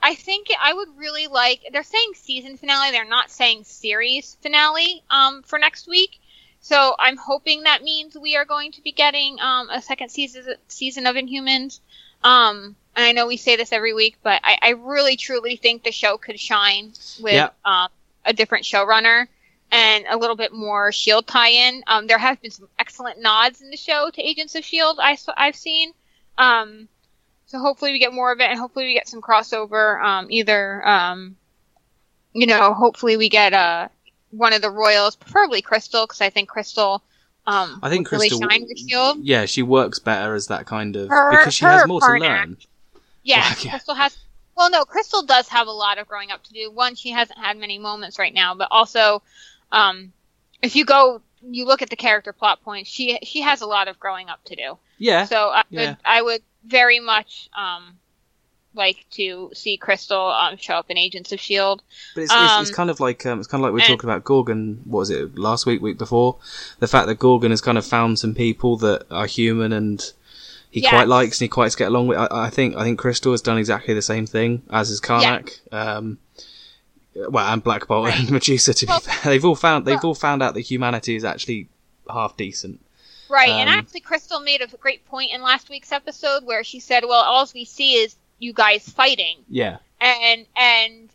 I 0.01 0.15
think 0.15 0.47
I 0.59 0.73
would 0.73 0.89
really 0.97 1.27
like. 1.27 1.61
They're 1.71 1.83
saying 1.83 2.13
season 2.15 2.57
finale. 2.57 2.91
They're 2.91 3.05
not 3.05 3.29
saying 3.29 3.63
series 3.63 4.35
finale 4.41 5.03
um, 5.09 5.43
for 5.43 5.59
next 5.59 5.87
week. 5.87 6.19
So 6.59 6.95
I'm 6.97 7.17
hoping 7.17 7.63
that 7.63 7.83
means 7.83 8.17
we 8.17 8.35
are 8.35 8.45
going 8.45 8.71
to 8.73 8.81
be 8.81 8.91
getting 8.91 9.39
um, 9.39 9.69
a 9.69 9.81
second 9.81 10.09
season 10.09 10.55
season 10.67 11.05
of 11.05 11.15
Inhumans. 11.15 11.79
Um, 12.23 12.75
and 12.95 13.05
I 13.05 13.11
know 13.11 13.27
we 13.27 13.37
say 13.37 13.55
this 13.55 13.71
every 13.71 13.93
week, 13.93 14.17
but 14.23 14.39
I, 14.43 14.57
I 14.61 14.69
really 14.69 15.17
truly 15.17 15.55
think 15.55 15.83
the 15.83 15.91
show 15.91 16.17
could 16.17 16.39
shine 16.39 16.93
with 17.21 17.33
Yeah. 17.33 17.49
um, 17.65 17.89
a 18.25 18.33
different 18.33 18.65
showrunner 18.65 19.27
and 19.71 20.05
a 20.07 20.17
little 20.17 20.35
bit 20.35 20.53
more 20.53 20.91
Shield 20.91 21.25
tie-in. 21.27 21.83
Um, 21.87 22.07
there 22.07 22.19
have 22.19 22.41
been 22.41 22.51
some 22.51 22.69
excellent 22.77 23.19
nods 23.21 23.61
in 23.61 23.71
the 23.71 23.77
show 23.77 24.09
to 24.11 24.21
Agents 24.21 24.55
of 24.55 24.63
Shield. 24.63 24.99
I 25.01 25.17
have 25.37 25.55
seen. 25.55 25.93
Um, 26.37 26.87
so 27.47 27.59
hopefully 27.59 27.91
we 27.91 27.99
get 27.99 28.13
more 28.13 28.31
of 28.31 28.39
it, 28.39 28.49
and 28.49 28.59
hopefully 28.59 28.85
we 28.85 28.93
get 28.93 29.07
some 29.07 29.21
crossover. 29.21 30.01
Um, 30.03 30.27
either, 30.29 30.87
um, 30.87 31.35
you 32.33 32.45
know, 32.47 32.73
hopefully 32.73 33.17
we 33.17 33.29
get 33.29 33.53
uh, 33.53 33.89
one 34.31 34.53
of 34.53 34.61
the 34.61 34.69
Royals, 34.71 35.15
preferably 35.15 35.61
Crystal, 35.61 36.05
because 36.05 36.21
I 36.21 36.29
think 36.29 36.49
Crystal. 36.49 37.03
Um, 37.45 37.79
I 37.83 37.89
think 37.89 38.09
really 38.11 38.29
Crystal. 38.29 38.49
shine 38.49 38.63
with 38.67 38.77
Shield. 38.79 39.17
Yeah, 39.21 39.45
she 39.45 39.61
works 39.63 39.99
better 39.99 40.33
as 40.33 40.47
that 40.47 40.65
kind 40.65 40.95
of 40.95 41.09
Her- 41.09 41.31
because 41.31 41.53
she 41.53 41.65
has 41.65 41.85
more 41.87 41.99
to 41.99 42.17
learn. 42.17 42.57
Yeah, 43.23 43.45
Like, 43.49 43.63
yeah. 43.65 43.71
Crystal 43.71 43.95
has. 43.95 44.17
Well, 44.55 44.69
no, 44.69 44.85
Crystal 44.85 45.23
does 45.23 45.47
have 45.49 45.67
a 45.67 45.71
lot 45.71 45.97
of 45.97 46.07
growing 46.07 46.29
up 46.31 46.43
to 46.43 46.53
do. 46.53 46.69
One, 46.71 46.95
she 46.95 47.09
hasn't 47.09 47.39
had 47.39 47.57
many 47.57 47.79
moments 47.79 48.19
right 48.19 48.33
now, 48.33 48.53
but 48.53 48.67
also, 48.69 49.23
um, 49.71 50.13
if 50.61 50.75
you 50.75 50.85
go, 50.85 51.21
you 51.41 51.65
look 51.65 51.81
at 51.81 51.89
the 51.89 51.95
character 51.95 52.31
plot 52.31 52.61
points. 52.63 52.89
She 52.89 53.17
she 53.23 53.41
has 53.41 53.61
a 53.61 53.65
lot 53.65 53.87
of 53.87 53.99
growing 53.99 54.29
up 54.29 54.43
to 54.45 54.55
do. 54.55 54.77
Yeah, 54.99 55.25
So 55.25 55.49
I 55.49 55.63
Yeah. 55.69 55.89
would 55.89 55.97
I 56.05 56.21
would 56.21 56.41
very 56.65 56.99
much 57.01 57.49
um 57.57 57.97
like 58.75 59.05
to 59.11 59.51
see 59.53 59.77
Crystal 59.77 60.27
um 60.27 60.57
show 60.57 60.73
up 60.75 60.89
in 60.89 60.97
Agents 60.97 61.31
of 61.31 61.39
Shield. 61.39 61.83
But 62.15 62.21
it's, 62.23 62.33
it's, 62.33 62.41
it's 62.61 62.69
Um, 62.69 62.75
kind 62.75 62.89
of 62.89 62.99
like 62.99 63.25
um, 63.25 63.39
it's 63.39 63.47
kind 63.47 63.61
of 63.61 63.65
like 63.65 63.73
we 63.73 63.79
were 63.81 63.81
and- 63.85 63.89
talking 63.99 64.09
about 64.09 64.23
Gorgon. 64.23 64.81
What 64.85 64.99
was 64.99 65.09
it 65.09 65.37
last 65.37 65.65
week, 65.65 65.81
week 65.81 65.97
before? 65.97 66.37
The 66.79 66.87
fact 66.87 67.07
that 67.07 67.19
Gorgon 67.19 67.51
has 67.51 67.61
kind 67.61 67.77
of 67.77 67.85
found 67.85 68.19
some 68.19 68.33
people 68.35 68.77
that 68.77 69.05
are 69.11 69.25
human 69.27 69.71
and 69.73 70.01
he 70.71 70.81
Yes. 70.81 70.89
quite 70.89 71.07
likes 71.07 71.39
and 71.39 71.45
he 71.45 71.49
quite 71.49 71.75
get 71.77 71.89
along 71.89 72.07
with. 72.07 72.17
I, 72.17 72.27
I 72.31 72.49
think 72.49 72.75
I 72.75 72.83
think 72.83 72.97
Crystal 72.99 73.31
has 73.31 73.41
done 73.41 73.57
exactly 73.59 73.93
the 73.93 74.01
same 74.01 74.25
thing 74.25 74.63
as 74.71 74.89
is 74.89 74.99
Karnak. 74.99 75.59
Um, 75.71 76.17
well, 77.15 77.45
and 77.53 77.63
Black 77.63 77.87
Bolt 77.87 78.09
and 78.09 78.31
Medusa. 78.31 78.73
To 78.73 78.85
Well- 78.87 78.99
be 78.99 79.05
fair, 79.05 79.19
they've 79.31 79.45
all 79.45 79.55
found 79.55 79.85
they've 79.85 79.95
well- 80.01 80.07
all 80.11 80.15
found 80.15 80.41
out 80.41 80.55
that 80.55 80.61
humanity 80.61 81.15
is 81.15 81.23
actually 81.23 81.67
half 82.11 82.35
decent. 82.37 82.79
Right, 83.29 83.49
and 83.49 83.69
Um, 83.69 83.79
actually 83.79 84.01
Crystal 84.01 84.39
made 84.41 84.61
a 84.61 84.67
great 84.77 85.05
point 85.07 85.31
in 85.31 85.41
last 85.41 85.67
week's 85.69 85.91
episode 85.91 86.43
where 86.43 86.63
she 86.63 86.79
said, 86.79 87.03
"Well, 87.03 87.23
all 87.23 87.47
we 87.55 87.65
see 87.65 87.93
is 87.95 88.15
you 88.43 88.53
guys 88.53 88.87
fighting." 88.87 89.37
Yeah, 89.49 89.77
and 90.01 90.45
and 90.55 91.09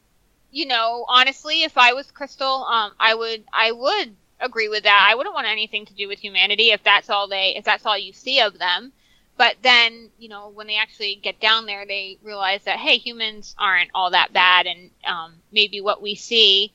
you 0.51 0.65
know 0.65 1.05
honestly 1.09 1.63
if 1.63 1.77
i 1.77 1.93
was 1.93 2.11
crystal 2.11 2.65
um 2.65 2.91
i 2.99 3.15
would 3.15 3.45
i 3.53 3.71
would 3.71 4.17
agree 4.41 4.69
with 4.69 4.85
that. 4.85 5.09
I 5.11 5.15
wouldn't 5.15 5.35
want 5.35 5.47
anything 5.47 5.87
to 5.87 5.95
do 5.95 6.09
with 6.09 6.19
humanity 6.19 6.71
if 6.71 6.83
that's 6.83 7.11
all 7.11 7.29
they 7.29 7.55
if 7.57 7.65
that's 7.65 7.87
all 7.87 7.99
you 7.99 8.13
see 8.13 8.41
of 8.41 8.59
them. 8.59 8.93
But 9.37 9.57
then 9.63 10.11
you 10.19 10.29
know 10.29 10.51
when 10.55 10.67
they 10.67 10.77
actually 10.77 11.17
get 11.17 11.41
down 11.41 11.67
there 11.67 11.87
they 11.87 12.19
realize 12.23 12.65
that 12.65 12.79
hey 12.79 12.99
humans 12.99 13.55
aren't 13.59 13.91
all 13.95 14.11
that 14.11 14.33
bad. 14.33 14.67
And 14.67 14.91
um 15.05 15.35
maybe 15.53 15.81
what 15.81 16.03
we 16.03 16.15
see 16.15 16.73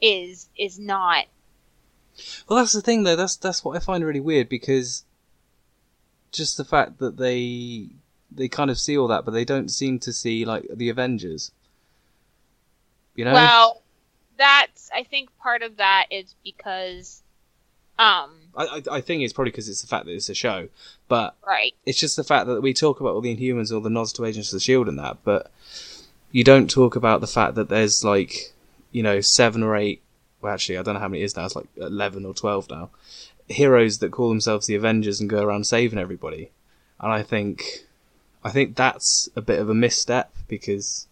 is 0.00 0.48
is 0.56 0.78
not. 0.78 1.26
Well, 2.48 2.58
that's 2.58 2.72
the 2.72 2.80
thing, 2.80 3.02
though. 3.02 3.16
That's 3.16 3.36
that's 3.36 3.64
what 3.64 3.76
I 3.76 3.80
find 3.80 4.04
really 4.04 4.20
weird 4.20 4.48
because 4.48 5.04
just 6.32 6.56
the 6.56 6.64
fact 6.64 6.98
that 6.98 7.18
they 7.18 7.88
they 8.36 8.48
kind 8.48 8.70
of 8.70 8.78
see 8.78 8.96
all 8.96 9.08
that, 9.08 9.24
but 9.24 9.32
they 9.32 9.44
don't 9.44 9.70
seem 9.70 9.98
to 10.00 10.12
see 10.12 10.44
like 10.44 10.66
the 10.72 10.88
Avengers. 10.88 11.52
You 13.14 13.24
know? 13.24 13.32
well 13.32 13.82
that's 14.36 14.90
i 14.94 15.02
think 15.02 15.30
part 15.38 15.62
of 15.62 15.78
that 15.78 16.06
is 16.10 16.34
because 16.44 17.22
um 17.98 18.30
I, 18.54 18.64
I 18.64 18.82
I 18.96 19.00
think 19.00 19.22
it's 19.22 19.32
probably 19.32 19.50
because 19.50 19.68
it's 19.68 19.80
the 19.80 19.86
fact 19.86 20.04
that 20.06 20.12
it's 20.12 20.28
a 20.28 20.34
show, 20.34 20.68
but 21.08 21.34
right 21.46 21.74
it's 21.86 21.98
just 21.98 22.16
the 22.16 22.24
fact 22.24 22.46
that 22.46 22.60
we 22.60 22.74
talk 22.74 23.00
about 23.00 23.14
all 23.14 23.20
the 23.20 23.34
Inhumans, 23.34 23.72
all 23.72 23.80
the 23.80 23.90
nods 23.90 24.12
to 24.14 24.24
Agents 24.24 24.52
of 24.52 24.56
the 24.56 24.60
Shield, 24.60 24.88
and 24.88 24.98
that, 24.98 25.18
but 25.24 25.50
you 26.30 26.44
don't 26.44 26.70
talk 26.70 26.96
about 26.96 27.20
the 27.22 27.26
fact 27.26 27.54
that 27.54 27.70
there's 27.70 28.04
like 28.04 28.52
you 28.92 29.02
know 29.02 29.20
seven 29.20 29.62
or 29.62 29.76
eight. 29.76 30.02
Well, 30.40 30.52
actually, 30.52 30.76
I 30.78 30.82
don't 30.82 30.94
know 30.94 31.00
how 31.00 31.08
many 31.08 31.22
it 31.22 31.24
is 31.24 31.36
now. 31.36 31.46
It's 31.46 31.56
like 31.56 31.68
eleven 31.76 32.24
or 32.26 32.34
twelve 32.34 32.68
now. 32.68 32.90
Heroes 33.48 33.98
that 33.98 34.12
call 34.12 34.28
themselves 34.28 34.66
the 34.66 34.74
Avengers 34.74 35.20
and 35.20 35.30
go 35.30 35.42
around 35.42 35.66
saving 35.66 35.98
everybody, 35.98 36.50
and 37.00 37.12
I 37.12 37.22
think, 37.22 37.85
I 38.46 38.50
think 38.50 38.76
that's 38.76 39.28
a 39.34 39.42
bit 39.42 39.58
of 39.58 39.68
a 39.68 39.74
misstep 39.74 40.32
because, 40.46 41.08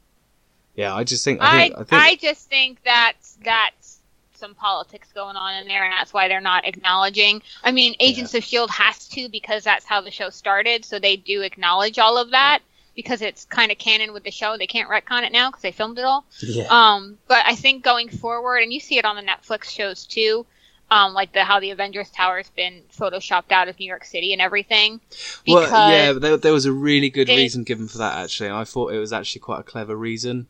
yeah, 0.76 0.94
I 0.94 1.02
just 1.02 1.24
think 1.24 1.42
I 1.42 1.46
I, 1.46 1.58
think 1.58 1.74
I, 1.76 1.80
I 1.80 1.84
think 2.08 2.20
just 2.20 2.48
think 2.48 2.78
that's 2.84 3.36
that's 3.42 3.98
some 4.34 4.54
politics 4.54 5.08
going 5.12 5.34
on 5.34 5.54
in 5.54 5.66
there, 5.66 5.82
and 5.82 5.92
that's 5.92 6.12
why 6.12 6.28
they're 6.28 6.40
not 6.40 6.64
acknowledging. 6.64 7.42
I 7.64 7.72
mean, 7.72 7.96
Agents 7.98 8.34
of 8.34 8.44
Shield 8.44 8.70
has 8.70 9.08
to 9.08 9.28
because 9.28 9.64
that's 9.64 9.84
how 9.84 10.00
the 10.00 10.12
show 10.12 10.30
started, 10.30 10.84
so 10.84 11.00
they 11.00 11.16
do 11.16 11.42
acknowledge 11.42 11.98
all 11.98 12.18
of 12.18 12.30
that 12.30 12.60
because 12.94 13.20
it's 13.20 13.44
kind 13.46 13.72
of 13.72 13.78
canon 13.78 14.12
with 14.12 14.22
the 14.22 14.30
show. 14.30 14.56
They 14.56 14.68
can't 14.68 14.88
retcon 14.88 15.24
it 15.24 15.32
now 15.32 15.50
because 15.50 15.62
they 15.62 15.72
filmed 15.72 15.98
it 15.98 16.04
all. 16.04 16.24
yeah, 16.40 16.68
Um, 16.70 17.18
but 17.26 17.44
I 17.44 17.56
think 17.56 17.82
going 17.82 18.10
forward, 18.10 18.58
and 18.58 18.72
you 18.72 18.78
see 18.78 18.96
it 18.96 19.04
on 19.04 19.16
the 19.16 19.22
Netflix 19.22 19.64
shows 19.64 20.06
too. 20.06 20.46
Um, 20.90 21.14
like 21.14 21.32
the 21.32 21.44
how 21.44 21.60
the 21.60 21.70
Avengers 21.70 22.10
Tower's 22.10 22.50
been 22.50 22.82
photoshopped 22.96 23.50
out 23.50 23.68
of 23.68 23.78
New 23.78 23.86
York 23.86 24.04
City 24.04 24.32
and 24.32 24.40
everything. 24.40 25.00
Well, 25.46 25.68
yeah, 25.90 26.12
there, 26.12 26.36
there 26.36 26.52
was 26.52 26.66
a 26.66 26.72
really 26.72 27.10
good 27.10 27.26
they- 27.26 27.36
reason 27.36 27.64
given 27.64 27.88
for 27.88 27.98
that 27.98 28.22
actually, 28.22 28.50
I 28.50 28.64
thought 28.64 28.92
it 28.92 28.98
was 28.98 29.12
actually 29.12 29.40
quite 29.40 29.60
a 29.60 29.64
clever 29.64 29.96
reason. 29.96 30.46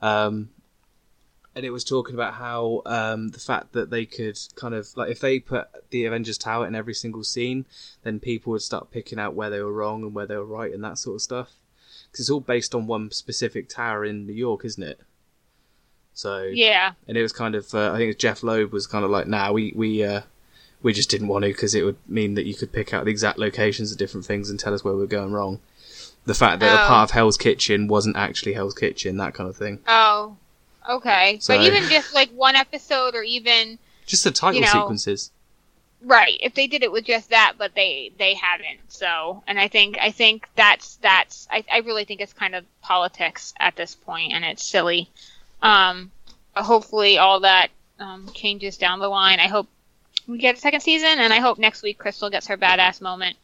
Um, 0.00 0.50
and 1.56 1.64
it 1.64 1.70
was 1.70 1.84
talking 1.84 2.14
about 2.14 2.34
how 2.34 2.82
um, 2.84 3.28
the 3.28 3.40
fact 3.40 3.72
that 3.72 3.88
they 3.88 4.04
could 4.04 4.38
kind 4.56 4.74
of 4.74 4.94
like 4.94 5.10
if 5.10 5.20
they 5.20 5.40
put 5.40 5.68
the 5.88 6.04
Avengers 6.04 6.36
Tower 6.36 6.66
in 6.66 6.74
every 6.74 6.92
single 6.92 7.24
scene, 7.24 7.64
then 8.02 8.20
people 8.20 8.52
would 8.52 8.62
start 8.62 8.90
picking 8.90 9.18
out 9.18 9.34
where 9.34 9.48
they 9.48 9.60
were 9.60 9.72
wrong 9.72 10.02
and 10.02 10.14
where 10.14 10.26
they 10.26 10.36
were 10.36 10.44
right 10.44 10.72
and 10.72 10.84
that 10.84 10.98
sort 10.98 11.16
of 11.16 11.22
stuff. 11.22 11.54
Because 12.10 12.20
it's 12.20 12.30
all 12.30 12.40
based 12.40 12.74
on 12.74 12.86
one 12.86 13.10
specific 13.10 13.70
tower 13.70 14.04
in 14.04 14.26
New 14.26 14.34
York, 14.34 14.66
isn't 14.66 14.82
it? 14.82 15.00
So 16.16 16.44
yeah, 16.44 16.92
and 17.06 17.16
it 17.18 17.20
was 17.22 17.32
kind 17.32 17.54
of 17.54 17.72
uh, 17.74 17.92
I 17.92 17.98
think 17.98 18.16
Jeph 18.16 18.42
Loeb 18.42 18.72
was 18.72 18.86
kind 18.86 19.04
of 19.04 19.10
like, 19.10 19.26
nah, 19.26 19.52
we 19.52 19.72
we 19.76 20.02
uh, 20.02 20.22
we 20.82 20.94
just 20.94 21.10
didn't 21.10 21.28
want 21.28 21.44
to 21.44 21.50
because 21.50 21.74
it 21.74 21.82
would 21.84 21.98
mean 22.08 22.34
that 22.34 22.46
you 22.46 22.54
could 22.54 22.72
pick 22.72 22.94
out 22.94 23.04
the 23.04 23.10
exact 23.10 23.38
locations 23.38 23.92
of 23.92 23.98
different 23.98 24.24
things 24.24 24.48
and 24.48 24.58
tell 24.58 24.72
us 24.72 24.82
where 24.82 24.94
we 24.94 25.00
we're 25.00 25.06
going 25.06 25.32
wrong. 25.32 25.60
The 26.24 26.32
fact 26.34 26.60
that 26.60 26.74
a 26.74 26.84
Oh. 26.84 26.88
part 26.88 27.10
of 27.10 27.14
Hell's 27.14 27.36
Kitchen 27.36 27.86
wasn't 27.86 28.16
actually 28.16 28.54
Hell's 28.54 28.74
Kitchen, 28.74 29.18
that 29.18 29.34
kind 29.34 29.48
of 29.48 29.56
thing. 29.56 29.78
Oh, 29.86 30.36
okay. 30.88 31.38
So- 31.40 31.54
but 31.56 31.66
even 31.66 31.86
just 31.90 32.14
like 32.14 32.30
one 32.30 32.56
episode, 32.56 33.14
or 33.14 33.22
even 33.22 33.78
Just 34.06 34.24
the 34.24 34.30
title 34.30 34.54
You 34.54 34.62
know, 34.62 34.72
sequences. 34.72 35.30
right, 36.02 36.38
if 36.40 36.54
they 36.54 36.66
did 36.66 36.82
it 36.82 36.90
with 36.92 37.04
just 37.04 37.28
that, 37.28 37.54
but 37.58 37.74
they 37.74 38.10
they 38.18 38.32
haven't. 38.34 38.80
So, 38.88 39.42
and 39.46 39.60
I 39.60 39.68
think 39.68 39.98
I 40.00 40.10
think 40.12 40.48
that's 40.56 40.96
that's 40.96 41.46
I, 41.50 41.62
I 41.70 41.78
really 41.80 42.06
think 42.06 42.22
it's 42.22 42.32
kind 42.32 42.54
of 42.54 42.64
politics 42.80 43.52
at 43.60 43.76
this 43.76 43.94
point, 43.94 44.32
and 44.32 44.46
it's 44.46 44.64
silly. 44.64 45.10
Um, 45.66 46.10
but 46.54 46.64
hopefully 46.64 47.18
all 47.18 47.40
that 47.40 47.68
um, 47.98 48.28
changes 48.34 48.76
down 48.76 49.00
the 49.00 49.08
line. 49.08 49.40
I 49.40 49.48
hope 49.48 49.68
we 50.26 50.38
get 50.38 50.56
a 50.56 50.58
second 50.58 50.80
season, 50.80 51.18
and 51.18 51.32
I 51.32 51.38
hope 51.38 51.58
next 51.58 51.82
week 51.82 51.98
Crystal 51.98 52.30
gets 52.30 52.46
her 52.46 52.56
badass 52.56 53.00
moment, 53.00 53.36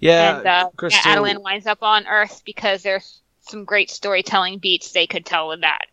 Yeah, 0.00 0.38
and 0.38 0.46
uh, 0.46 0.70
Crystal. 0.76 1.12
Attilan 1.12 1.42
winds 1.42 1.66
up 1.66 1.82
on 1.82 2.06
Earth 2.06 2.42
because 2.44 2.82
there's 2.82 3.20
some 3.40 3.64
great 3.64 3.90
storytelling 3.90 4.58
beats 4.58 4.92
they 4.92 5.06
could 5.06 5.26
tell 5.26 5.48
with 5.48 5.62
that. 5.62 5.86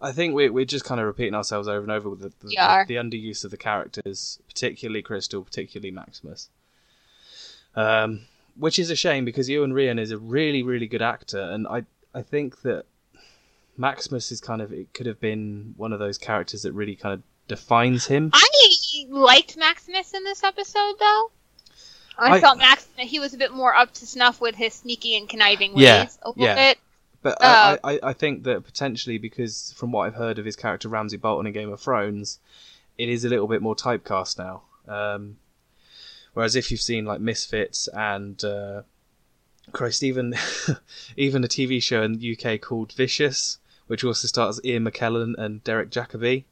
I 0.00 0.12
think 0.12 0.34
we're, 0.34 0.52
we're 0.52 0.64
just 0.64 0.84
kind 0.84 1.00
of 1.00 1.06
repeating 1.06 1.34
ourselves 1.34 1.68
over 1.68 1.82
and 1.82 1.90
over 1.90 2.10
with 2.10 2.20
the, 2.20 2.32
the, 2.46 2.58
are. 2.58 2.84
the, 2.86 2.96
underuse 2.96 3.44
of 3.44 3.50
the 3.50 3.56
characters, 3.56 4.38
particularly 4.48 5.02
Crystal, 5.02 5.42
particularly 5.42 5.90
Maximus. 5.90 6.48
Um, 7.74 8.22
which 8.56 8.78
is 8.78 8.90
a 8.90 8.96
shame 8.96 9.24
because 9.24 9.48
Iwan 9.48 9.72
Rheon 9.72 9.98
is 9.98 10.10
a 10.10 10.18
really, 10.18 10.62
really 10.62 10.86
good 10.86 11.02
actor, 11.02 11.40
and 11.40 11.66
I 11.66 11.84
I 12.14 12.22
think 12.22 12.62
that 12.62 12.84
Maximus 13.76 14.30
is 14.32 14.40
kind 14.40 14.62
of 14.62 14.72
it 14.72 14.92
could 14.94 15.06
have 15.06 15.20
been 15.20 15.74
one 15.76 15.92
of 15.92 15.98
those 15.98 16.18
characters 16.18 16.62
that 16.62 16.72
really 16.72 16.96
kind 16.96 17.14
of 17.14 17.22
defines 17.48 18.06
him. 18.06 18.30
I 18.32 18.48
liked 19.08 19.56
Maximus 19.56 20.12
in 20.14 20.24
this 20.24 20.42
episode, 20.44 20.94
though. 20.98 21.30
I, 22.16 22.34
I- 22.36 22.40
felt 22.40 22.58
Max 22.58 22.86
he 22.96 23.18
was 23.18 23.34
a 23.34 23.38
bit 23.38 23.52
more 23.52 23.74
up 23.74 23.92
to 23.94 24.06
snuff 24.06 24.40
with 24.40 24.54
his 24.54 24.72
sneaky 24.74 25.16
and 25.16 25.28
conniving 25.28 25.72
ways 25.74 25.82
Yeah, 25.82 26.06
a 26.22 26.28
little 26.28 26.44
yeah. 26.44 26.54
bit. 26.54 26.78
But 27.22 27.42
Uh, 27.42 27.78
I, 27.82 27.94
I, 27.94 28.00
I 28.04 28.12
think 28.12 28.44
that 28.44 28.64
potentially 28.64 29.18
because 29.18 29.74
from 29.76 29.90
what 29.92 30.06
I've 30.06 30.14
heard 30.14 30.38
of 30.38 30.44
his 30.44 30.56
character 30.56 30.88
Ramsay 30.88 31.16
Bolton 31.16 31.46
in 31.46 31.52
Game 31.52 31.72
of 31.72 31.80
Thrones, 31.80 32.38
it 32.98 33.08
is 33.08 33.24
a 33.24 33.28
little 33.28 33.48
bit 33.48 33.62
more 33.62 33.74
typecast 33.74 34.38
now. 34.38 34.62
Um, 34.86 35.38
whereas 36.34 36.54
if 36.54 36.70
you've 36.70 36.80
seen 36.82 37.04
like 37.06 37.20
Misfits 37.20 37.88
and 37.88 38.44
uh, 38.44 38.82
Christ, 39.72 40.02
even 40.04 40.34
even 41.16 41.42
a 41.42 41.48
TV 41.48 41.82
show 41.82 42.02
in 42.02 42.18
the 42.18 42.38
UK 42.38 42.60
called 42.60 42.92
Vicious, 42.92 43.58
which 43.86 44.04
also 44.04 44.26
stars 44.26 44.60
Ian 44.64 44.84
McKellen 44.84 45.34
and 45.38 45.62
Derek 45.64 45.90
Jacobi, 45.90 46.44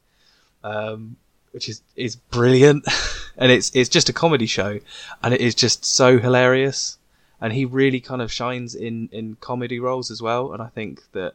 um, 0.63 1.17
which 1.51 1.69
is 1.69 1.81
is 1.95 2.15
brilliant, 2.15 2.85
and 3.37 3.51
it's 3.51 3.71
it's 3.75 3.89
just 3.89 4.09
a 4.09 4.13
comedy 4.13 4.45
show, 4.45 4.79
and 5.21 5.33
it 5.33 5.41
is 5.41 5.55
just 5.55 5.85
so 5.85 6.19
hilarious 6.19 6.97
and 7.41 7.51
he 7.51 7.65
really 7.65 7.99
kind 7.99 8.21
of 8.21 8.31
shines 8.31 8.73
in 8.73 9.09
in 9.11 9.35
comedy 9.41 9.77
roles 9.77 10.09
as 10.09 10.21
well 10.21 10.53
and 10.53 10.61
i 10.61 10.67
think 10.67 11.01
that 11.11 11.33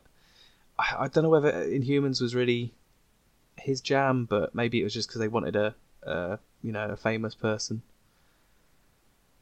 I, 0.79 0.97
I 1.01 1.09
don't 1.09 1.25
know 1.25 1.31
whether 1.31 1.53
Inhumans 1.53 2.21
was 2.21 2.35
really 2.35 2.73
his 3.57 3.81
jam, 3.81 4.25
but 4.25 4.55
maybe 4.55 4.81
it 4.81 4.85
was 4.85 4.95
just 4.95 5.09
because 5.09 5.21
they 5.21 5.29
wanted 5.29 5.57
a, 5.57 5.75
a 6.03 6.39
you 6.63 6.73
know 6.73 6.89
a 6.89 6.97
famous 6.97 7.35
person. 7.35 7.83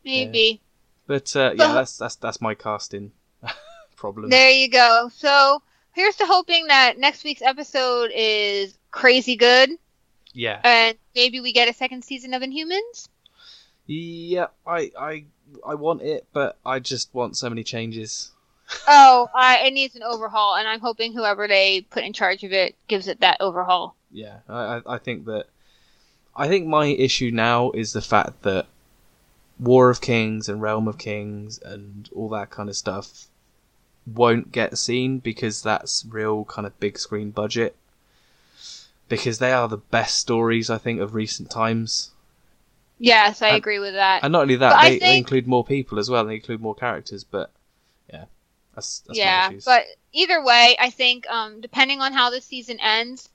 Maybe. 0.04 0.60
But 1.06 1.34
uh, 1.36 1.52
yeah, 1.56 1.72
that's 1.72 1.96
that's 1.98 2.16
that's 2.16 2.40
my 2.40 2.54
casting 2.54 3.12
problem. 3.96 4.30
There 4.30 4.50
you 4.50 4.68
go. 4.68 5.10
So 5.14 5.62
here's 5.96 6.14
to 6.16 6.26
hoping 6.26 6.68
that 6.68 6.98
next 6.98 7.24
week's 7.24 7.42
episode 7.42 8.10
is 8.14 8.78
crazy 8.92 9.34
good, 9.36 9.70
Yeah, 10.32 10.60
and 10.62 10.96
maybe 11.16 11.40
we 11.40 11.52
get 11.52 11.68
a 11.68 11.72
second 11.72 12.04
season 12.04 12.32
of 12.34 12.42
Inhumans. 12.42 13.08
yeah. 13.86 14.46
I 14.66 14.92
I 14.98 15.24
I 15.66 15.74
want 15.74 16.02
it, 16.02 16.26
but 16.32 16.56
I 16.64 16.78
just 16.78 17.12
want 17.14 17.36
so 17.36 17.48
many 17.48 17.64
changes. 17.64 18.30
Oh, 18.88 19.28
I, 19.32 19.58
it 19.66 19.72
needs 19.74 19.94
an 19.94 20.02
overhaul, 20.02 20.56
and 20.56 20.66
I'm 20.66 20.80
hoping 20.80 21.12
whoever 21.12 21.46
they 21.46 21.82
put 21.82 22.02
in 22.02 22.12
charge 22.12 22.42
of 22.42 22.52
it 22.52 22.74
gives 22.88 23.06
it 23.06 23.20
that 23.20 23.36
overhaul. 23.40 23.94
Yeah, 24.10 24.38
I 24.48 24.78
I- 24.84 24.94
I 24.94 24.98
think 24.98 25.24
that 25.26 25.46
I 26.34 26.48
think 26.48 26.66
my 26.66 26.86
issue 26.86 27.30
now 27.32 27.70
is 27.70 27.92
the 27.92 28.02
fact 28.02 28.42
that 28.42 28.66
War 29.60 29.88
of 29.88 30.00
Kings 30.00 30.48
and 30.48 30.60
Realm 30.60 30.88
of 30.88 30.98
Kings 30.98 31.58
and 31.64 32.10
all 32.14 32.28
that 32.30 32.50
kind 32.50 32.68
of 32.68 32.76
stuff 32.76 33.26
won't 34.06 34.52
get 34.52 34.78
seen 34.78 35.18
because 35.18 35.62
that's 35.62 36.04
real 36.08 36.44
kind 36.44 36.66
of 36.66 36.78
big 36.80 36.98
screen 36.98 37.30
budget. 37.30 37.76
Because 39.08 39.38
they 39.38 39.52
are 39.52 39.68
the 39.68 39.76
best 39.76 40.18
stories 40.18 40.68
I 40.68 40.78
think 40.78 41.00
of 41.00 41.14
recent 41.14 41.50
times. 41.50 42.10
Yes, 42.98 43.42
I 43.42 43.48
And- 43.48 43.56
agree 43.58 43.78
with 43.78 43.94
that. 43.94 44.24
And 44.24 44.32
not 44.32 44.42
only 44.42 44.56
that, 44.56 44.70
But 44.70 44.78
I 44.78 44.90
they, 44.90 44.98
they 44.98 45.18
include 45.18 45.46
more 45.46 45.64
people 45.64 45.98
as 45.98 46.08
well. 46.10 46.24
They 46.24 46.36
include 46.36 46.60
more 46.60 46.74
characters, 46.74 47.24
but 47.24 47.50
yeah, 48.12 48.24
that's, 48.74 49.00
that's 49.00 49.18
yeah, 49.18 49.50
but 49.64 49.84
either 50.12 50.42
way, 50.42 50.76
I 50.80 50.90
think 50.90 51.28
um, 51.28 51.60
depending 51.60 52.00
on 52.00 52.12
how 52.12 52.30
the 52.30 52.40
season 52.40 52.80
ends, 52.80 53.28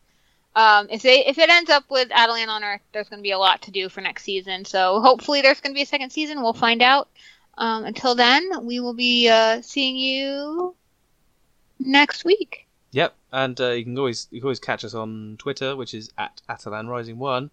um, 0.56 0.88
if 0.90 1.04
they 1.04 1.26
if 1.26 1.38
it 1.38 1.50
ends 1.50 1.70
up 1.70 1.86
with 1.90 2.10
Attilan 2.10 2.50
on 2.50 2.64
Earth, 2.64 2.82
there's 2.92 3.08
going 3.08 3.20
to 3.20 3.24
be 3.24 3.32
a 3.32 3.40
lot 3.40 3.62
to 3.62 3.72
do 3.72 3.88
for 3.88 4.02
next 4.02 4.24
season. 4.24 4.66
So 4.66 5.00
hopefully, 5.00 5.42
there's 5.42 5.62
going 5.62 5.74
to 5.74 5.78
be 5.78 5.84
a 5.84 5.86
second 5.86 6.10
season. 6.10 6.42
We'll 6.42 6.54
find 6.54 6.82
out. 6.82 7.08
Um, 7.58 7.86
until 7.86 8.16
then, 8.16 8.66
we 8.66 8.80
will 8.80 8.94
be 8.94 9.30
uh, 9.30 9.62
seeing 9.62 9.96
you 9.96 10.76
next 11.80 12.26
week. 12.26 12.68
Yep, 12.92 13.16
and 13.32 13.60
uh, 13.60 13.70
you 13.70 13.84
can 13.84 13.98
always 13.98 14.28
you 14.32 14.42
can 14.42 14.48
always 14.48 14.60
catch 14.60 14.84
us 14.84 14.94
on 14.94 15.36
Twitter, 15.38 15.76
which 15.76 15.94
is 15.94 16.12
at 16.18 16.42
Attilan 16.50 16.90
Rising 16.90 17.18
One. 17.18 17.52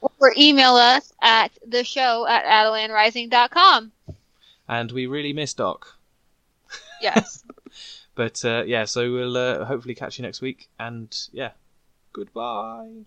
Or 0.00 0.32
email 0.36 0.74
us 0.74 1.12
at 1.22 1.52
the 1.66 1.82
show 1.82 2.26
at 2.28 2.44
attilanrising.com. 2.44 3.92
And 4.68 4.92
we 4.92 5.06
really 5.06 5.32
miss 5.32 5.54
Doc. 5.54 5.96
Yes. 7.00 7.44
But 8.16 8.42
uh, 8.46 8.64
yeah, 8.66 8.86
so 8.86 9.12
we'll 9.12 9.36
uh, 9.36 9.66
hopefully 9.66 9.94
catch 9.94 10.18
you 10.18 10.22
next 10.22 10.40
week. 10.40 10.68
And 10.80 11.14
yeah, 11.32 11.50
goodbye. 12.14 13.04